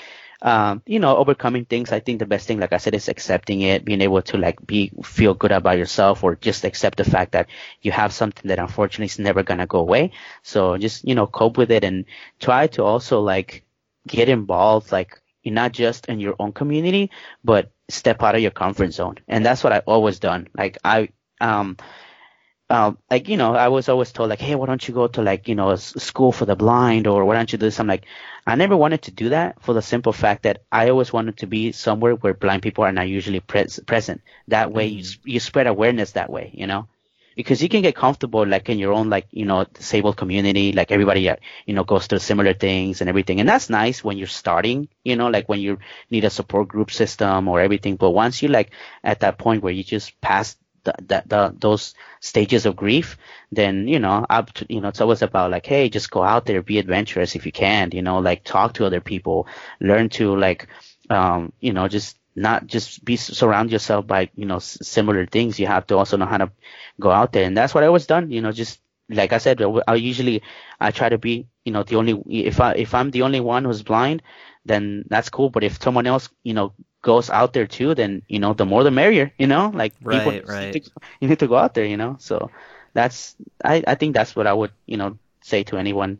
um, 0.43 0.82
you 0.86 0.99
know, 0.99 1.16
overcoming 1.16 1.64
things. 1.64 1.93
I 1.93 2.01
think 2.01 2.18
the 2.18 2.26
best 2.26 2.47
thing, 2.49 2.61
like 2.61 2.72
I 2.72 2.78
said, 2.78 2.95
is 2.95 3.09
accepting 3.09 3.62
it, 3.62 3.84
being 3.84 4.03
able 4.03 4.22
to 4.22 4.38
like 4.38 4.64
be 4.66 4.90
feel 5.05 5.34
good 5.34 5.53
about 5.53 5.78
yourself, 5.78 6.24
or 6.24 6.36
just 6.36 6.64
accept 6.64 6.99
the 6.99 7.05
fact 7.05 7.32
that 7.32 7.49
you 7.82 7.93
have 7.93 8.12
something 8.12 8.49
that 8.49 8.59
unfortunately 8.59 9.07
is 9.07 9.18
never 9.18 9.43
gonna 9.43 9.66
go 9.66 9.78
away. 9.80 10.12
So 10.43 10.76
just 10.78 11.07
you 11.07 11.14
know, 11.14 11.26
cope 11.26 11.59
with 11.59 11.70
it 11.70 11.84
and 11.84 12.05
try 12.40 12.66
to 12.68 12.84
also 12.84 13.20
like 13.20 13.64
get 14.07 14.28
involved, 14.28 14.93
like 14.93 15.20
not 15.45 15.72
just 15.72 16.07
in 16.07 16.20
your 16.20 16.34
own 16.38 16.53
community, 16.53 17.11
but 17.45 17.70
step 17.88 18.22
out 18.22 18.34
of 18.34 18.40
your 18.43 18.51
comfort 18.51 18.93
zone. 18.93 19.16
And 19.28 19.45
that's 19.47 19.62
what 19.64 19.72
I 19.72 19.78
always 19.80 20.18
done. 20.18 20.49
Like 20.57 20.78
I 20.84 21.11
um 21.40 21.76
um, 22.73 22.97
like 23.11 23.29
you 23.29 23.37
know, 23.37 23.55
I 23.55 23.68
was 23.68 23.91
always 23.91 24.12
told 24.12 24.31
like, 24.31 24.41
hey, 24.41 24.55
why 24.55 24.64
don't 24.64 24.89
you 24.89 24.95
go 24.95 25.07
to 25.07 25.20
like 25.20 25.47
you 25.47 25.55
know 25.55 25.70
a 25.70 25.79
school 25.79 26.33
for 26.33 26.47
the 26.47 26.57
blind 26.57 27.07
or 27.07 27.23
why 27.27 27.35
don't 27.35 27.53
you 27.53 27.59
do 27.59 27.66
this? 27.66 27.79
I'm 27.79 27.87
like, 27.87 28.07
I 28.47 28.55
never 28.55 28.75
wanted 28.75 29.03
to 29.03 29.11
do 29.11 29.29
that 29.29 29.62
for 29.62 29.75
the 29.75 29.83
simple 29.83 30.14
fact 30.14 30.45
that 30.45 30.62
I 30.73 30.89
always 30.89 31.12
wanted 31.12 31.37
to 31.39 31.47
be 31.47 31.73
somewhere 31.73 32.14
where 32.14 32.33
blind 32.33 32.62
people 32.62 32.85
are 32.85 32.93
not 32.93 33.09
usually 33.09 33.41
pres- 33.41 33.81
present. 33.81 34.23
That 34.49 34.73
way, 34.73 34.89
mm-hmm. 34.89 35.23
you 35.25 35.35
you 35.35 35.41
spread 35.41 35.66
awareness 35.66 36.12
that 36.12 36.31
way, 36.31 36.51
you 36.55 36.66
know, 36.66 36.89
because 37.37 37.62
you 37.62 37.68
can 37.68 37.83
get 37.83 37.95
comfortable 37.95 38.47
like 38.47 38.70
in 38.70 38.79
your 38.79 38.95
own 38.95 39.11
like 39.11 39.27
you 39.33 39.45
know 39.45 39.64
disabled 39.64 40.16
community, 40.16 40.73
like 40.73 40.91
everybody 40.91 41.29
uh, 41.29 41.37
you 41.66 41.75
know 41.75 41.85
goes 41.85 42.07
through 42.07 42.20
similar 42.20 42.55
things 42.55 43.03
and 43.03 43.11
everything, 43.11 43.39
and 43.39 43.49
that's 43.51 43.68
nice 43.68 44.03
when 44.03 44.16
you're 44.16 44.27
starting, 44.29 44.89
you 45.05 45.16
know, 45.16 45.29
like 45.29 45.47
when 45.47 45.61
you 45.61 45.77
need 46.11 46.25
a 46.25 46.31
support 46.31 46.68
group 46.68 46.91
system 46.91 47.49
or 47.49 47.61
everything. 47.61 47.97
But 47.97 48.12
once 48.12 48.41
you 48.41 48.49
like 48.49 48.70
at 49.05 49.20
that 49.20 49.37
point 49.37 49.62
where 49.62 49.75
you 49.75 49.85
just 49.85 50.18
pass 50.23 50.57
that 50.85 51.28
the, 51.28 51.55
those 51.59 51.95
stages 52.20 52.66
of 52.66 52.76
grief, 52.76 53.16
then 53.51 53.89
you 53.89 53.99
know, 53.99 54.26
up 54.28 54.53
to, 54.55 54.66
you 54.68 54.80
know, 54.80 54.89
it's 54.89 55.01
always 55.01 55.22
about 55.22 55.51
like, 55.51 55.66
hey, 55.66 55.89
just 55.89 56.11
go 56.11 56.22
out 56.22 56.47
there, 56.47 56.62
be 56.62 56.78
adventurous 56.78 57.35
if 57.37 57.47
you 57.47 57.53
can, 57.53 57.91
you 57.93 58.03
know, 58.03 58.18
like 58.18 58.45
talk 58.45 58.74
to 58.74 58.87
other 58.87 59.01
people, 59.01 59.47
learn 59.80 60.09
to 60.11 60.37
like, 60.37 60.68
um, 61.11 61.53
you 61.61 61.72
know, 61.72 61.89
just 61.89 62.18
not 62.35 62.66
just 62.66 63.05
be 63.05 63.16
surround 63.16 63.70
yourself 63.70 64.07
by 64.07 64.30
you 64.35 64.47
know 64.47 64.59
similar 64.59 65.26
things. 65.26 65.59
You 65.61 65.66
have 65.66 65.87
to 65.89 65.97
also 65.97 66.16
know 66.16 66.26
how 66.26 66.39
to 66.39 66.51
go 67.01 67.11
out 67.11 67.33
there, 67.33 67.45
and 67.45 67.57
that's 67.57 67.74
what 67.74 67.85
I 67.85 67.89
was 67.91 68.07
done. 68.07 68.30
You 68.30 68.41
know, 68.41 68.53
just 68.53 68.80
like 69.09 69.33
I 69.33 69.39
said, 69.39 69.61
I 69.87 69.95
usually 69.97 70.43
I 70.80 70.91
try 70.91 71.09
to 71.09 71.18
be 71.18 71.47
you 71.64 71.72
know 71.72 71.83
the 71.83 71.97
only 71.97 72.22
if 72.28 72.61
I 72.61 72.72
if 72.72 72.95
I'm 72.95 73.11
the 73.11 73.22
only 73.22 73.41
one 73.41 73.64
who's 73.64 73.83
blind, 73.83 74.22
then 74.64 75.05
that's 75.09 75.28
cool. 75.28 75.51
But 75.51 75.64
if 75.64 75.83
someone 75.83 76.07
else 76.07 76.28
you 76.43 76.55
know 76.55 76.72
goes 77.03 77.28
out 77.30 77.53
there 77.53 77.66
too, 77.66 77.94
then 77.94 78.22
you 78.28 78.38
know 78.38 78.55
the 78.55 78.64
more 78.64 78.84
the 78.84 78.90
merrier. 78.90 79.32
You 79.38 79.46
know, 79.46 79.70
like 79.74 79.94
right, 80.03 80.24
people, 80.24 80.55
right. 80.55 80.74
Need 80.74 80.84
to, 80.84 80.90
you 81.20 81.28
need 81.28 81.38
to 81.40 81.48
go 81.48 81.57
out 81.57 81.74
there. 81.74 81.84
You 81.84 81.96
know, 81.96 82.16
so 82.18 82.50
that's 82.94 83.36
I 83.64 83.82
I 83.86 83.94
think 83.96 84.14
that's 84.14 84.34
what 84.34 84.46
I 84.46 84.53
would 84.53 84.72
you 84.86 84.96
know 84.96 85.18
say 85.42 85.62
to 85.64 85.76
anyone. 85.76 86.18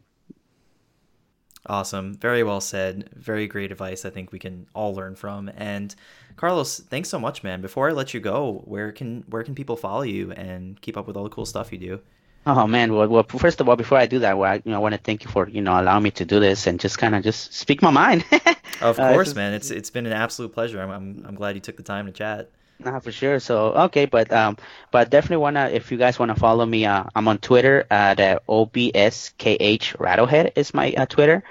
Awesome, 1.67 2.15
very 2.15 2.43
well 2.43 2.61
said. 2.61 3.09
Very 3.15 3.47
great 3.47 3.71
advice. 3.71 4.05
I 4.05 4.11
think 4.11 4.33
we 4.33 4.41
can 4.41 4.67
all 4.75 4.95
learn 4.95 5.15
from. 5.15 5.49
And 5.57 5.95
Carlos, 6.35 6.81
thanks 6.81 7.09
so 7.09 7.21
much, 7.21 7.45
man. 7.45 7.61
Before 7.61 7.89
I 7.89 7.93
let 7.93 8.13
you 8.13 8.21
go, 8.21 8.63
where 8.65 8.91
can 8.91 9.23
where 9.29 9.45
can 9.45 9.55
people 9.55 9.77
follow 9.77 10.03
you 10.03 10.33
and 10.33 10.81
keep 10.81 10.97
up 10.97 11.07
with 11.07 11.17
all 11.17 11.25
the 11.25 11.31
cool 11.31 11.47
stuff 11.47 11.73
you 11.73 11.79
do? 11.79 12.01
Oh 12.45 12.67
man, 12.67 12.93
well, 12.93 13.07
well, 13.09 13.23
first 13.23 13.61
of 13.61 13.69
all, 13.69 13.77
before 13.77 13.99
I 13.99 14.07
do 14.07 14.19
that, 14.21 14.37
well, 14.37 14.51
I, 14.51 14.55
you 14.57 14.73
know, 14.73 14.77
I 14.77 14.79
want 14.81 14.95
to 14.95 15.01
thank 15.01 15.23
you 15.25 15.31
for 15.31 15.49
you 15.49 15.63
know 15.63 15.81
allowing 15.81 16.03
me 16.03 16.11
to 16.13 16.25
do 16.25 16.41
this 16.41 16.67
and 16.67 16.81
just 16.81 16.99
kind 16.99 17.15
of 17.15 17.23
just 17.23 17.55
speak 17.55 17.83
my 17.83 17.91
mind. 17.91 18.25
of 18.81 18.99
uh, 18.99 19.13
course, 19.13 19.33
uh, 19.33 19.37
man. 19.37 19.55
It's 19.55 19.71
it's 19.71 19.91
been 19.91 20.07
an 20.07 20.13
absolute 20.13 20.53
pleasure. 20.53 20.81
I'm, 20.81 20.91
I'm 20.91 21.25
I'm 21.29 21.35
glad 21.37 21.55
you 21.55 21.61
took 21.61 21.77
the 21.77 21.85
time 21.85 22.07
to 22.07 22.13
chat. 22.13 22.51
Nah, 22.81 22.99
for 22.99 23.13
sure. 23.13 23.39
So 23.39 23.73
okay, 23.87 24.07
but 24.07 24.33
um, 24.33 24.57
but 24.91 25.09
definitely 25.09 25.37
wanna 25.37 25.71
if 25.73 25.93
you 25.93 25.99
guys 25.99 26.19
wanna 26.19 26.35
follow 26.35 26.67
me, 26.67 26.85
uh, 26.85 27.05
I'm 27.15 27.29
on 27.29 27.39
Twitter 27.39 27.87
at 27.91 28.19
uh, 28.19 28.41
obskh 28.49 29.97
rattlehead 29.97 30.53
is 30.57 30.75
my 30.75 30.93
uh, 30.93 31.07
Twitter. 31.07 31.45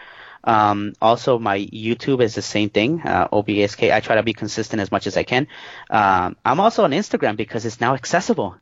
Um, 0.44 0.94
also, 1.02 1.38
my 1.38 1.60
YouTube 1.60 2.22
is 2.22 2.34
the 2.36 2.42
same 2.42 2.70
thing, 2.70 3.02
uh, 3.06 3.28
OBSK. 3.28 3.94
I 3.94 4.00
try 4.00 4.16
to 4.16 4.24
be 4.24 4.34
consistent 4.34 4.82
as 4.82 4.92
much 4.92 5.06
as 5.06 5.16
I 5.16 5.22
can. 5.24 5.48
Um, 5.90 6.36
I'm 6.44 6.60
also 6.60 6.84
on 6.84 6.92
Instagram 6.92 7.38
because 7.38 7.66
it's 7.66 7.80
now 7.80 7.94
accessible. 7.94 8.56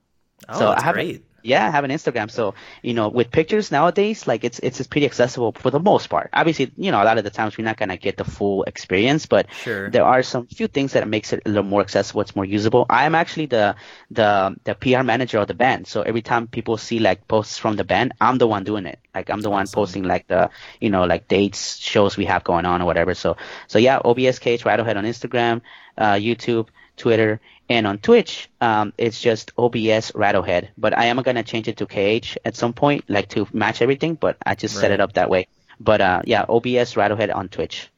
Oh, 0.48 0.60
so 0.60 0.70
that's 0.70 0.82
I 0.82 0.86
have 0.86 0.96
great. 0.96 1.24
Yeah, 1.44 1.66
I 1.66 1.70
have 1.70 1.84
an 1.84 1.92
Instagram. 1.92 2.30
So, 2.30 2.56
you 2.82 2.94
know, 2.94 3.10
with 3.10 3.32
pictures 3.32 3.72
nowadays, 3.72 4.28
like 4.28 4.44
it's 4.44 4.60
it's 4.60 4.86
pretty 4.88 5.06
accessible 5.06 5.52
for 5.54 5.72
the 5.72 5.80
most 5.80 6.08
part. 6.08 6.30
Obviously, 6.34 6.72
you 6.78 6.92
know, 6.92 7.02
a 7.02 7.06
lot 7.06 7.18
of 7.18 7.24
the 7.24 7.30
times 7.30 7.58
we're 7.58 7.66
not 7.66 7.78
gonna 7.78 7.98
get 7.98 8.18
the 8.18 8.24
full 8.24 8.64
experience, 8.64 9.26
but 9.26 9.48
sure. 9.64 9.90
there 9.90 10.06
are 10.06 10.24
some 10.24 10.48
few 10.48 10.68
things 10.68 10.94
that 10.94 11.08
makes 11.08 11.34
it 11.34 11.42
a 11.46 11.50
little 11.50 11.64
more 11.64 11.82
accessible. 11.82 12.22
It's 12.22 12.36
more 12.36 12.46
usable. 12.46 12.86
I 12.90 13.06
am 13.06 13.16
actually 13.16 13.48
the 13.48 13.76
the 14.12 14.56
the 14.64 14.76
PR 14.76 15.04
manager 15.04 15.40
of 15.40 15.48
the 15.48 15.54
band. 15.54 15.88
So 15.88 16.02
every 16.02 16.22
time 16.22 16.48
people 16.48 16.78
see 16.78 17.00
like 17.00 17.28
posts 17.28 17.58
from 17.58 17.76
the 17.76 17.84
band, 17.84 18.14
I'm 18.20 18.38
the 18.38 18.48
one 18.48 18.64
doing 18.64 18.86
it. 18.86 19.00
Like 19.14 19.30
I'm 19.30 19.42
the 19.42 19.50
one 19.50 19.68
posting 19.68 20.04
like 20.04 20.28
the 20.28 20.50
you 20.80 20.90
know 20.90 21.06
like 21.06 21.28
dates, 21.28 21.78
shows 21.78 22.18
we 22.18 22.26
have 22.26 22.44
going 22.44 22.66
on 22.66 22.82
or 22.82 22.86
whatever. 22.86 23.14
So 23.14 23.38
so 23.68 23.80
yeah, 23.80 24.00
OBSKH 24.00 24.64
Rattlehead 24.64 24.98
on 24.98 25.06
Instagram, 25.06 25.62
uh, 25.98 26.14
YouTube, 26.14 26.68
Twitter, 26.98 27.42
and 27.70 27.86
on 27.86 28.00
Twitch, 28.00 28.50
um, 28.60 28.94
it's 28.98 29.22
just 29.22 29.52
OBS 29.56 30.12
Rattlehead. 30.12 30.70
But 30.78 30.98
I 30.98 31.06
am 31.06 31.18
gonna 31.22 31.44
change 31.44 31.68
it 31.68 31.78
to 31.78 31.86
KH 31.86 32.38
at 32.44 32.56
some 32.56 32.74
point, 32.74 33.06
like 33.08 33.30
to 33.30 33.48
match 33.54 33.82
everything. 33.82 34.16
But 34.16 34.38
I 34.46 34.56
just 34.56 34.76
right. 34.76 34.82
set 34.82 34.92
it 34.92 35.00
up 35.00 35.14
that 35.14 35.30
way. 35.30 35.48
But 35.80 36.02
uh, 36.02 36.22
yeah, 36.26 36.46
OBS 36.50 36.96
Rattlehead 36.96 37.34
on 37.34 37.48
Twitch. 37.48 37.90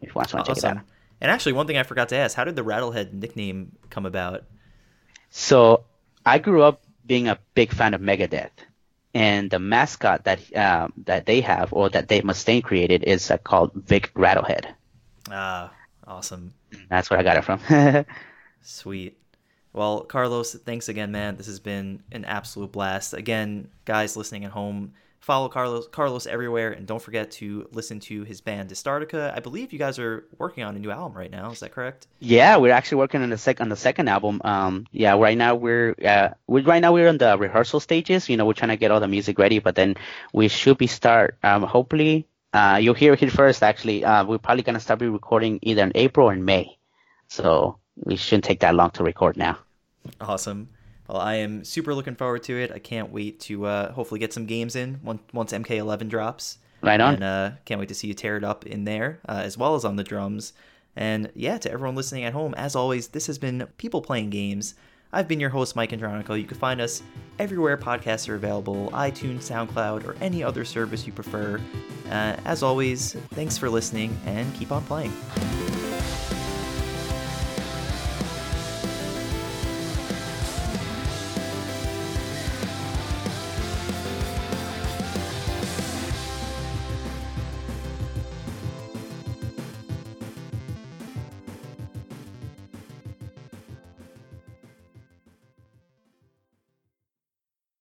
If 0.00 0.08
you 0.08 0.12
want 0.14 0.30
to 0.30 0.38
awesome. 0.38 0.54
check 0.54 0.64
it 0.64 0.76
out. 0.78 0.84
And 1.20 1.30
actually, 1.30 1.52
one 1.52 1.66
thing 1.66 1.76
I 1.76 1.82
forgot 1.82 2.08
to 2.10 2.16
ask: 2.16 2.36
How 2.36 2.44
did 2.44 2.56
the 2.56 2.64
Rattlehead 2.64 3.12
nickname 3.12 3.72
come 3.90 4.06
about? 4.06 4.44
So 5.30 5.84
I 6.24 6.38
grew 6.38 6.62
up 6.62 6.82
being 7.04 7.28
a 7.28 7.38
big 7.54 7.72
fan 7.72 7.92
of 7.92 8.00
Megadeth, 8.00 8.50
and 9.12 9.50
the 9.50 9.58
mascot 9.58 10.24
that 10.24 10.56
uh, 10.56 10.88
that 11.04 11.26
they 11.26 11.42
have 11.42 11.72
or 11.74 11.90
that 11.90 12.08
Dave 12.08 12.22
Mustaine 12.22 12.62
created 12.62 13.04
is 13.04 13.30
uh, 13.30 13.36
called 13.36 13.72
Vic 13.74 14.12
Rattlehead. 14.14 14.72
Ah, 15.30 15.72
awesome. 16.06 16.54
That's 16.88 17.10
where 17.10 17.18
I 17.18 17.22
got 17.22 17.36
it 17.36 17.44
from. 17.44 17.60
Sweet. 18.60 19.18
Well, 19.72 20.00
Carlos, 20.00 20.54
thanks 20.54 20.88
again, 20.88 21.12
man. 21.12 21.36
This 21.36 21.46
has 21.46 21.60
been 21.60 22.02
an 22.10 22.24
absolute 22.24 22.72
blast. 22.72 23.14
Again, 23.14 23.68
guys 23.84 24.16
listening 24.16 24.44
at 24.44 24.50
home, 24.50 24.92
Follow 25.20 25.48
Carlos 25.48 25.88
Carlos 25.88 26.26
everywhere, 26.26 26.70
and 26.70 26.86
don't 26.86 27.02
forget 27.02 27.30
to 27.32 27.68
listen 27.72 28.00
to 28.00 28.22
his 28.22 28.40
band 28.40 28.70
Distartica. 28.70 29.36
I 29.36 29.40
believe 29.40 29.72
you 29.72 29.78
guys 29.78 29.98
are 29.98 30.24
working 30.38 30.64
on 30.64 30.74
a 30.74 30.78
new 30.78 30.90
album 30.90 31.18
right 31.18 31.30
now. 31.30 31.50
Is 31.50 31.60
that 31.60 31.72
correct? 31.72 32.06
Yeah, 32.18 32.56
we're 32.56 32.72
actually 32.72 32.98
working 32.98 33.22
on 33.22 33.28
the 33.28 33.36
second 33.36 33.64
on 33.64 33.68
the 33.68 33.76
second 33.76 34.08
album. 34.08 34.40
Um, 34.44 34.86
yeah, 34.90 35.18
right 35.18 35.36
now 35.36 35.54
we're 35.54 35.94
uh, 36.02 36.30
we 36.46 36.62
right 36.62 36.80
now 36.80 36.92
we're 36.92 37.08
in 37.08 37.18
the 37.18 37.36
rehearsal 37.36 37.80
stages. 37.80 38.28
You 38.28 38.36
know, 38.36 38.46
we're 38.46 38.54
trying 38.54 38.70
to 38.70 38.76
get 38.76 38.90
all 38.90 39.00
the 39.00 39.08
music 39.08 39.38
ready, 39.38 39.58
but 39.58 39.74
then 39.74 39.96
we 40.32 40.48
should 40.48 40.78
be 40.78 40.86
start. 40.86 41.36
Um, 41.42 41.62
hopefully, 41.62 42.26
uh, 42.54 42.78
you'll 42.80 42.94
hear 42.94 43.12
it 43.12 43.30
first. 43.30 43.62
Actually, 43.62 44.04
uh, 44.04 44.24
we're 44.24 44.38
probably 44.38 44.62
gonna 44.62 44.80
start 44.80 45.02
recording 45.02 45.58
either 45.60 45.82
in 45.82 45.92
April 45.94 46.28
or 46.28 46.32
in 46.32 46.44
May, 46.44 46.78
so 47.26 47.78
we 48.04 48.16
shouldn't 48.16 48.44
take 48.44 48.60
that 48.60 48.74
long 48.74 48.90
to 48.92 49.02
record 49.02 49.36
now. 49.36 49.58
Awesome. 50.20 50.68
Well, 51.08 51.20
I 51.20 51.36
am 51.36 51.64
super 51.64 51.94
looking 51.94 52.14
forward 52.14 52.42
to 52.44 52.60
it. 52.60 52.70
I 52.70 52.78
can't 52.78 53.10
wait 53.10 53.40
to 53.40 53.66
uh, 53.66 53.92
hopefully 53.92 54.20
get 54.20 54.32
some 54.32 54.46
games 54.46 54.76
in 54.76 55.00
once, 55.02 55.22
once 55.32 55.52
MK11 55.52 56.08
drops. 56.08 56.58
Right 56.82 57.00
on. 57.00 57.14
And 57.14 57.24
uh, 57.24 57.50
can't 57.64 57.80
wait 57.80 57.88
to 57.88 57.94
see 57.94 58.08
you 58.08 58.14
tear 58.14 58.36
it 58.36 58.44
up 58.44 58.66
in 58.66 58.84
there, 58.84 59.20
uh, 59.28 59.40
as 59.42 59.56
well 59.56 59.74
as 59.74 59.84
on 59.84 59.96
the 59.96 60.04
drums. 60.04 60.52
And 60.96 61.30
yeah, 61.34 61.58
to 61.58 61.70
everyone 61.70 61.96
listening 61.96 62.24
at 62.24 62.32
home, 62.32 62.54
as 62.54 62.76
always, 62.76 63.08
this 63.08 63.26
has 63.26 63.38
been 63.38 63.66
People 63.78 64.02
Playing 64.02 64.30
Games. 64.30 64.74
I've 65.12 65.26
been 65.26 65.40
your 65.40 65.50
host, 65.50 65.74
Mike 65.74 65.90
Andronico. 65.90 66.38
You 66.38 66.46
can 66.46 66.58
find 66.58 66.80
us 66.80 67.02
everywhere 67.38 67.78
podcasts 67.78 68.28
are 68.28 68.34
available 68.34 68.90
iTunes, 68.92 69.44
SoundCloud, 69.44 70.04
or 70.04 70.16
any 70.20 70.44
other 70.44 70.64
service 70.64 71.06
you 71.06 71.12
prefer. 71.12 71.58
Uh, 72.10 72.36
as 72.44 72.62
always, 72.62 73.14
thanks 73.30 73.56
for 73.56 73.70
listening 73.70 74.18
and 74.26 74.52
keep 74.54 74.70
on 74.70 74.84
playing. 74.84 75.12